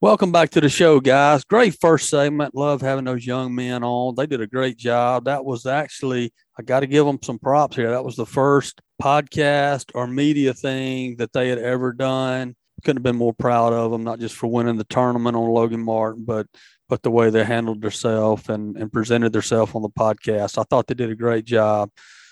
Welcome 0.00 0.30
back 0.30 0.50
to 0.50 0.60
the 0.60 0.68
show, 0.68 1.00
guys. 1.00 1.42
Great 1.42 1.76
first 1.80 2.08
segment. 2.08 2.54
Love 2.54 2.80
having 2.80 3.04
those 3.04 3.26
young 3.26 3.52
men 3.52 3.82
on. 3.82 4.14
They 4.14 4.26
did 4.26 4.40
a 4.40 4.46
great 4.46 4.76
job. 4.76 5.24
That 5.24 5.44
was 5.44 5.66
actually, 5.66 6.32
I 6.58 6.62
got 6.62 6.80
to 6.80 6.86
give 6.86 7.06
them 7.06 7.20
some 7.22 7.38
props 7.38 7.76
here. 7.76 7.90
That 7.90 8.04
was 8.04 8.16
the 8.16 8.26
first 8.26 8.80
podcast 9.00 9.92
or 9.94 10.08
media 10.08 10.52
thing 10.52 11.16
that 11.18 11.32
they 11.32 11.48
had 11.48 11.58
ever 11.58 11.92
done. 11.92 12.56
Couldn't 12.84 12.98
have 12.98 13.04
been 13.04 13.16
more 13.16 13.34
proud 13.34 13.72
of 13.72 13.92
them, 13.92 14.02
not 14.02 14.18
just 14.18 14.34
for 14.34 14.48
winning 14.48 14.76
the 14.76 14.84
tournament 14.84 15.36
on 15.36 15.48
Logan 15.48 15.80
Martin, 15.80 16.24
but 16.24 16.46
but 16.88 17.02
the 17.02 17.10
way 17.10 17.28
they 17.28 17.44
handled 17.44 17.82
themselves 17.82 18.48
and, 18.48 18.76
and 18.76 18.92
presented 18.92 19.32
themselves 19.32 19.74
on 19.74 19.82
the 19.82 19.90
podcast. 19.90 20.58
I 20.58 20.62
thought 20.64 20.86
they 20.86 20.94
did 20.94 21.10
a 21.10 21.14
great 21.14 21.44
job. 21.44 21.90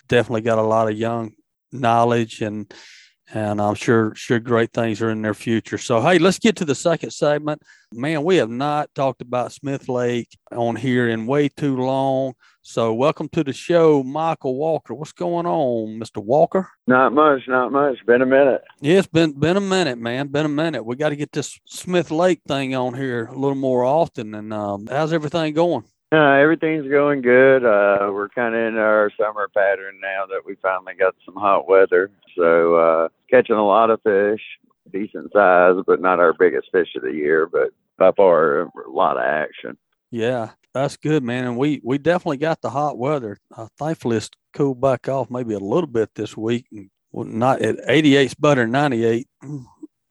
Definitely 0.09 0.41
got 0.43 0.59
a 0.59 0.63
lot 0.63 0.91
of 0.91 0.97
young 0.97 1.33
knowledge 1.73 2.41
and 2.41 2.73
and 3.33 3.61
I'm 3.61 3.75
sure 3.75 4.15
sure 4.15 4.39
great 4.39 4.73
things 4.73 5.03
are 5.03 5.11
in 5.11 5.23
their 5.23 5.35
future. 5.35 5.79
So 5.79 6.01
hey, 6.01 6.19
let's 6.19 6.39
get 6.39 6.57
to 6.57 6.65
the 6.65 6.75
second 6.75 7.11
segment. 7.11 7.63
Man, 7.93 8.25
we 8.25 8.37
have 8.37 8.51
not 8.51 8.95
talked 8.95 9.23
about 9.23 9.53
Smith 9.53 9.89
Lake 9.89 10.37
on 10.53 10.77
here 10.77 11.09
in 11.09 11.27
way 11.27 11.49
too 11.49 11.77
long. 11.77 12.35
So 12.63 12.93
welcome 12.93 13.29
to 13.31 13.45
the 13.45 13.53
show, 13.53 14.03
Michael 14.03 14.57
Walker. 14.57 14.93
What's 14.93 15.13
going 15.13 15.47
on, 15.47 16.01
Mr. 16.01 16.23
Walker? 16.23 16.69
Not 16.87 17.13
much, 17.13 17.43
not 17.47 17.71
much. 17.71 18.05
Been 18.07 18.23
a 18.23 18.27
minute. 18.27 18.63
Yeah, 18.81 18.99
it's 18.99 19.07
been 19.07 19.39
been 19.39 19.57
a 19.57 19.61
minute, 19.61 19.99
man. 19.99 20.29
Been 20.29 20.47
a 20.47 20.49
minute. 20.49 20.85
We 20.85 20.97
got 20.97 21.11
to 21.11 21.17
get 21.17 21.33
this 21.33 21.59
Smith 21.67 22.11
Lake 22.11 22.43
thing 22.47 22.75
on 22.75 22.95
here 22.95 23.27
a 23.27 23.35
little 23.35 23.55
more 23.55 23.85
often. 23.85 24.35
And 24.35 24.53
um, 24.53 24.87
how's 24.89 25.13
everything 25.13 25.55
going? 25.55 25.85
Uh, 26.13 26.35
everything's 26.35 26.89
going 26.89 27.21
good. 27.21 27.65
Uh, 27.65 28.11
we're 28.13 28.29
kind 28.29 28.55
of 28.55 28.61
in 28.61 28.79
our 28.79 29.11
summer 29.19 29.49
pattern 29.53 29.99
now 30.01 30.25
that 30.27 30.43
we 30.47 30.55
finally 30.63 30.95
got 30.95 31.17
some 31.25 31.35
hot 31.35 31.69
weather. 31.69 32.11
So 32.37 32.77
uh, 32.77 33.09
catching 33.29 33.57
a 33.57 33.67
lot 33.67 33.91
of 33.91 34.01
fish, 34.03 34.41
decent 34.93 35.33
size, 35.33 35.83
but 35.85 36.01
not 36.01 36.21
our 36.21 36.33
biggest 36.33 36.69
fish 36.71 36.89
of 36.95 37.03
the 37.03 37.13
year. 37.13 37.47
But 37.47 37.71
by 37.99 38.13
far, 38.13 38.61
a 38.63 38.71
lot 38.89 39.17
of 39.17 39.25
action. 39.25 39.77
Yeah, 40.13 40.51
that's 40.73 40.97
good, 40.97 41.25
man. 41.25 41.45
And 41.45 41.57
we 41.57 41.81
we 41.83 41.99
definitely 41.99 42.37
got 42.37 42.63
the 42.63 42.71
hot 42.71 42.97
weather. 42.99 43.39
Uh, 43.57 43.67
thankfully, 43.77 44.19
it's 44.19 44.31
cooled 44.55 44.81
back 44.81 45.09
off 45.09 45.29
maybe 45.29 45.55
a 45.55 45.59
little 45.59 45.89
bit 45.89 46.15
this 46.15 46.37
week. 46.37 46.67
And 46.71 46.89
well, 47.11 47.27
not 47.27 47.63
at 47.63 47.85
88's 47.89 48.35
better 48.35 48.63
than 48.63 48.71
98 48.71 49.27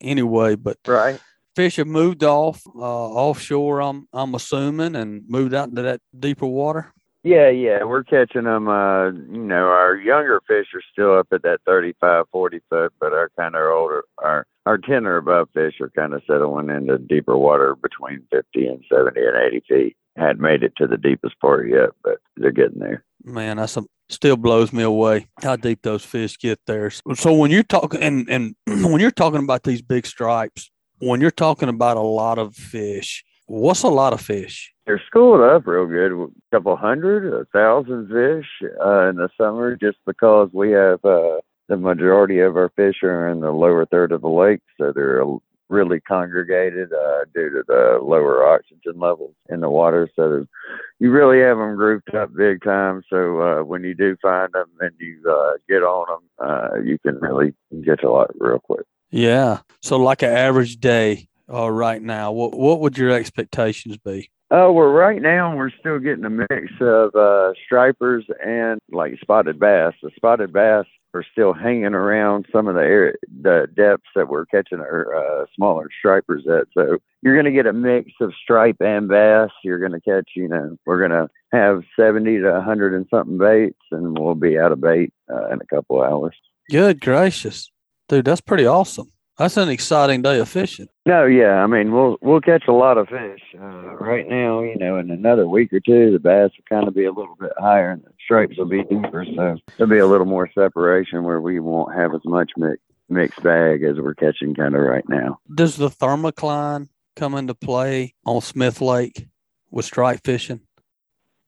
anyway. 0.02 0.56
But 0.56 0.76
Right. 0.86 1.20
Fish 1.56 1.76
have 1.76 1.88
moved 1.88 2.22
off 2.22 2.62
uh, 2.76 2.78
offshore. 2.78 3.80
I'm 3.80 4.06
I'm 4.12 4.34
assuming 4.34 4.94
and 4.94 5.24
moved 5.26 5.54
out 5.54 5.70
into 5.70 5.82
that 5.82 6.00
deeper 6.16 6.46
water. 6.46 6.92
Yeah, 7.24 7.48
yeah, 7.48 7.82
we're 7.82 8.04
catching 8.04 8.44
them. 8.44 8.68
Uh, 8.68 9.06
you 9.06 9.42
know, 9.42 9.66
our 9.66 9.96
younger 9.96 10.40
fish 10.46 10.66
are 10.74 10.82
still 10.92 11.18
up 11.18 11.26
at 11.32 11.42
that 11.42 11.58
35, 11.66 12.26
40 12.30 12.60
foot, 12.70 12.92
but 13.00 13.12
our 13.12 13.30
kind 13.36 13.56
of 13.56 13.62
older, 13.62 14.04
our 14.18 14.46
our 14.64 14.78
10 14.78 15.06
or 15.06 15.16
above 15.16 15.48
fish 15.52 15.74
are 15.80 15.90
kind 15.90 16.12
of 16.12 16.22
settling 16.26 16.70
into 16.70 16.98
deeper 16.98 17.36
water 17.36 17.74
between 17.74 18.22
50 18.30 18.66
and 18.66 18.84
70 18.92 19.20
and 19.20 19.54
80 19.54 19.64
feet. 19.68 19.96
Hadn't 20.16 20.40
made 20.40 20.62
it 20.62 20.72
to 20.76 20.86
the 20.86 20.96
deepest 20.96 21.38
part 21.40 21.68
yet, 21.68 21.90
but 22.02 22.18
they're 22.36 22.52
getting 22.52 22.78
there. 22.78 23.04
Man, 23.24 23.56
that's 23.56 23.76
a, 23.76 23.84
still 24.08 24.36
blows 24.36 24.72
me 24.72 24.82
away 24.82 25.26
how 25.42 25.56
deep 25.56 25.82
those 25.82 26.04
fish 26.04 26.38
get 26.38 26.60
there. 26.66 26.90
So 26.90 27.34
when 27.34 27.50
you're 27.50 27.64
talking 27.64 28.02
and 28.02 28.28
and 28.28 28.54
when 28.66 29.00
you're 29.00 29.10
talking 29.10 29.42
about 29.42 29.64
these 29.64 29.82
big 29.82 30.06
stripes, 30.06 30.70
when 30.98 31.20
you're 31.20 31.30
talking 31.30 31.68
about 31.68 31.96
a 31.96 32.00
lot 32.02 32.38
of 32.38 32.54
fish, 32.54 33.24
what's 33.46 33.82
a 33.82 33.88
lot 33.88 34.12
of 34.12 34.20
fish? 34.20 34.72
They're 34.86 35.02
schooled 35.06 35.40
up 35.40 35.66
real 35.66 35.86
good, 35.86 36.12
a 36.12 36.56
couple 36.56 36.76
hundred, 36.76 37.32
a 37.32 37.44
thousand 37.46 38.08
fish 38.08 38.46
uh, 38.84 39.08
in 39.08 39.16
the 39.16 39.28
summer, 39.38 39.76
just 39.76 39.98
because 40.06 40.50
we 40.52 40.70
have 40.72 41.04
uh, 41.04 41.40
the 41.68 41.76
majority 41.76 42.38
of 42.38 42.56
our 42.56 42.70
fish 42.76 43.02
are 43.02 43.28
in 43.28 43.40
the 43.40 43.50
lower 43.50 43.86
third 43.86 44.12
of 44.12 44.20
the 44.20 44.28
lake, 44.28 44.60
so 44.78 44.92
they're 44.92 45.24
really 45.68 46.00
congregated 46.00 46.92
uh, 46.92 47.24
due 47.34 47.50
to 47.50 47.64
the 47.66 47.98
lower 48.00 48.46
oxygen 48.46 49.00
levels 49.00 49.34
in 49.48 49.60
the 49.60 49.68
water. 49.68 50.08
So 50.14 50.46
you 51.00 51.10
really 51.10 51.40
have 51.40 51.58
them 51.58 51.74
grouped 51.74 52.14
up 52.14 52.34
big 52.36 52.62
time. 52.62 53.02
So 53.10 53.40
uh, 53.40 53.64
when 53.64 53.82
you 53.82 53.94
do 53.94 54.16
find 54.22 54.52
them 54.52 54.68
and 54.80 54.92
you 54.98 55.20
uh, 55.28 55.54
get 55.68 55.82
on 55.82 56.20
them, 56.38 56.48
uh, 56.48 56.80
you 56.84 56.98
can 57.00 57.16
really 57.16 57.52
get 57.84 58.04
a 58.04 58.10
lot 58.10 58.30
real 58.38 58.60
quick. 58.60 58.86
Yeah. 59.10 59.60
So 59.82 59.98
like 59.98 60.22
an 60.22 60.32
average 60.32 60.78
day 60.78 61.28
uh, 61.52 61.70
right 61.70 62.02
now, 62.02 62.32
what 62.32 62.56
what 62.56 62.80
would 62.80 62.98
your 62.98 63.10
expectations 63.10 63.96
be? 63.98 64.30
Oh, 64.50 64.70
well, 64.70 64.86
right 64.86 65.20
now 65.20 65.56
we're 65.56 65.70
still 65.70 65.98
getting 65.98 66.24
a 66.24 66.30
mix 66.30 66.72
of 66.80 67.14
uh, 67.16 67.52
stripers 67.64 68.24
and 68.44 68.78
like 68.92 69.18
spotted 69.20 69.58
bass. 69.58 69.94
The 70.02 70.10
spotted 70.16 70.52
bass 70.52 70.86
are 71.14 71.24
still 71.32 71.52
hanging 71.52 71.94
around 71.94 72.46
some 72.52 72.68
of 72.68 72.76
the 72.76 72.82
air, 72.82 73.16
the 73.42 73.66
depths 73.74 74.08
that 74.14 74.28
we're 74.28 74.46
catching 74.46 74.78
our 74.78 75.14
uh, 75.16 75.46
smaller 75.56 75.88
stripers 75.98 76.46
at. 76.46 76.68
So 76.74 76.98
you're 77.22 77.34
going 77.34 77.46
to 77.46 77.50
get 77.50 77.66
a 77.66 77.72
mix 77.72 78.12
of 78.20 78.32
stripe 78.40 78.76
and 78.80 79.08
bass. 79.08 79.50
You're 79.64 79.80
going 79.80 79.92
to 79.92 80.00
catch, 80.00 80.30
you 80.36 80.46
know, 80.46 80.76
we're 80.86 80.98
going 80.98 81.10
to 81.10 81.28
have 81.52 81.82
70 81.98 82.38
to 82.38 82.52
100 82.52 82.94
and 82.94 83.06
something 83.10 83.38
baits, 83.38 83.80
and 83.90 84.16
we'll 84.16 84.34
be 84.34 84.58
out 84.58 84.72
of 84.72 84.80
bait 84.80 85.12
uh, 85.28 85.48
in 85.48 85.60
a 85.60 85.66
couple 85.66 86.02
hours. 86.02 86.36
Good 86.70 87.00
gracious, 87.00 87.70
dude, 88.08 88.24
that's 88.24 88.40
pretty 88.40 88.66
awesome. 88.66 89.12
That's 89.38 89.58
an 89.58 89.68
exciting 89.68 90.22
day 90.22 90.38
of 90.38 90.48
fishing. 90.48 90.88
No, 91.04 91.26
yeah, 91.26 91.62
I 91.62 91.66
mean 91.66 91.92
we'll 91.92 92.16
we'll 92.22 92.40
catch 92.40 92.64
a 92.68 92.72
lot 92.72 92.96
of 92.96 93.08
fish. 93.08 93.42
Uh, 93.54 93.94
right 93.96 94.26
now, 94.26 94.62
you 94.62 94.76
know, 94.78 94.96
in 94.96 95.10
another 95.10 95.46
week 95.46 95.72
or 95.74 95.80
two, 95.80 96.10
the 96.10 96.18
bass 96.18 96.50
will 96.56 96.76
kind 96.76 96.88
of 96.88 96.94
be 96.94 97.04
a 97.04 97.12
little 97.12 97.36
bit 97.38 97.52
higher, 97.58 97.90
and 97.90 98.02
the 98.02 98.10
stripes 98.24 98.56
will 98.56 98.64
be 98.64 98.82
deeper, 98.84 99.26
so 99.36 99.58
there'll 99.76 99.90
be 99.90 99.98
a 99.98 100.06
little 100.06 100.26
more 100.26 100.48
separation 100.54 101.24
where 101.24 101.40
we 101.40 101.60
won't 101.60 101.94
have 101.94 102.14
as 102.14 102.22
much 102.24 102.52
mix, 102.56 102.80
mixed 103.10 103.42
bag 103.42 103.82
as 103.82 103.96
we're 103.96 104.14
catching 104.14 104.54
kind 104.54 104.74
of 104.74 104.80
right 104.80 105.08
now. 105.08 105.38
Does 105.54 105.76
the 105.76 105.90
thermocline 105.90 106.88
come 107.14 107.34
into 107.34 107.54
play 107.54 108.14
on 108.24 108.40
Smith 108.40 108.80
Lake 108.80 109.26
with 109.70 109.84
stripe 109.84 110.20
fishing? 110.24 110.60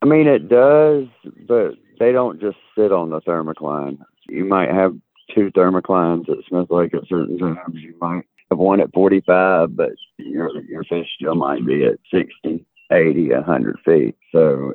I 0.02 0.06
mean, 0.06 0.26
it 0.26 0.48
does, 0.48 1.06
but 1.46 1.72
they 1.98 2.12
don't 2.12 2.40
just 2.40 2.58
sit 2.76 2.92
on 2.92 3.10
the 3.10 3.20
thermocline. 3.22 3.98
You 4.28 4.44
might 4.44 4.70
have 4.70 4.94
two 5.34 5.50
thermoclines 5.52 6.28
at 6.28 6.44
Smith 6.48 6.70
Lake 6.70 6.94
at 6.94 7.08
certain 7.08 7.38
times. 7.38 7.74
You 7.74 7.94
might 8.00 8.24
have 8.50 8.58
one 8.58 8.80
at 8.80 8.92
45, 8.92 9.76
but 9.76 9.90
your 10.18 10.60
your 10.62 10.84
fish 10.84 11.06
still 11.16 11.34
might 11.34 11.64
be 11.66 11.84
at 11.84 11.98
60, 12.12 12.64
80, 12.90 13.32
100 13.32 13.78
feet. 13.84 14.16
So 14.32 14.74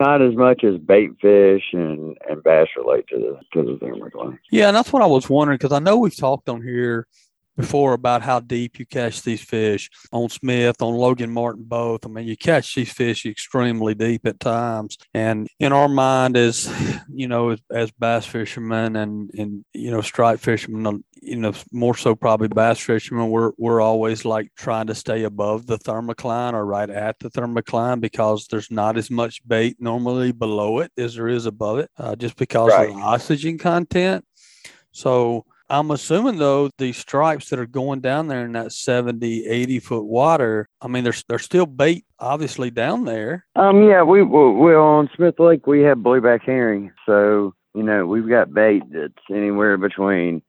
not 0.00 0.20
as 0.20 0.34
much 0.34 0.64
as 0.64 0.78
bait 0.78 1.10
fish 1.20 1.62
and, 1.72 2.16
and 2.28 2.42
bass 2.42 2.68
relate 2.76 3.06
to 3.08 3.18
the 3.18 3.38
to 3.52 3.66
the 3.66 3.84
thermocline. 3.84 4.38
Yeah, 4.50 4.68
and 4.68 4.76
that's 4.76 4.92
what 4.92 5.02
I 5.02 5.06
was 5.06 5.30
wondering 5.30 5.58
because 5.58 5.72
I 5.72 5.78
know 5.78 5.98
we've 5.98 6.16
talked 6.16 6.48
on 6.48 6.62
here 6.62 7.06
before 7.62 7.92
about 7.92 8.22
how 8.22 8.40
deep 8.40 8.80
you 8.80 8.84
catch 8.84 9.22
these 9.22 9.40
fish 9.40 9.88
on 10.10 10.28
Smith, 10.28 10.82
on 10.82 10.94
Logan 10.94 11.30
Martin, 11.30 11.62
both. 11.62 12.04
I 12.04 12.08
mean, 12.08 12.26
you 12.26 12.36
catch 12.36 12.74
these 12.74 12.92
fish 12.92 13.24
extremely 13.24 13.94
deep 13.94 14.26
at 14.26 14.40
times. 14.40 14.98
And 15.14 15.48
in 15.60 15.72
our 15.72 15.88
mind, 15.88 16.36
as 16.36 16.68
you 17.08 17.28
know, 17.28 17.50
as, 17.50 17.60
as 17.70 17.92
bass 17.92 18.26
fishermen 18.26 18.96
and 18.96 19.30
and 19.38 19.64
you 19.72 19.92
know, 19.92 20.00
stripe 20.00 20.40
fishermen, 20.40 21.04
you 21.22 21.36
know, 21.36 21.52
more 21.70 21.96
so 21.96 22.16
probably 22.16 22.48
bass 22.48 22.80
fishermen, 22.80 23.30
we're 23.30 23.52
we're 23.58 23.80
always 23.80 24.24
like 24.24 24.50
trying 24.56 24.88
to 24.88 24.94
stay 24.94 25.22
above 25.22 25.66
the 25.66 25.78
thermocline 25.78 26.54
or 26.54 26.66
right 26.66 26.90
at 26.90 27.16
the 27.20 27.30
thermocline 27.30 28.00
because 28.00 28.48
there's 28.50 28.72
not 28.72 28.98
as 28.98 29.08
much 29.08 29.40
bait 29.46 29.76
normally 29.78 30.32
below 30.32 30.80
it 30.80 30.90
as 30.98 31.14
there 31.14 31.28
is 31.28 31.46
above 31.46 31.78
it, 31.78 31.90
uh, 31.96 32.16
just 32.16 32.36
because 32.36 32.70
right. 32.70 32.90
of 32.90 32.96
the 32.96 33.00
oxygen 33.02 33.56
content. 33.56 34.24
So 34.90 35.46
I'm 35.72 35.90
assuming 35.90 36.36
though 36.36 36.68
these 36.76 36.98
stripes 36.98 37.48
that 37.48 37.58
are 37.58 37.66
going 37.66 38.00
down 38.00 38.28
there 38.28 38.44
in 38.44 38.52
that 38.52 38.72
70, 38.72 39.46
80 39.46 39.78
foot 39.80 40.04
water, 40.04 40.68
I 40.82 40.86
mean, 40.88 41.02
there's 41.02 41.24
there's 41.28 41.44
still 41.44 41.64
bait 41.64 42.04
obviously 42.18 42.70
down 42.70 43.06
there. 43.06 43.46
Um, 43.56 43.82
yeah, 43.82 44.02
we 44.02 44.22
we 44.22 44.74
on 44.74 45.08
Smith 45.16 45.40
Lake 45.40 45.66
we 45.66 45.80
have 45.80 45.98
blueback 45.98 46.42
herring, 46.42 46.92
so 47.06 47.54
you 47.74 47.82
know 47.82 48.06
we've 48.06 48.28
got 48.28 48.52
bait 48.52 48.82
that's 48.92 49.14
anywhere 49.30 49.78
between 49.78 50.42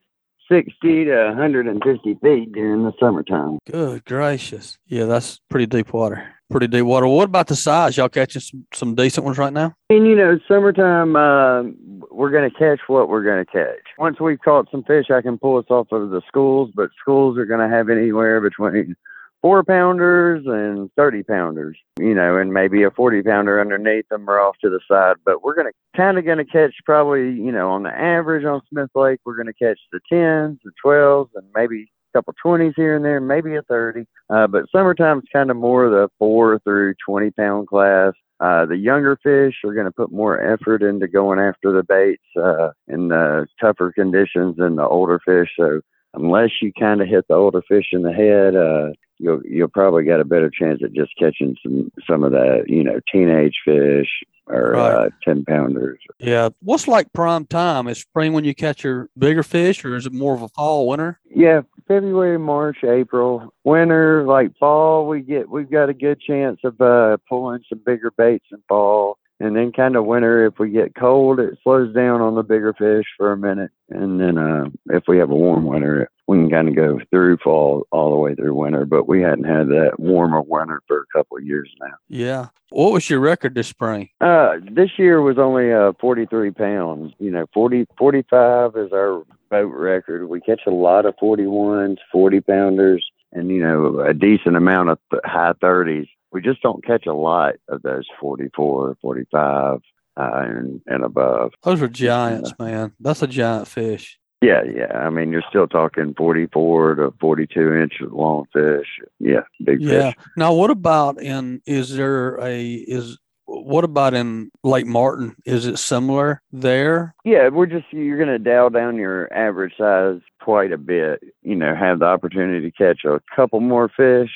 60 0.52 1.06
to 1.06 1.26
150 1.28 2.16
feet 2.16 2.52
during 2.52 2.84
the 2.84 2.92
summertime. 3.00 3.60
Good 3.72 4.04
gracious. 4.04 4.78
Yeah, 4.88 5.06
that's 5.06 5.40
pretty 5.50 5.68
deep 5.68 5.94
water. 5.94 6.36
Pretty 6.54 6.68
deep 6.68 6.86
water. 6.86 7.08
What 7.08 7.24
about 7.24 7.48
the 7.48 7.56
size? 7.56 7.98
Y'all 7.98 8.10
catching 8.10 8.40
some, 8.40 8.68
some 8.76 8.94
decent 8.94 9.26
ones 9.26 9.40
right 9.40 9.52
now? 9.52 9.74
And, 9.90 10.06
you 10.06 10.16
know, 10.16 10.38
summertime, 10.48 11.16
uh, 11.16 11.64
we're 12.12 12.30
going 12.30 12.48
to 12.48 12.56
catch 12.56 12.80
what 12.86 13.10
we're 13.10 13.24
going 13.24 13.44
to 13.44 13.52
catch. 13.52 13.82
Once 13.98 14.20
we've 14.20 14.40
caught 14.40 14.70
some 14.70 14.84
fish, 14.84 15.08
I 15.10 15.24
can 15.24 15.40
pull 15.40 15.58
us 15.58 15.66
off 15.72 15.92
of 15.92 16.12
the 16.12 16.22
schools, 16.28 16.70
but 16.76 16.92
schools 17.02 17.40
are 17.40 17.48
going 17.48 17.68
to 17.68 17.76
have 17.76 17.90
anywhere 17.90 18.40
between 18.40 18.96
four 19.42 19.64
pounders 19.64 20.44
and 20.46 20.92
30 20.96 21.24
pounders, 21.24 21.76
you 22.00 22.14
know, 22.14 22.38
and 22.38 22.54
maybe 22.54 22.84
a 22.84 22.92
40 22.92 23.24
pounder 23.24 23.60
underneath 23.60 24.08
them 24.10 24.30
or 24.30 24.40
off 24.40 24.56
to 24.62 24.70
the 24.70 24.80
side. 24.88 25.16
But 25.26 25.44
we're 25.44 25.56
going 25.56 25.72
to 25.72 25.98
kind 25.98 26.20
of 26.20 26.26
going 26.26 26.38
to 26.38 26.46
catch 26.46 26.76
probably, 26.86 27.32
you 27.32 27.52
know, 27.52 27.72
on 27.72 27.82
the 27.82 27.90
average 27.90 28.46
on 28.46 28.62
Smith 28.70 28.92
Lake, 28.94 29.22
we're 29.26 29.38
going 29.38 29.48
to 29.48 29.54
catch 29.54 29.80
the 29.92 30.02
10s, 30.12 30.60
the 30.64 30.72
12s, 30.86 31.30
and 31.34 31.48
maybe 31.56 31.92
couple 32.14 32.34
20s 32.44 32.74
here 32.76 32.96
and 32.96 33.04
there, 33.04 33.20
maybe 33.20 33.56
a 33.56 33.62
30. 33.64 34.06
Uh, 34.30 34.48
but 34.48 34.66
summertime 34.72 35.20
is 35.20 35.26
kind 35.32 35.52
of 35.52 35.58
more 35.58 35.90
the 35.90 36.10
four 36.20 36.60
through 36.60 36.94
20 37.06 37.32
pound 37.32 37.68
class. 37.68 38.14
Uh, 38.40 38.66
the 38.66 38.78
younger 38.78 39.18
fish 39.24 39.56
are 39.64 39.74
going 39.74 39.86
to 39.86 39.92
put 39.92 40.12
more 40.12 40.40
effort 40.40 40.84
into 40.84 41.08
going 41.08 41.40
after 41.40 41.72
the 41.72 41.84
baits 41.84 42.24
uh, 42.38 42.70
in 42.88 43.08
the 43.08 43.48
tougher 43.62 43.92
conditions 43.92 44.58
than 44.58 44.76
the 44.76 44.88
older 44.88 45.20
fish. 45.26 45.50
So 45.58 45.82
unless 46.14 46.50
you 46.62 46.72
kind 46.78 47.02
of 47.02 47.08
hit 47.08 47.26
the 47.28 47.36
older 47.36 47.62
fish 47.68 47.88
in 47.94 48.02
the 48.02 48.12
head, 48.12 48.56
uh, 48.56 48.94
you'll 49.18 49.42
you'll 49.46 49.68
probably 49.68 50.04
get 50.04 50.20
a 50.20 50.26
better 50.26 50.50
chance 50.50 50.82
at 50.84 50.94
just 50.94 51.12
catching 51.18 51.56
some 51.64 51.92
some 52.10 52.24
of 52.24 52.32
the 52.32 52.64
you 52.68 52.84
know 52.84 53.00
teenage 53.12 53.56
fish 53.66 54.08
or 54.48 54.72
right. 54.72 54.94
uh, 54.94 55.10
ten 55.24 55.46
pounders. 55.46 56.00
Yeah, 56.20 56.50
what's 56.62 56.88
like 56.88 57.14
prime 57.14 57.46
time? 57.46 57.88
Is 57.88 58.00
spring 58.00 58.34
when 58.34 58.44
you 58.44 58.54
catch 58.54 58.84
your 58.84 59.10
bigger 59.18 59.44
fish, 59.44 59.84
or 59.86 59.96
is 59.96 60.06
it 60.06 60.14
more 60.14 60.36
of 60.36 60.42
a 60.42 60.50
fall 60.50 60.88
winter? 60.88 61.20
Yeah, 61.30 61.62
February, 61.88 62.40
March, 62.40 62.84
April. 62.84 63.54
Winter, 63.64 64.26
like 64.26 64.56
fall, 64.58 65.08
we 65.08 65.22
get 65.22 65.50
we've 65.50 65.72
got 65.72 65.90
a 65.90 65.94
good 65.94 66.20
chance 66.20 66.60
of 66.64 66.80
uh, 66.82 67.18
pulling 67.30 67.64
some 67.70 67.82
bigger 67.86 68.12
baits 68.12 68.46
in 68.52 68.62
fall. 68.68 69.18
And 69.44 69.58
then 69.58 69.74
kind 69.74 69.98
of 69.98 70.06
winter, 70.06 70.46
if 70.46 70.58
we 70.58 70.70
get 70.70 70.96
cold, 70.96 71.38
it 71.38 71.58
slows 71.64 71.94
down 71.94 72.22
on 72.22 72.36
the 72.36 72.44
bigger 72.44 72.72
fish 72.72 73.06
for 73.18 73.34
a 73.34 73.38
minute. 73.38 73.72
And 73.90 74.18
then 74.18 74.38
uh, 74.38 74.70
if 74.86 75.04
we 75.06 75.18
have 75.18 75.32
a 75.32 75.36
warm 75.36 75.66
winter, 75.66 76.10
we 76.28 76.38
can 76.38 76.50
kind 76.50 76.70
of 76.70 76.78
go 76.78 77.00
through 77.10 77.40
fall 77.44 77.86
all 77.92 78.12
the 78.12 78.16
way 78.16 78.36
through 78.36 78.54
winter. 78.54 78.86
But 78.86 79.06
we 79.06 79.22
hadn't 79.22 79.44
had 79.44 79.68
that 79.68 80.00
warmer 80.00 80.42
winter 80.42 80.82
for 80.88 81.02
a 81.02 81.18
couple 81.18 81.36
of 81.36 81.44
years 81.44 81.70
now. 81.82 81.94
Yeah. 82.08 82.48
What 82.70 82.94
was 82.94 83.10
your 83.10 83.20
record 83.20 83.54
this 83.54 83.68
spring? 83.68 84.08
Uh, 84.22 84.60
this 84.72 84.92
year 84.98 85.22
was 85.22 85.38
only 85.38 85.74
uh, 85.74 85.92
43 86.00 86.52
pounds. 86.52 87.14
You 87.20 87.32
know, 87.32 87.46
40, 87.54 87.86
45 87.98 88.78
is 88.78 88.94
our 88.94 89.24
boat 89.50 89.74
record. 89.74 90.30
We 90.30 90.40
catch 90.40 90.62
a 90.66 90.72
lot 90.72 91.06
of 91.06 91.16
41s, 91.22 91.98
40 92.14 92.40
pounders, 92.40 93.06
and, 93.34 93.50
you 93.50 93.62
know, 93.62 94.00
a 94.00 94.14
decent 94.14 94.56
amount 94.56 94.88
of 94.88 95.00
high 95.26 95.52
30s 95.62 96.08
we 96.34 96.42
just 96.42 96.62
don't 96.62 96.84
catch 96.86 97.06
a 97.06 97.14
lot 97.14 97.56
of 97.70 97.82
those 97.84 98.06
44, 98.20 98.98
45, 99.02 99.80
uh, 100.16 100.32
and, 100.34 100.82
and 100.88 101.04
above. 101.04 101.54
Those 101.64 101.82
are 101.82 101.88
giants, 101.88 102.52
uh, 102.60 102.64
man. 102.64 102.94
That's 103.00 103.22
a 103.22 103.28
giant 103.28 103.68
fish. 103.68 104.20
Yeah, 104.42 104.64
yeah. 104.64 104.98
I 104.98 105.10
mean, 105.10 105.32
you're 105.32 105.44
still 105.48 105.68
talking 105.68 106.14
44 106.18 106.96
to 106.96 107.14
42 107.22 107.76
inch 107.76 107.94
long 108.02 108.46
fish. 108.52 108.88
Yeah, 109.20 109.44
big 109.64 109.82
yeah. 109.82 110.12
fish. 110.12 110.26
Now, 110.36 110.54
what 110.54 110.70
about 110.70 111.22
in? 111.22 111.62
Is 111.66 111.96
there 111.96 112.36
a 112.42 112.74
is 112.74 113.18
what 113.46 113.86
about 113.86 114.14
in 114.14 114.52
Lake 114.64 114.86
Martin? 114.86 115.36
Is 115.46 115.66
it 115.66 115.80
similar 115.80 116.42
there? 116.52 117.16
Yeah, 117.24 117.48
we're 117.50 117.68
just 117.68 117.86
you're 117.92 118.18
going 118.18 118.30
to 118.30 118.40
dial 118.40 118.70
down 118.70 118.98
your 118.98 119.34
average 119.34 119.76
size 119.78 120.20
quite 120.42 120.74
a 120.74 120.78
bit. 120.78 121.24
You 121.42 121.56
know, 121.56 121.74
have 121.74 122.00
the 122.00 122.06
opportunity 122.06 122.70
to 122.70 122.72
catch 122.72 123.06
a 123.06 123.22
couple 123.34 123.62
more 123.62 123.88
fish 123.88 124.32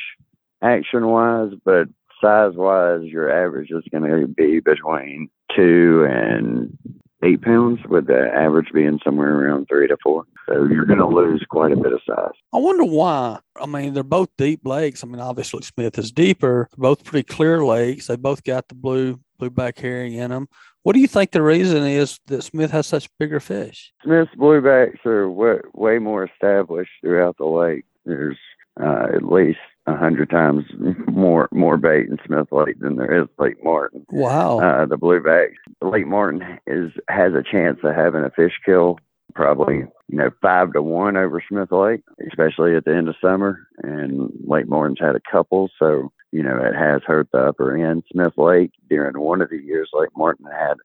action 0.61 1.07
wise, 1.07 1.51
but 1.63 1.87
size 2.21 2.53
wise, 2.55 3.03
your 3.03 3.31
average 3.31 3.71
is 3.71 3.83
going 3.91 4.09
to 4.09 4.27
be 4.27 4.59
between 4.59 5.29
two 5.55 6.07
and 6.09 6.77
eight 7.23 7.41
pounds, 7.41 7.79
with 7.89 8.07
the 8.07 8.29
average 8.33 8.67
being 8.73 8.99
somewhere 9.03 9.35
around 9.35 9.65
three 9.67 9.87
to 9.87 9.97
four. 10.03 10.23
So 10.47 10.65
you're 10.65 10.85
going 10.85 10.99
to 10.99 11.07
lose 11.07 11.43
quite 11.49 11.71
a 11.71 11.75
bit 11.75 11.91
of 11.91 11.99
size. 12.07 12.31
I 12.53 12.57
wonder 12.57 12.83
why. 12.83 13.39
I 13.59 13.65
mean, 13.65 13.93
they're 13.93 14.03
both 14.03 14.29
deep 14.37 14.65
lakes. 14.65 15.03
I 15.03 15.07
mean, 15.07 15.19
obviously 15.19 15.63
Smith 15.63 15.97
is 15.97 16.11
deeper. 16.11 16.69
Both 16.77 17.03
pretty 17.03 17.23
clear 17.23 17.65
lakes. 17.65 18.07
They 18.07 18.17
both 18.17 18.43
got 18.43 18.67
the 18.67 18.75
blue 18.75 19.19
blueback 19.41 19.79
herring 19.79 20.13
in 20.13 20.29
them. 20.29 20.47
What 20.83 20.93
do 20.93 20.99
you 20.99 21.07
think 21.07 21.31
the 21.31 21.41
reason 21.41 21.83
is 21.83 22.19
that 22.27 22.43
Smith 22.43 22.71
has 22.71 22.87
such 22.87 23.09
bigger 23.19 23.39
fish? 23.39 23.91
Smith's 24.03 24.33
bluebacks 24.35 25.05
are 25.05 25.29
way, 25.29 25.57
way 25.73 25.99
more 25.99 26.23
established 26.23 26.91
throughout 27.01 27.37
the 27.37 27.45
lake. 27.45 27.85
There's 28.05 28.37
uh, 28.79 29.07
at 29.13 29.23
least 29.23 29.59
a 29.87 29.95
hundred 29.95 30.29
times 30.29 30.65
more 31.07 31.47
more 31.51 31.77
bait 31.77 32.07
in 32.07 32.17
Smith 32.25 32.47
Lake 32.51 32.79
than 32.79 32.97
there 32.97 33.21
is 33.21 33.27
Lake 33.39 33.63
Martin. 33.63 34.05
Wow. 34.09 34.59
Uh, 34.59 34.85
the 34.85 34.97
blueback 34.97 35.53
Lake 35.81 36.05
Martin 36.05 36.59
is 36.67 36.91
has 37.09 37.33
a 37.33 37.43
chance 37.43 37.79
of 37.83 37.95
having 37.95 38.23
a 38.23 38.29
fish 38.29 38.53
kill 38.65 38.99
probably 39.33 39.85
you 40.07 40.17
know 40.17 40.29
five 40.41 40.73
to 40.73 40.81
one 40.81 41.15
over 41.15 41.41
Smith 41.47 41.71
Lake, 41.71 42.03
especially 42.29 42.75
at 42.75 42.85
the 42.85 42.95
end 42.95 43.07
of 43.07 43.15
summer. 43.21 43.65
And 43.81 44.29
Lake 44.45 44.67
Martin's 44.67 44.99
had 44.99 45.15
a 45.15 45.31
couple, 45.31 45.69
so 45.79 46.11
you 46.31 46.43
know 46.43 46.57
it 46.57 46.75
has 46.75 47.01
hurt 47.05 47.29
the 47.31 47.47
upper 47.47 47.75
end. 47.77 48.03
Smith 48.11 48.33
Lake 48.37 48.71
during 48.89 49.17
one 49.17 49.41
of 49.41 49.49
the 49.49 49.57
years, 49.57 49.89
Lake 49.93 50.09
Martin 50.17 50.47
had 50.51 50.75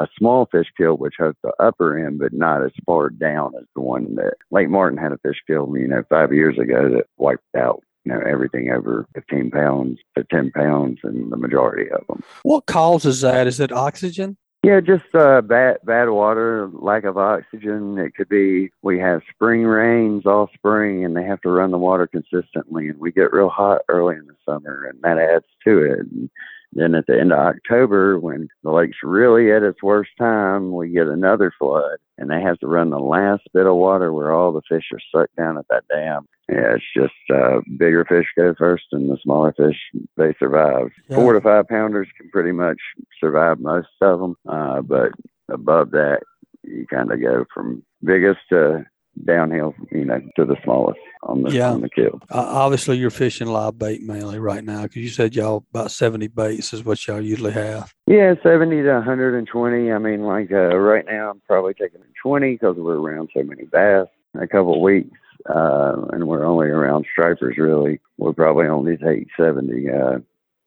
a 0.00 0.08
small 0.16 0.46
fish 0.50 0.68
kill 0.76 0.96
which 0.96 1.14
hurt 1.18 1.36
the 1.42 1.52
upper 1.60 1.98
end, 1.98 2.18
but 2.18 2.32
not 2.32 2.64
as 2.64 2.70
far 2.86 3.10
down 3.10 3.52
as 3.56 3.66
the 3.74 3.82
one 3.82 4.16
that 4.16 4.34
Lake 4.50 4.68
Martin 4.68 4.98
had 4.98 5.12
a 5.12 5.18
fish 5.18 5.42
kill, 5.46 5.72
you 5.76 5.88
know, 5.88 6.02
five 6.08 6.32
years 6.32 6.58
ago 6.58 6.88
that 6.88 7.06
wiped 7.18 7.42
out 7.56 7.82
you 8.04 8.12
know, 8.12 8.20
everything 8.26 8.70
over 8.70 9.06
15 9.14 9.50
pounds 9.50 9.98
to 10.16 10.24
10 10.24 10.50
pounds 10.52 10.98
and 11.02 11.30
the 11.30 11.36
majority 11.36 11.90
of 11.90 12.06
them. 12.06 12.22
What 12.42 12.66
causes 12.66 13.20
that? 13.20 13.46
Is 13.46 13.60
it 13.60 13.72
oxygen? 13.72 14.36
Yeah, 14.64 14.80
just 14.80 15.14
uh, 15.14 15.40
bad 15.40 15.78
bad 15.84 16.10
water, 16.10 16.68
lack 16.72 17.04
of 17.04 17.16
oxygen. 17.16 17.96
It 17.96 18.16
could 18.16 18.28
be 18.28 18.70
we 18.82 18.98
have 18.98 19.22
spring 19.32 19.62
rains 19.62 20.26
all 20.26 20.50
spring, 20.52 21.04
and 21.04 21.16
they 21.16 21.22
have 21.22 21.40
to 21.42 21.48
run 21.48 21.70
the 21.70 21.78
water 21.78 22.08
consistently, 22.08 22.88
and 22.88 22.98
we 22.98 23.12
get 23.12 23.32
real 23.32 23.50
hot 23.50 23.82
early 23.88 24.16
in 24.16 24.26
the 24.26 24.34
summer, 24.44 24.84
and 24.84 25.00
that 25.02 25.16
adds 25.16 25.44
to 25.64 25.78
it. 25.78 26.00
And 26.00 26.28
then 26.72 26.94
at 26.94 27.06
the 27.06 27.18
end 27.18 27.32
of 27.32 27.38
October, 27.38 28.18
when 28.18 28.48
the 28.62 28.70
lake's 28.70 28.98
really 29.02 29.50
at 29.52 29.62
its 29.62 29.82
worst 29.82 30.10
time, 30.18 30.72
we 30.72 30.90
get 30.90 31.06
another 31.06 31.52
flood, 31.58 31.98
and 32.18 32.30
they 32.30 32.40
have 32.40 32.58
to 32.58 32.66
run 32.66 32.90
the 32.90 32.98
last 32.98 33.42
bit 33.54 33.66
of 33.66 33.76
water 33.76 34.12
where 34.12 34.32
all 34.32 34.52
the 34.52 34.62
fish 34.68 34.84
are 34.92 35.00
sucked 35.10 35.36
down 35.36 35.56
at 35.56 35.66
that 35.70 35.84
dam. 35.88 36.26
Yeah, 36.48 36.76
it's 36.76 36.84
just 36.96 37.14
uh, 37.34 37.60
bigger 37.76 38.04
fish 38.04 38.26
go 38.36 38.54
first, 38.58 38.84
and 38.92 39.10
the 39.10 39.18
smaller 39.22 39.52
fish 39.52 39.76
they 40.16 40.34
survive. 40.38 40.90
Yeah. 41.08 41.16
Four 41.16 41.34
to 41.34 41.40
five 41.40 41.68
pounders 41.68 42.08
can 42.18 42.30
pretty 42.30 42.52
much 42.52 42.78
survive 43.20 43.60
most 43.60 43.88
of 44.00 44.20
them, 44.20 44.36
uh, 44.48 44.82
but 44.82 45.12
above 45.50 45.90
that, 45.92 46.20
you 46.64 46.86
kind 46.86 47.12
of 47.12 47.20
go 47.20 47.44
from 47.52 47.82
biggest 48.02 48.40
to 48.50 48.84
downhill, 49.24 49.74
you 49.90 50.04
know, 50.04 50.20
to 50.36 50.44
the 50.44 50.56
smallest 50.64 51.00
on 51.22 51.42
the 51.42 51.50
yeah. 51.50 51.70
on 51.70 51.80
the 51.80 51.88
kill. 51.88 52.20
Uh, 52.30 52.46
obviously, 52.48 52.96
you're 52.96 53.10
fishing 53.10 53.48
live 53.48 53.78
bait 53.78 54.02
mainly 54.02 54.38
right 54.38 54.64
now 54.64 54.82
because 54.82 55.02
you 55.02 55.08
said 55.08 55.34
y'all 55.34 55.64
about 55.72 55.90
70 55.90 56.28
baits 56.28 56.72
is 56.72 56.84
what 56.84 57.04
y'all 57.06 57.20
usually 57.20 57.52
have. 57.52 57.92
Yeah, 58.06 58.34
70 58.42 58.82
to 58.82 58.92
120. 58.94 59.92
I 59.92 59.98
mean, 59.98 60.22
like 60.22 60.52
uh, 60.52 60.76
right 60.76 61.04
now, 61.06 61.30
I'm 61.30 61.42
probably 61.46 61.74
taking 61.74 62.00
20 62.22 62.52
because 62.52 62.76
we're 62.76 62.98
around 62.98 63.30
so 63.34 63.42
many 63.42 63.64
bass. 63.64 64.06
In 64.34 64.42
a 64.42 64.46
couple 64.46 64.74
of 64.74 64.82
weeks, 64.82 65.16
uh, 65.48 66.04
and 66.12 66.28
we're 66.28 66.44
only 66.44 66.68
around 66.68 67.06
stripers 67.10 67.56
really. 67.56 68.00
We'll 68.18 68.34
probably 68.34 68.66
only 68.66 68.96
take 68.96 69.28
70. 69.38 69.88
Uh, 69.88 70.18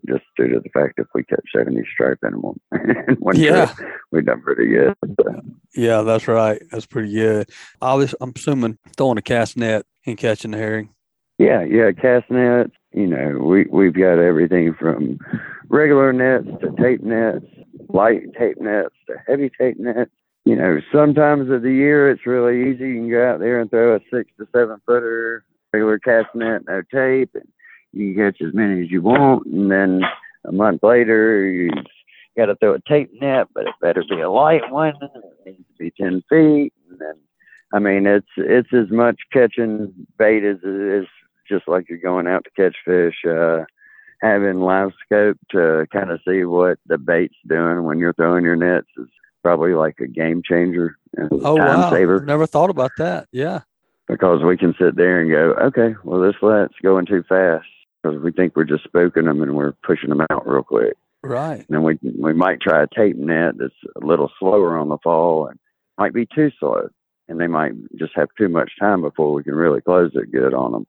just 0.07 0.23
due 0.37 0.47
to 0.47 0.59
the 0.59 0.69
fact 0.69 0.99
if 0.99 1.07
we 1.13 1.23
catch 1.23 1.45
70 1.55 1.81
stripe 1.93 2.19
animal 2.25 2.57
in 2.71 3.15
one 3.19 3.37
yeah. 3.37 3.67
trip, 3.67 3.89
we've 4.11 4.25
done 4.25 4.41
pretty 4.41 4.67
good. 4.67 4.95
Yeah, 5.75 6.01
that's 6.01 6.27
right. 6.27 6.61
That's 6.71 6.85
pretty 6.85 7.13
good. 7.13 7.49
Obviously, 7.81 8.17
I'm 8.21 8.33
assuming 8.35 8.77
throwing 8.97 9.17
a 9.17 9.21
cast 9.21 9.57
net 9.57 9.85
and 10.05 10.17
catching 10.17 10.51
the 10.51 10.57
herring. 10.57 10.89
Yeah, 11.37 11.63
yeah, 11.63 11.91
cast 11.91 12.29
nets. 12.29 12.71
You 12.93 13.07
know, 13.07 13.39
we 13.39 13.65
we've 13.71 13.93
got 13.93 14.19
everything 14.19 14.75
from 14.79 15.17
regular 15.69 16.11
nets 16.13 16.47
to 16.61 16.71
tape 16.81 17.01
nets, 17.01 17.45
light 17.89 18.23
tape 18.37 18.59
nets 18.59 18.93
to 19.07 19.15
heavy 19.27 19.49
tape 19.57 19.79
nets. 19.79 20.11
You 20.45 20.55
know, 20.55 20.79
sometimes 20.93 21.49
of 21.49 21.61
the 21.61 21.71
year 21.71 22.11
it's 22.11 22.25
really 22.25 22.69
easy. 22.69 22.89
You 22.89 22.95
can 22.95 23.09
go 23.09 23.27
out 23.27 23.39
there 23.39 23.59
and 23.59 23.69
throw 23.69 23.95
a 23.95 23.99
six 24.11 24.29
to 24.37 24.47
seven 24.53 24.81
footer 24.85 25.45
regular 25.73 25.99
cast 25.99 26.35
net, 26.35 26.63
no 26.67 26.81
tape, 26.93 27.31
and 27.33 27.47
you 27.93 28.15
catch 28.15 28.41
as 28.41 28.53
many 28.53 28.81
as 28.81 28.91
you 28.91 29.01
want. 29.01 29.45
And 29.45 29.71
then 29.71 30.01
a 30.45 30.51
month 30.51 30.83
later, 30.83 31.43
you 31.45 31.71
got 32.37 32.45
to 32.47 32.55
throw 32.55 32.73
a 32.73 32.79
tape 32.87 33.11
net, 33.21 33.47
but 33.53 33.67
it 33.67 33.73
better 33.81 34.03
be 34.09 34.21
a 34.21 34.29
light 34.29 34.71
one. 34.71 34.93
It 35.01 35.11
needs 35.45 35.57
to 35.57 35.77
be 35.77 35.91
ten 35.91 36.23
feet. 36.29 36.73
And 36.89 36.99
then, 36.99 37.15
I 37.73 37.79
mean, 37.79 38.05
it's 38.07 38.27
it's 38.37 38.73
as 38.73 38.89
much 38.89 39.19
catching 39.31 39.93
bait 40.17 40.43
as 40.43 40.57
it 40.63 41.01
is 41.01 41.07
just 41.47 41.67
like 41.67 41.89
you're 41.89 41.97
going 41.97 42.27
out 42.27 42.45
to 42.45 42.51
catch 42.51 42.75
fish. 42.85 43.15
Uh, 43.29 43.65
having 44.21 44.59
live 44.59 44.91
scope 45.03 45.37
to 45.49 45.87
kind 45.91 46.11
of 46.11 46.19
see 46.27 46.43
what 46.43 46.77
the 46.85 46.97
bait's 46.97 47.35
doing 47.47 47.83
when 47.83 47.97
you're 47.97 48.13
throwing 48.13 48.43
your 48.43 48.55
nets 48.55 48.87
is 48.97 49.07
probably 49.41 49.73
like 49.73 49.99
a 49.99 50.07
game 50.07 50.43
changer 50.47 50.95
and 51.17 51.29
oh, 51.43 51.57
time 51.57 51.79
wow. 51.79 51.89
saver. 51.89 52.23
Never 52.23 52.45
thought 52.45 52.69
about 52.69 52.91
that. 52.97 53.27
Yeah. 53.31 53.61
Because 54.07 54.43
we 54.43 54.57
can 54.57 54.75
sit 54.79 54.95
there 54.95 55.21
and 55.21 55.31
go, 55.31 55.53
okay, 55.65 55.95
well, 56.03 56.21
this 56.21 56.35
let's 56.43 56.73
going 56.83 57.07
too 57.07 57.23
fast 57.27 57.65
because 58.01 58.21
we 58.21 58.31
think 58.31 58.55
we're 58.55 58.63
just 58.63 58.87
spooking 58.91 59.25
them 59.25 59.41
and 59.41 59.55
we're 59.55 59.73
pushing 59.83 60.09
them 60.09 60.25
out 60.29 60.47
real 60.47 60.63
quick. 60.63 60.95
Right. 61.23 61.59
And 61.59 61.67
then 61.69 61.83
we 61.83 61.99
we 62.19 62.33
might 62.33 62.61
try 62.61 62.83
a 62.83 62.87
tape 62.87 63.17
net 63.17 63.55
that's 63.57 63.73
a 64.01 64.05
little 64.05 64.31
slower 64.39 64.77
on 64.77 64.89
the 64.89 64.97
fall 65.03 65.47
and 65.47 65.59
might 65.97 66.13
be 66.13 66.25
too 66.25 66.51
slow, 66.59 66.89
and 67.27 67.39
they 67.39 67.47
might 67.47 67.73
just 67.97 68.13
have 68.15 68.29
too 68.37 68.49
much 68.49 68.71
time 68.79 69.01
before 69.01 69.33
we 69.33 69.43
can 69.43 69.53
really 69.53 69.81
close 69.81 70.11
it 70.15 70.31
good 70.31 70.53
on 70.53 70.71
them. 70.71 70.87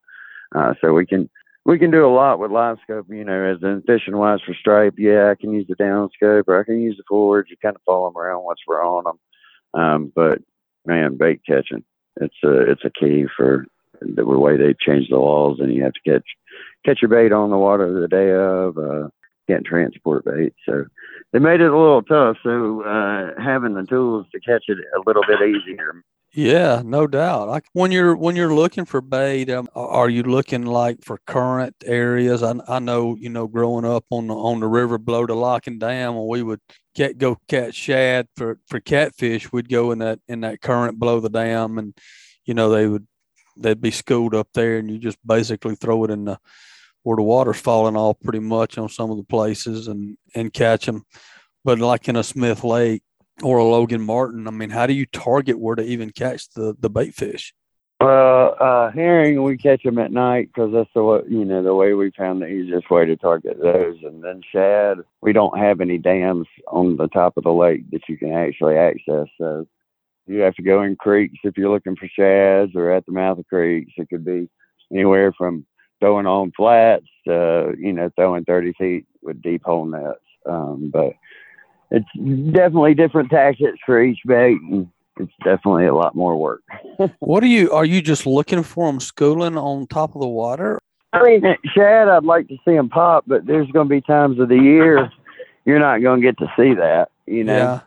Uh, 0.55 0.75
so 0.81 0.95
we 0.95 1.05
can 1.05 1.29
we 1.67 1.79
can 1.79 1.91
do 1.91 2.07
a 2.07 2.15
lot 2.15 2.39
with 2.39 2.51
live 2.51 2.79
scope. 2.83 3.07
You 3.11 3.25
know, 3.25 3.53
as 3.53 3.63
in 3.63 3.83
fishing 3.87 4.17
wise 4.17 4.41
for 4.45 4.55
stripe, 4.55 4.95
yeah, 4.97 5.31
I 5.31 5.35
can 5.35 5.53
use 5.53 5.67
the 5.69 5.75
down 5.75 6.09
scope 6.15 6.49
or 6.49 6.59
I 6.59 6.65
can 6.65 6.81
use 6.81 6.97
the 6.97 7.05
forward. 7.07 7.49
You 7.51 7.57
kind 7.61 7.77
of 7.77 7.83
follow 7.85 8.09
them 8.09 8.17
around 8.17 8.45
once 8.45 8.61
we're 8.67 8.85
on 8.85 9.05
them. 9.05 9.19
Um, 9.75 10.13
but 10.15 10.41
man, 10.87 11.17
bait 11.19 11.43
catching 11.47 11.85
it's 12.21 12.37
a 12.45 12.71
it's 12.71 12.85
a 12.85 12.91
key 12.91 13.27
for 13.37 13.67
the 14.01 14.25
way 14.25 14.57
they 14.57 14.75
changed 14.79 15.11
the 15.11 15.17
laws, 15.17 15.59
and 15.61 15.73
you 15.73 15.83
have 15.85 15.93
to 15.93 16.11
catch 16.11 16.27
catch 16.85 17.03
your 17.03 17.09
bait 17.09 17.33
on 17.33 17.51
the 17.51 17.59
water 17.59 17.93
the 17.93 18.09
day 18.09 18.33
of. 18.33 18.79
Uh, 18.79 19.09
can't 19.49 19.67
transport 19.67 20.25
bait, 20.25 20.55
so 20.65 20.85
they 21.33 21.39
made 21.39 21.61
it 21.61 21.71
a 21.71 21.77
little 21.77 22.03
tough. 22.03 22.37
So 22.45 22.83
uh, 22.83 23.41
having 23.43 23.75
the 23.75 23.85
tools 23.85 24.27
to 24.33 24.41
catch 24.41 24.65
it 24.69 24.79
a 24.97 25.03
little 25.05 25.25
bit 25.27 25.41
easier. 25.43 26.03
Yeah, 26.35 26.81
no 26.83 27.07
doubt. 27.07 27.49
Like 27.49 27.65
when 27.75 27.93
you're 27.93 28.17
when 28.17 28.37
you're 28.37 28.55
looking 28.55 28.87
for 28.87 29.03
bait, 29.03 29.51
um, 29.51 29.69
are 29.75 30.09
you 30.09 30.23
looking 30.23 30.65
like 30.65 31.05
for 31.05 31.21
current 31.27 31.75
areas? 31.85 32.43
I, 32.43 32.55
I 32.67 32.79
know 32.79 33.17
you 33.17 33.29
know 33.29 33.47
growing 33.47 33.85
up 33.85 34.07
on 34.11 34.29
the 34.29 34.35
on 34.35 34.61
the 34.61 34.67
river 34.67 34.97
below 34.97 35.27
the 35.27 35.35
lock 35.35 35.67
and 35.67 35.79
dam, 35.79 36.15
when 36.15 36.27
we 36.27 36.43
would 36.43 36.61
get 36.95 37.19
go 37.19 37.37
catch 37.49 37.75
shad 37.75 38.29
for 38.37 38.59
for 38.67 38.81
catfish, 38.81 39.53
we'd 39.53 39.69
go 39.69 39.93
in 39.93 39.99
that 39.99 40.21
in 40.27 40.41
that 40.41 40.63
current 40.63 40.99
below 40.99 41.21
the 41.21 41.29
dam, 41.29 41.77
and 41.77 41.95
you 42.47 42.55
know 42.55 42.71
they 42.71 42.87
would 42.87 43.07
they'd 43.57 43.81
be 43.81 43.91
schooled 43.91 44.35
up 44.35 44.49
there, 44.55 44.79
and 44.79 44.91
you 44.91 44.99
just 44.99 45.19
basically 45.27 45.75
throw 45.75 46.05
it 46.05 46.11
in 46.11 46.25
the 46.25 46.39
where 47.03 47.17
the 47.17 47.23
water's 47.23 47.61
falling 47.61 47.97
off 47.97 48.17
pretty 48.23 48.39
much 48.39 48.79
on 48.79 48.89
some 48.89 49.11
of 49.11 49.17
the 49.17 49.25
places 49.25 49.89
and 49.89 50.17
and 50.35 50.53
catch 50.53 50.87
them. 50.87 51.05
But 51.65 51.79
like 51.79 52.09
in 52.09 52.17
a 52.17 52.23
Smith 52.23 52.65
Lake 52.65 53.03
or 53.43 53.59
a 53.59 53.65
Logan 53.65 54.03
Martin, 54.03 54.47
I 54.47 54.51
mean, 54.51 54.71
how 54.71 54.87
do 54.87 54.93
you 54.93 55.07
target 55.07 55.59
where 55.59 55.77
to 55.77 55.83
even 55.83 56.11
catch 56.11 56.51
the 56.51 56.75
the 56.79 56.91
bait 56.91 57.15
fish? 57.15 57.55
Well, 58.01 58.57
uh, 58.59 58.91
herring 58.91 59.45
we 59.45 59.57
catch 59.57 59.85
them 59.85 59.99
at 59.99 60.11
night 60.11 60.49
because 60.49 60.73
that's 60.73 60.91
the 60.93 61.05
way, 61.05 61.21
you 61.29 61.45
know 61.45 61.63
the 61.63 61.75
way 61.75 61.93
we 61.93 62.11
found 62.11 62.43
the 62.43 62.49
easiest 62.49 62.91
way 62.91 63.07
to 63.07 63.17
target 63.17 63.59
those. 63.63 63.97
And 64.03 64.25
then 64.25 64.43
shad, 64.51 64.99
we 65.21 65.33
don't 65.33 65.57
have 65.57 65.81
any 65.81 65.99
dams 65.99 66.49
on 66.67 66.97
the 66.97 67.07
top 67.07 67.37
of 67.37 67.45
the 67.45 67.53
lake 67.53 67.89
that 67.93 68.09
you 68.09 68.19
can 68.19 68.33
actually 68.33 68.77
access. 68.77 69.29
So 69.39 69.69
you 70.33 70.41
have 70.41 70.55
to 70.55 70.63
go 70.63 70.83
in 70.83 70.97
creeks 70.97 71.39
if 71.45 71.57
you're 71.57 71.71
looking 71.71 71.97
for 71.97 72.09
shads, 72.09 72.73
or 72.75 72.91
at 72.93 73.07
the 73.07 73.13
mouth 73.13 73.39
of 73.39 73.47
creeks. 73.47 73.93
It 73.97 74.09
could 74.09 74.25
be 74.25 74.49
anywhere 74.93 75.33
from 75.33 75.67
throwing 76.01 76.27
on 76.27 76.53
flats, 76.57 77.07
uh, 77.29 77.73
you 77.73 77.93
know, 77.93 78.11
throwing 78.17 78.45
30 78.45 78.73
feet 78.79 79.07
with 79.23 79.43
deep 79.43 79.63
hole 79.65 79.85
nets. 79.85 80.19
Um, 80.47 80.91
but 80.93 81.13
it's 81.91 82.53
definitely 82.53 82.95
different 82.95 83.31
tactics 83.31 83.79
for 83.85 84.03
each 84.03 84.19
bait, 84.27 84.59
and 84.63 84.89
it's 85.19 85.33
definitely 85.45 85.87
a 85.87 85.95
lot 85.95 86.15
more 86.15 86.37
work. 86.37 86.63
what 87.21 87.43
are 87.43 87.49
you? 87.49 87.71
Are 87.71 87.85
you 87.85 88.03
just 88.03 88.27
looking 88.27 88.63
for 88.63 88.91
them 88.91 89.01
schooling 89.01 89.57
on 89.57 89.87
top 89.87 90.15
of 90.15 90.21
the 90.21 90.29
water? 90.29 90.79
I 91.13 91.23
mean, 91.23 91.43
shad, 91.75 92.09
I'd 92.09 92.25
like 92.25 92.49
to 92.49 92.57
see 92.65 92.75
them 92.75 92.89
pop, 92.89 93.25
but 93.27 93.45
there's 93.47 93.71
going 93.71 93.87
to 93.87 93.95
be 93.95 94.01
times 94.01 94.41
of 94.41 94.49
the 94.49 94.57
year 94.57 95.11
you're 95.65 95.79
not 95.79 96.03
going 96.03 96.21
to 96.21 96.27
get 96.27 96.39
to 96.39 96.47
see 96.57 96.75
that. 96.75 97.09
You 97.27 97.45
know, 97.45 97.57
yeah, 97.57 97.81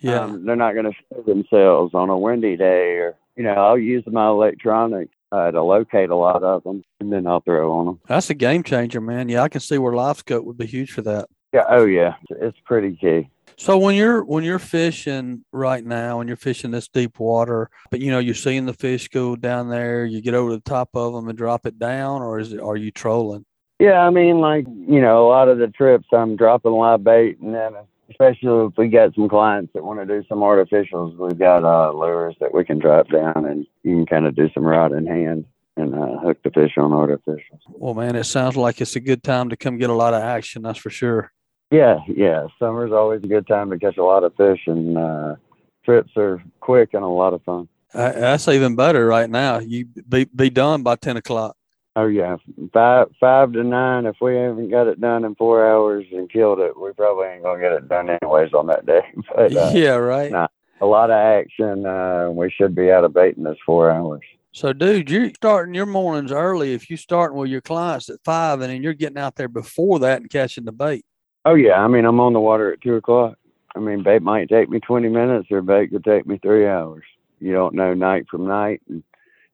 yeah. 0.00 0.20
Um, 0.20 0.44
they're 0.44 0.56
not 0.56 0.74
going 0.74 0.86
to 0.86 0.92
show 0.92 1.22
themselves 1.22 1.94
on 1.94 2.10
a 2.10 2.18
windy 2.18 2.56
day, 2.56 2.96
or 2.96 3.16
you 3.36 3.42
know, 3.42 3.54
I'll 3.54 3.78
use 3.78 4.04
my 4.06 4.28
electronics 4.28 5.12
uh, 5.32 5.50
to 5.50 5.62
locate 5.62 6.10
a 6.10 6.16
lot 6.16 6.42
of 6.42 6.64
them, 6.64 6.84
and 7.00 7.12
then 7.12 7.26
I'll 7.26 7.40
throw 7.40 7.72
on 7.72 7.86
them. 7.86 8.00
That's 8.06 8.30
a 8.30 8.34
game 8.34 8.62
changer, 8.62 9.00
man. 9.00 9.28
Yeah, 9.28 9.42
I 9.42 9.48
can 9.48 9.60
see 9.60 9.78
where 9.78 9.92
live 9.92 10.18
scope 10.18 10.44
would 10.44 10.58
be 10.58 10.66
huge 10.66 10.92
for 10.92 11.02
that. 11.02 11.28
Yeah. 11.52 11.64
Oh, 11.68 11.84
yeah. 11.84 12.14
It's 12.30 12.58
pretty 12.64 12.96
key. 12.96 13.30
So 13.56 13.76
when 13.76 13.96
you're 13.96 14.22
when 14.22 14.44
you're 14.44 14.60
fishing 14.60 15.44
right 15.52 15.84
now, 15.84 16.20
and 16.20 16.28
you're 16.28 16.36
fishing 16.36 16.70
this 16.70 16.86
deep 16.86 17.18
water, 17.18 17.68
but 17.90 17.98
you 17.98 18.12
know 18.12 18.20
you're 18.20 18.36
seeing 18.36 18.66
the 18.66 18.72
fish 18.72 19.08
go 19.08 19.34
down 19.34 19.68
there, 19.68 20.04
you 20.04 20.20
get 20.20 20.34
over 20.34 20.52
the 20.52 20.60
top 20.60 20.90
of 20.94 21.12
them 21.12 21.28
and 21.28 21.36
drop 21.36 21.66
it 21.66 21.76
down, 21.76 22.22
or 22.22 22.38
is 22.38 22.52
it 22.52 22.60
are 22.60 22.76
you 22.76 22.92
trolling? 22.92 23.44
Yeah, 23.80 24.06
I 24.06 24.10
mean, 24.10 24.38
like 24.38 24.64
you 24.66 25.00
know, 25.00 25.26
a 25.26 25.28
lot 25.28 25.48
of 25.48 25.58
the 25.58 25.66
trips 25.66 26.06
I'm 26.12 26.36
dropping 26.36 26.70
live 26.70 27.02
bait, 27.02 27.40
and 27.40 27.52
then 27.52 27.72
especially 28.10 28.66
if 28.66 28.72
we 28.76 28.88
got 28.88 29.14
some 29.14 29.28
clients 29.28 29.72
that 29.74 29.84
want 29.84 30.00
to 30.00 30.06
do 30.06 30.26
some 30.28 30.38
artificials, 30.38 31.16
we've 31.16 31.38
got 31.38 31.64
uh, 31.64 31.92
lures 31.92 32.36
that 32.40 32.54
we 32.54 32.64
can 32.64 32.78
drop 32.78 33.08
down, 33.08 33.44
and 33.44 33.66
you 33.82 33.96
can 33.96 34.06
kind 34.06 34.26
of 34.26 34.34
do 34.34 34.48
some 34.54 34.64
rod 34.64 34.92
in 34.92 35.06
hand 35.06 35.44
and 35.76 35.94
uh, 35.94 36.18
hook 36.18 36.38
the 36.42 36.50
fish 36.50 36.72
on 36.76 36.90
artificials. 36.90 37.60
Well, 37.68 37.94
man, 37.94 38.16
it 38.16 38.24
sounds 38.24 38.56
like 38.56 38.80
it's 38.80 38.96
a 38.96 39.00
good 39.00 39.22
time 39.22 39.50
to 39.50 39.56
come 39.56 39.78
get 39.78 39.90
a 39.90 39.94
lot 39.94 40.14
of 40.14 40.22
action. 40.22 40.62
That's 40.62 40.78
for 40.78 40.90
sure. 40.90 41.32
Yeah, 41.70 41.98
yeah. 42.08 42.46
Summer's 42.58 42.92
always 42.92 43.22
a 43.22 43.28
good 43.28 43.46
time 43.46 43.70
to 43.70 43.78
catch 43.78 43.98
a 43.98 44.04
lot 44.04 44.24
of 44.24 44.34
fish, 44.36 44.60
and 44.66 44.96
uh, 44.96 45.36
trips 45.84 46.10
are 46.16 46.42
quick 46.60 46.94
and 46.94 47.04
a 47.04 47.08
lot 47.08 47.34
of 47.34 47.42
fun. 47.44 47.68
Uh, 47.94 48.12
that's 48.12 48.48
even 48.48 48.76
better 48.76 49.06
right 49.06 49.30
now. 49.30 49.58
You 49.58 49.86
be 49.86 50.24
be 50.24 50.50
done 50.50 50.82
by 50.82 50.96
ten 50.96 51.16
o'clock. 51.16 51.56
Oh 51.98 52.06
yeah, 52.06 52.36
five 52.72 53.08
five 53.18 53.52
to 53.54 53.64
nine. 53.64 54.06
If 54.06 54.18
we 54.20 54.36
haven't 54.36 54.70
got 54.70 54.86
it 54.86 55.00
done 55.00 55.24
in 55.24 55.34
four 55.34 55.68
hours 55.68 56.06
and 56.12 56.30
killed 56.30 56.60
it, 56.60 56.80
we 56.80 56.92
probably 56.92 57.26
ain't 57.26 57.42
gonna 57.42 57.60
get 57.60 57.72
it 57.72 57.88
done 57.88 58.08
anyways 58.08 58.54
on 58.54 58.68
that 58.68 58.86
day. 58.86 59.00
But 59.34 59.56
uh, 59.56 59.72
yeah, 59.74 59.94
right. 59.94 60.30
Nah, 60.30 60.46
a 60.80 60.86
lot 60.86 61.10
of 61.10 61.16
action. 61.16 61.84
Uh, 61.84 62.30
we 62.30 62.52
should 62.52 62.76
be 62.76 62.92
out 62.92 63.02
of 63.02 63.14
bait 63.14 63.36
in 63.36 63.42
this 63.42 63.58
four 63.66 63.90
hours. 63.90 64.22
So, 64.52 64.72
dude, 64.72 65.10
you're 65.10 65.30
starting 65.34 65.74
your 65.74 65.86
mornings 65.86 66.30
early. 66.30 66.72
If 66.72 66.88
you're 66.88 66.98
starting 66.98 67.36
with 67.36 67.50
your 67.50 67.62
clients 67.62 68.08
at 68.10 68.22
five, 68.24 68.60
and 68.60 68.70
then 68.70 68.80
you're 68.80 68.94
getting 68.94 69.18
out 69.18 69.34
there 69.34 69.48
before 69.48 69.98
that 69.98 70.20
and 70.20 70.30
catching 70.30 70.66
the 70.66 70.72
bait. 70.72 71.04
Oh 71.44 71.56
yeah, 71.56 71.82
I 71.82 71.88
mean 71.88 72.04
I'm 72.04 72.20
on 72.20 72.32
the 72.32 72.38
water 72.40 72.72
at 72.72 72.80
two 72.80 72.94
o'clock. 72.94 73.36
I 73.74 73.80
mean 73.80 74.04
bait 74.04 74.22
might 74.22 74.48
take 74.48 74.68
me 74.68 74.78
twenty 74.78 75.08
minutes, 75.08 75.48
or 75.50 75.62
bait 75.62 75.88
could 75.88 76.04
take 76.04 76.28
me 76.28 76.38
three 76.38 76.68
hours. 76.68 77.02
You 77.40 77.54
don't 77.54 77.74
know 77.74 77.92
night 77.92 78.26
from 78.30 78.46
night, 78.46 78.82
and 78.88 79.02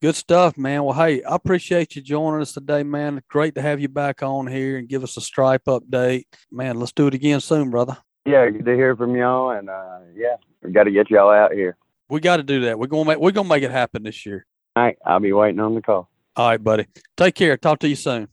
Good 0.00 0.16
stuff, 0.16 0.56
man. 0.56 0.84
Well, 0.84 0.94
hey, 0.94 1.22
I 1.22 1.34
appreciate 1.34 1.94
you 1.94 2.00
joining 2.00 2.40
us 2.40 2.54
today, 2.54 2.84
man. 2.84 3.20
Great 3.28 3.54
to 3.56 3.62
have 3.62 3.80
you 3.80 3.88
back 3.88 4.22
on 4.22 4.46
here 4.46 4.78
and 4.78 4.88
give 4.88 5.04
us 5.04 5.18
a 5.18 5.20
stripe 5.20 5.66
update. 5.66 6.24
Man, 6.50 6.80
let's 6.80 6.92
do 6.92 7.06
it 7.06 7.12
again 7.14 7.40
soon, 7.40 7.68
brother. 7.68 7.98
Yeah, 8.24 8.48
good 8.50 8.64
to 8.64 8.74
hear 8.74 8.94
from 8.96 9.16
y'all. 9.16 9.50
And 9.50 9.68
uh, 9.68 9.98
yeah, 10.14 10.36
we 10.62 10.70
got 10.70 10.84
to 10.84 10.90
get 10.90 11.10
y'all 11.10 11.30
out 11.30 11.52
here. 11.52 11.76
We 12.08 12.20
got 12.20 12.36
to 12.36 12.42
do 12.42 12.60
that. 12.62 12.78
We're 12.78 12.86
gonna 12.86 13.04
make 13.04 13.18
we're 13.18 13.32
gonna 13.32 13.48
make 13.48 13.62
it 13.62 13.70
happen 13.70 14.02
this 14.02 14.24
year. 14.26 14.46
All 14.76 14.84
right, 14.84 14.98
I'll 15.04 15.20
be 15.20 15.32
waiting 15.32 15.60
on 15.60 15.74
the 15.74 15.82
call. 15.82 16.08
All 16.36 16.48
right, 16.48 16.62
buddy. 16.62 16.86
Take 17.16 17.34
care. 17.34 17.56
Talk 17.56 17.80
to 17.80 17.88
you 17.88 17.96
soon. 17.96 18.28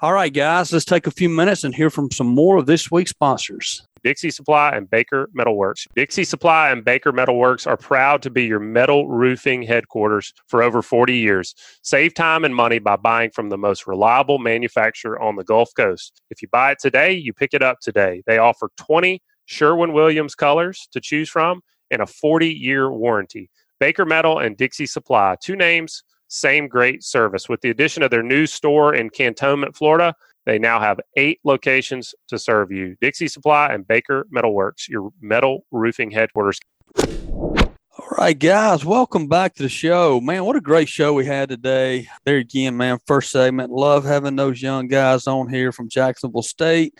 All 0.00 0.12
right, 0.12 0.32
guys, 0.32 0.72
let's 0.72 0.84
take 0.84 1.08
a 1.08 1.10
few 1.10 1.28
minutes 1.28 1.64
and 1.64 1.74
hear 1.74 1.90
from 1.90 2.12
some 2.12 2.28
more 2.28 2.56
of 2.56 2.66
this 2.66 2.88
week's 2.88 3.10
sponsors. 3.10 3.84
Dixie 4.02 4.30
Supply 4.30 4.70
and 4.70 4.88
Baker 4.88 5.28
Metalworks. 5.36 5.86
Dixie 5.94 6.24
Supply 6.24 6.70
and 6.70 6.84
Baker 6.84 7.12
Metalworks 7.12 7.66
are 7.66 7.76
proud 7.76 8.22
to 8.22 8.30
be 8.30 8.44
your 8.44 8.60
metal 8.60 9.08
roofing 9.08 9.62
headquarters 9.62 10.32
for 10.46 10.62
over 10.62 10.82
40 10.82 11.16
years. 11.16 11.54
Save 11.82 12.14
time 12.14 12.44
and 12.44 12.54
money 12.54 12.78
by 12.78 12.96
buying 12.96 13.30
from 13.30 13.48
the 13.48 13.58
most 13.58 13.86
reliable 13.86 14.38
manufacturer 14.38 15.20
on 15.20 15.36
the 15.36 15.44
Gulf 15.44 15.70
Coast. 15.76 16.22
If 16.30 16.42
you 16.42 16.48
buy 16.48 16.72
it 16.72 16.78
today, 16.80 17.12
you 17.12 17.32
pick 17.32 17.54
it 17.54 17.62
up 17.62 17.80
today. 17.80 18.22
They 18.26 18.38
offer 18.38 18.70
20 18.76 19.22
Sherwin 19.46 19.92
Williams 19.92 20.34
colors 20.34 20.88
to 20.92 21.00
choose 21.00 21.28
from 21.28 21.62
and 21.90 22.02
a 22.02 22.06
40 22.06 22.48
year 22.48 22.92
warranty. 22.92 23.50
Baker 23.80 24.04
Metal 24.04 24.38
and 24.38 24.56
Dixie 24.56 24.86
Supply, 24.86 25.36
two 25.40 25.56
names, 25.56 26.02
same 26.28 26.68
great 26.68 27.02
service. 27.02 27.48
With 27.48 27.60
the 27.62 27.70
addition 27.70 28.02
of 28.02 28.10
their 28.10 28.22
new 28.22 28.46
store 28.46 28.94
in 28.94 29.10
Cantonment, 29.10 29.76
Florida, 29.76 30.14
they 30.48 30.58
now 30.58 30.80
have 30.80 30.98
eight 31.18 31.40
locations 31.44 32.14
to 32.28 32.38
serve 32.38 32.72
you 32.72 32.96
Dixie 33.02 33.28
Supply 33.28 33.68
and 33.68 33.86
Baker 33.86 34.26
Metalworks, 34.34 34.88
your 34.88 35.10
metal 35.20 35.66
roofing 35.70 36.10
headquarters. 36.10 36.58
All 36.96 38.08
right, 38.16 38.38
guys, 38.38 38.82
welcome 38.82 39.28
back 39.28 39.54
to 39.56 39.62
the 39.62 39.68
show. 39.68 40.22
Man, 40.22 40.46
what 40.46 40.56
a 40.56 40.62
great 40.62 40.88
show 40.88 41.12
we 41.12 41.26
had 41.26 41.50
today. 41.50 42.08
There 42.24 42.38
again, 42.38 42.78
man, 42.78 42.98
first 43.06 43.30
segment. 43.30 43.70
Love 43.70 44.06
having 44.06 44.36
those 44.36 44.62
young 44.62 44.88
guys 44.88 45.26
on 45.26 45.50
here 45.50 45.70
from 45.70 45.90
Jacksonville 45.90 46.40
State. 46.40 46.94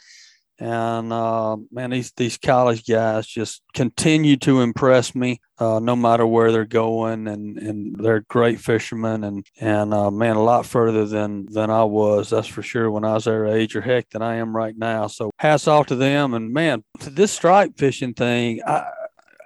And 0.60 1.12
uh, 1.12 1.56
man, 1.70 1.90
these 1.90 2.10
these 2.12 2.36
college 2.36 2.84
guys 2.84 3.26
just 3.26 3.62
continue 3.74 4.36
to 4.38 4.60
impress 4.60 5.14
me, 5.14 5.40
uh, 5.58 5.78
no 5.78 5.94
matter 5.94 6.26
where 6.26 6.50
they're 6.50 6.64
going, 6.64 7.28
and, 7.28 7.58
and 7.58 7.94
they're 7.96 8.24
great 8.28 8.58
fishermen, 8.58 9.22
and 9.22 9.46
and 9.60 9.94
uh, 9.94 10.10
man, 10.10 10.34
a 10.34 10.42
lot 10.42 10.66
further 10.66 11.06
than 11.06 11.46
than 11.46 11.70
I 11.70 11.84
was, 11.84 12.30
that's 12.30 12.48
for 12.48 12.62
sure. 12.62 12.90
When 12.90 13.04
I 13.04 13.14
was 13.14 13.24
their 13.24 13.46
age, 13.46 13.76
or 13.76 13.80
heck, 13.80 14.10
than 14.10 14.22
I 14.22 14.36
am 14.36 14.54
right 14.54 14.76
now. 14.76 15.06
So 15.06 15.30
hats 15.38 15.68
off 15.68 15.86
to 15.86 15.96
them, 15.96 16.34
and 16.34 16.52
man, 16.52 16.82
this 17.00 17.30
stripe 17.30 17.78
fishing 17.78 18.14
thing, 18.14 18.60
I, 18.66 18.84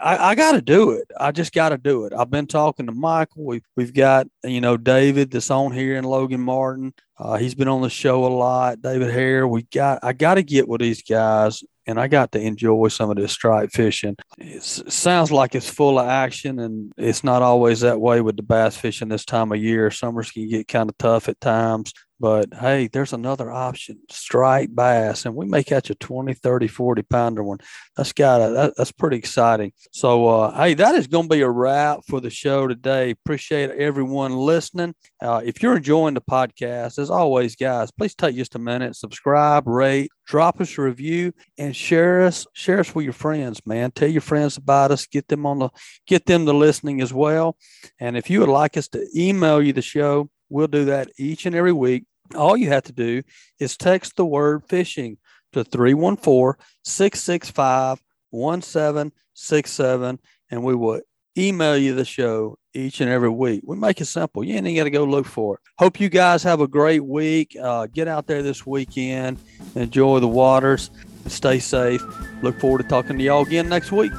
I, 0.02 0.30
I 0.30 0.34
got 0.34 0.52
to 0.52 0.60
do 0.60 0.90
it. 0.90 1.08
I 1.18 1.30
just 1.30 1.52
got 1.52 1.68
to 1.68 1.78
do 1.78 2.04
it. 2.06 2.12
I've 2.12 2.30
been 2.30 2.48
talking 2.48 2.86
to 2.86 2.92
Michael. 2.92 3.44
We've 3.44 3.64
we've 3.76 3.94
got 3.94 4.26
you 4.44 4.60
know 4.60 4.76
David 4.76 5.30
that's 5.30 5.50
on 5.50 5.72
here 5.72 5.96
and 5.96 6.06
Logan 6.06 6.40
Martin. 6.40 6.92
Uh, 7.16 7.36
he's 7.36 7.54
been 7.54 7.68
on 7.68 7.82
the 7.82 7.90
show 7.90 8.26
a 8.26 8.28
lot. 8.28 8.82
David 8.82 9.12
Hare. 9.12 9.46
We 9.46 9.62
got. 9.62 10.00
I 10.02 10.12
got 10.12 10.34
to 10.34 10.42
get 10.42 10.66
with 10.66 10.80
these 10.80 11.02
guys, 11.02 11.62
and 11.86 12.00
I 12.00 12.08
got 12.08 12.32
to 12.32 12.40
enjoy 12.40 12.88
some 12.88 13.10
of 13.10 13.16
this 13.16 13.32
stripe 13.32 13.70
fishing. 13.70 14.16
it 14.38 14.62
sounds 14.62 15.30
like 15.30 15.54
it's 15.54 15.70
full 15.70 16.00
of 16.00 16.08
action, 16.08 16.58
and 16.58 16.92
it's 16.96 17.22
not 17.22 17.42
always 17.42 17.80
that 17.80 18.00
way 18.00 18.20
with 18.20 18.36
the 18.36 18.42
bass 18.42 18.76
fishing 18.76 19.08
this 19.08 19.24
time 19.24 19.52
of 19.52 19.58
year. 19.58 19.92
Summers 19.92 20.32
can 20.32 20.48
get 20.48 20.66
kind 20.66 20.90
of 20.90 20.98
tough 20.98 21.28
at 21.28 21.40
times. 21.40 21.92
But 22.22 22.54
hey, 22.54 22.86
there's 22.86 23.12
another 23.12 23.50
option, 23.50 23.98
striped 24.08 24.76
bass, 24.76 25.26
and 25.26 25.34
we 25.34 25.44
may 25.44 25.64
catch 25.64 25.90
a 25.90 25.96
20, 25.96 26.34
30, 26.34 26.68
40 26.68 27.02
pounder 27.02 27.42
one. 27.42 27.58
That's 27.96 28.12
got 28.12 28.40
a, 28.40 28.52
that, 28.52 28.74
that's 28.76 28.92
pretty 28.92 29.16
exciting. 29.16 29.72
So, 29.90 30.28
uh, 30.28 30.56
hey, 30.56 30.74
that 30.74 30.94
is 30.94 31.08
going 31.08 31.28
to 31.28 31.34
be 31.34 31.40
a 31.40 31.50
wrap 31.50 32.02
for 32.06 32.20
the 32.20 32.30
show 32.30 32.68
today. 32.68 33.10
Appreciate 33.10 33.70
everyone 33.70 34.36
listening. 34.36 34.94
Uh, 35.20 35.42
if 35.44 35.64
you're 35.64 35.76
enjoying 35.76 36.14
the 36.14 36.20
podcast, 36.20 37.00
as 37.00 37.10
always, 37.10 37.56
guys, 37.56 37.90
please 37.90 38.14
take 38.14 38.36
just 38.36 38.54
a 38.54 38.60
minute, 38.60 38.94
subscribe, 38.94 39.66
rate, 39.66 40.12
drop 40.24 40.60
us 40.60 40.78
a 40.78 40.82
review, 40.82 41.32
and 41.58 41.74
share 41.74 42.22
us, 42.22 42.46
share 42.52 42.78
us 42.78 42.94
with 42.94 43.02
your 43.02 43.14
friends, 43.14 43.60
man. 43.66 43.90
Tell 43.90 44.08
your 44.08 44.20
friends 44.20 44.56
about 44.56 44.92
us, 44.92 45.08
get 45.08 45.26
them 45.26 45.44
on 45.44 45.58
the, 45.58 45.70
get 46.06 46.26
them 46.26 46.46
to 46.46 46.52
listening 46.52 47.00
as 47.00 47.12
well. 47.12 47.56
And 47.98 48.16
if 48.16 48.30
you 48.30 48.38
would 48.38 48.48
like 48.48 48.76
us 48.76 48.86
to 48.90 49.04
email 49.12 49.60
you 49.60 49.72
the 49.72 49.82
show, 49.82 50.30
we'll 50.48 50.68
do 50.68 50.84
that 50.84 51.08
each 51.18 51.46
and 51.46 51.56
every 51.56 51.72
week 51.72 52.04
all 52.36 52.56
you 52.56 52.68
have 52.68 52.84
to 52.84 52.92
do 52.92 53.22
is 53.58 53.76
text 53.76 54.16
the 54.16 54.24
word 54.24 54.62
fishing 54.68 55.18
to 55.52 55.64
314 55.64 56.54
665 56.84 58.02
1767 58.30 60.18
and 60.50 60.62
we 60.62 60.74
will 60.74 61.00
email 61.36 61.76
you 61.76 61.94
the 61.94 62.04
show 62.04 62.58
each 62.74 63.00
and 63.00 63.10
every 63.10 63.28
week. 63.28 63.62
We 63.64 63.76
make 63.76 64.00
it 64.00 64.06
simple. 64.06 64.44
You 64.44 64.56
ain't 64.56 64.76
got 64.76 64.84
to 64.84 64.90
go 64.90 65.04
look 65.04 65.26
for 65.26 65.56
it. 65.56 65.60
Hope 65.78 66.00
you 66.00 66.08
guys 66.08 66.42
have 66.42 66.60
a 66.60 66.68
great 66.68 67.04
week. 67.04 67.56
Uh, 67.60 67.86
get 67.86 68.08
out 68.08 68.26
there 68.26 68.42
this 68.42 68.66
weekend, 68.66 69.38
enjoy 69.74 70.20
the 70.20 70.28
waters, 70.28 70.90
stay 71.26 71.58
safe. 71.58 72.02
Look 72.42 72.58
forward 72.60 72.82
to 72.82 72.88
talking 72.88 73.18
to 73.18 73.24
y'all 73.24 73.42
again 73.42 73.68
next 73.68 73.92
week. 73.92 74.12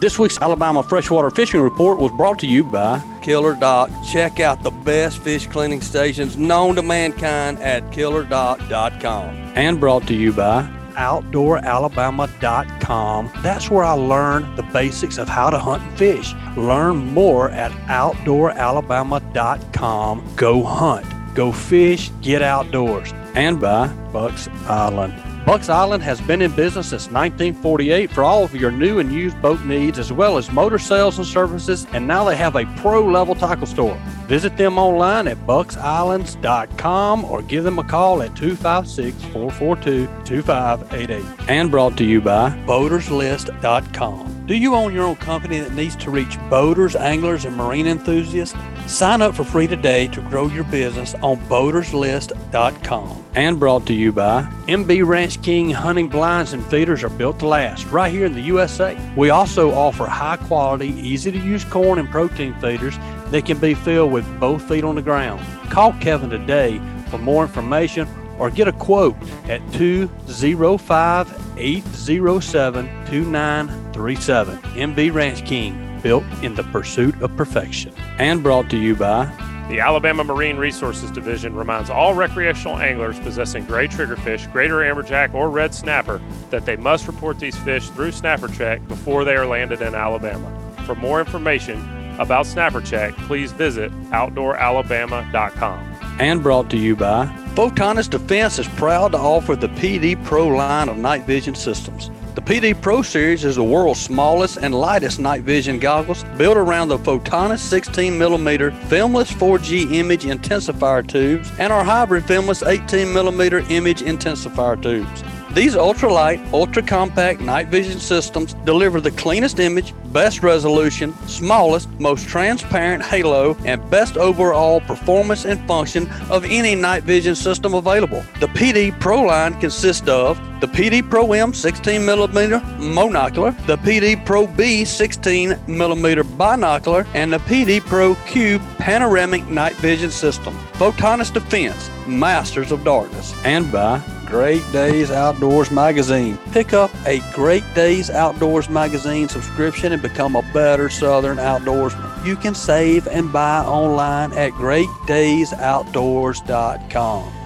This 0.00 0.18
week's 0.18 0.38
Alabama 0.38 0.82
Freshwater 0.82 1.30
Fishing 1.30 1.60
Report 1.62 1.98
was 1.98 2.10
brought 2.12 2.38
to 2.40 2.46
you 2.46 2.62
by 2.64 3.00
Killerdock. 3.22 3.88
Check 4.04 4.40
out 4.40 4.62
the 4.62 4.70
best 4.70 5.18
fish 5.18 5.46
cleaning 5.46 5.80
stations 5.80 6.36
known 6.36 6.74
to 6.76 6.82
mankind 6.82 7.58
at 7.60 7.82
killerdock.com. 7.92 9.34
and 9.54 9.80
brought 9.80 10.06
to 10.08 10.14
you 10.14 10.32
by 10.32 10.68
OutdoorAlabama.com. 10.96 13.30
That's 13.42 13.70
where 13.70 13.84
I 13.84 13.92
learned 13.92 14.56
the 14.56 14.62
basics 14.64 15.18
of 15.18 15.28
how 15.28 15.50
to 15.50 15.58
hunt 15.58 15.82
and 15.82 15.98
fish. 15.98 16.32
Learn 16.56 16.96
more 16.98 17.50
at 17.50 17.70
OutdoorAlabama.com. 17.88 20.32
Go 20.36 20.62
hunt, 20.62 21.06
go 21.34 21.52
fish, 21.52 22.10
get 22.22 22.40
outdoors. 22.42 23.12
And 23.34 23.60
by 23.60 23.88
Bucks 24.12 24.48
Island. 24.66 25.12
Bucks 25.46 25.68
Island 25.68 26.02
has 26.02 26.20
been 26.20 26.42
in 26.42 26.50
business 26.56 26.88
since 26.88 27.04
1948 27.04 28.10
for 28.10 28.24
all 28.24 28.42
of 28.42 28.52
your 28.52 28.72
new 28.72 28.98
and 28.98 29.12
used 29.12 29.40
boat 29.40 29.64
needs, 29.64 29.96
as 29.96 30.12
well 30.12 30.38
as 30.38 30.50
motor 30.50 30.76
sales 30.76 31.18
and 31.18 31.26
services, 31.26 31.86
and 31.92 32.04
now 32.04 32.24
they 32.24 32.34
have 32.34 32.56
a 32.56 32.66
pro 32.78 33.06
level 33.06 33.36
tackle 33.36 33.68
store. 33.68 33.94
Visit 34.26 34.56
them 34.56 34.76
online 34.76 35.28
at 35.28 35.36
bucksislands.com 35.46 37.24
or 37.26 37.42
give 37.42 37.62
them 37.62 37.78
a 37.78 37.84
call 37.84 38.22
at 38.22 38.34
256 38.34 39.22
442 39.32 40.08
2588. 40.24 41.24
And 41.48 41.70
brought 41.70 41.96
to 41.98 42.04
you 42.04 42.20
by 42.20 42.50
boaterslist.com. 42.66 44.46
Do 44.46 44.56
you 44.56 44.74
own 44.74 44.92
your 44.92 45.04
own 45.04 45.14
company 45.14 45.60
that 45.60 45.74
needs 45.74 45.94
to 45.96 46.10
reach 46.10 46.36
boaters, 46.50 46.96
anglers, 46.96 47.44
and 47.44 47.56
marine 47.56 47.86
enthusiasts? 47.86 48.58
Sign 48.86 49.20
up 49.20 49.34
for 49.34 49.42
free 49.42 49.66
today 49.66 50.06
to 50.08 50.20
grow 50.22 50.46
your 50.46 50.62
business 50.64 51.14
on 51.16 51.38
boaterslist.com. 51.48 53.24
And 53.34 53.58
brought 53.58 53.84
to 53.86 53.92
you 53.92 54.12
by 54.12 54.42
MB 54.68 55.04
Ranch 55.04 55.42
King 55.42 55.70
hunting 55.70 56.08
blinds 56.08 56.52
and 56.52 56.64
feeders 56.66 57.02
are 57.02 57.10
built 57.10 57.40
to 57.40 57.48
last 57.48 57.84
right 57.86 58.12
here 58.12 58.24
in 58.24 58.32
the 58.32 58.40
USA. 58.42 58.96
We 59.16 59.30
also 59.30 59.72
offer 59.72 60.06
high 60.06 60.36
quality, 60.36 60.88
easy 60.88 61.32
to 61.32 61.38
use 61.38 61.64
corn 61.64 61.98
and 61.98 62.08
protein 62.08 62.54
feeders 62.60 62.96
that 63.30 63.44
can 63.44 63.58
be 63.58 63.74
filled 63.74 64.12
with 64.12 64.24
both 64.38 64.66
feet 64.68 64.84
on 64.84 64.94
the 64.94 65.02
ground. 65.02 65.44
Call 65.68 65.92
Kevin 65.94 66.30
today 66.30 66.80
for 67.10 67.18
more 67.18 67.42
information 67.42 68.08
or 68.38 68.50
get 68.50 68.68
a 68.68 68.72
quote 68.72 69.16
at 69.48 69.60
205 69.72 71.58
807 71.58 72.86
2937. 73.06 74.58
MB 74.58 75.12
Ranch 75.12 75.44
King, 75.44 75.85
built 76.06 76.24
in 76.40 76.54
the 76.54 76.62
pursuit 76.62 77.20
of 77.20 77.36
perfection. 77.36 77.92
And 78.18 78.40
brought 78.40 78.70
to 78.70 78.76
you 78.76 78.94
by 78.94 79.24
The 79.68 79.80
Alabama 79.80 80.22
Marine 80.22 80.56
Resources 80.56 81.10
Division 81.10 81.56
reminds 81.56 81.90
all 81.90 82.14
recreational 82.14 82.78
anglers 82.78 83.18
possessing 83.18 83.64
gray 83.64 83.88
triggerfish, 83.88 84.52
greater 84.52 84.76
amberjack, 84.76 85.34
or 85.34 85.50
red 85.50 85.74
snapper 85.74 86.20
that 86.50 86.64
they 86.64 86.76
must 86.76 87.08
report 87.08 87.40
these 87.40 87.56
fish 87.58 87.88
through 87.90 88.12
Snapper 88.12 88.46
Check 88.46 88.86
before 88.86 89.24
they 89.24 89.34
are 89.34 89.46
landed 89.46 89.80
in 89.82 89.96
Alabama. 89.96 90.48
For 90.86 90.94
more 90.94 91.18
information 91.18 91.76
about 92.20 92.46
Snapper 92.46 92.82
Check, 92.82 93.16
please 93.26 93.50
visit 93.50 93.90
OutdoorAlabama.com. 94.10 95.80
and 96.20 96.40
brought 96.40 96.70
to 96.70 96.78
you 96.78 96.94
by 96.94 97.26
Photonis 97.56 98.08
Defense 98.08 98.60
is 98.60 98.68
proud 98.68 99.10
to 99.10 99.18
offer 99.18 99.56
the 99.56 99.70
PD 99.70 100.22
Pro 100.24 100.46
line 100.46 100.88
of 100.88 100.98
night 100.98 101.24
vision 101.26 101.56
systems. 101.56 102.10
PD 102.46 102.80
Pro 102.80 103.02
series 103.02 103.44
is 103.44 103.56
the 103.56 103.64
world's 103.64 104.00
smallest 104.00 104.58
and 104.58 104.72
lightest 104.72 105.18
night 105.18 105.42
vision 105.42 105.80
goggles 105.80 106.22
built 106.38 106.56
around 106.56 106.86
the 106.86 106.96
Photonis 106.96 107.58
16mm 107.58 108.70
filmless 108.82 109.32
4G 109.32 109.92
image 109.92 110.22
intensifier 110.22 111.04
tubes 111.04 111.50
and 111.58 111.72
our 111.72 111.82
hybrid 111.82 112.22
filmless 112.22 112.62
18mm 112.62 113.68
image 113.68 114.00
intensifier 114.02 114.80
tubes. 114.80 115.24
These 115.56 115.74
ultralight, 115.74 116.52
ultra 116.52 116.82
compact 116.82 117.40
night 117.40 117.68
vision 117.68 117.98
systems 117.98 118.52
deliver 118.66 119.00
the 119.00 119.10
cleanest 119.12 119.58
image, 119.58 119.94
best 120.12 120.42
resolution, 120.42 121.14
smallest, 121.26 121.88
most 121.98 122.28
transparent 122.28 123.02
halo, 123.02 123.56
and 123.64 123.80
best 123.88 124.18
overall 124.18 124.82
performance 124.82 125.46
and 125.46 125.66
function 125.66 126.10
of 126.28 126.44
any 126.44 126.74
night 126.74 127.04
vision 127.04 127.34
system 127.34 127.72
available. 127.72 128.22
The 128.38 128.48
PD 128.48 129.00
Pro 129.00 129.22
line 129.22 129.58
consists 129.58 130.06
of 130.08 130.36
the 130.60 130.66
PD 130.66 131.08
Pro 131.08 131.32
M 131.32 131.52
16mm 131.52 132.60
monocular, 132.78 133.56
the 133.66 133.78
PD 133.78 134.26
Pro 134.26 134.46
B 134.46 134.82
16mm 134.82 136.36
binocular, 136.36 137.06
and 137.14 137.32
the 137.32 137.38
PD 137.38 137.80
Pro 137.80 138.14
Cube 138.26 138.60
panoramic 138.76 139.46
night 139.48 139.76
vision 139.76 140.10
system. 140.10 140.54
Photonis 140.74 141.32
Defense, 141.32 141.90
masters 142.06 142.72
of 142.72 142.84
darkness, 142.84 143.34
and 143.46 143.72
by 143.72 144.02
Great 144.26 144.62
Days 144.72 145.10
Outdoors 145.10 145.70
magazine. 145.70 146.38
Pick 146.52 146.72
up 146.72 146.90
a 147.06 147.20
Great 147.32 147.64
Days 147.74 148.10
Outdoors 148.10 148.68
magazine 148.68 149.28
subscription 149.28 149.92
and 149.92 150.02
become 150.02 150.36
a 150.36 150.42
better 150.52 150.88
Southern 150.88 151.38
outdoorsman. 151.38 152.26
You 152.26 152.36
can 152.36 152.54
save 152.54 153.06
and 153.06 153.32
buy 153.32 153.64
online 153.64 154.32
at 154.32 154.52
greatdaysoutdoors.com. 154.52 157.45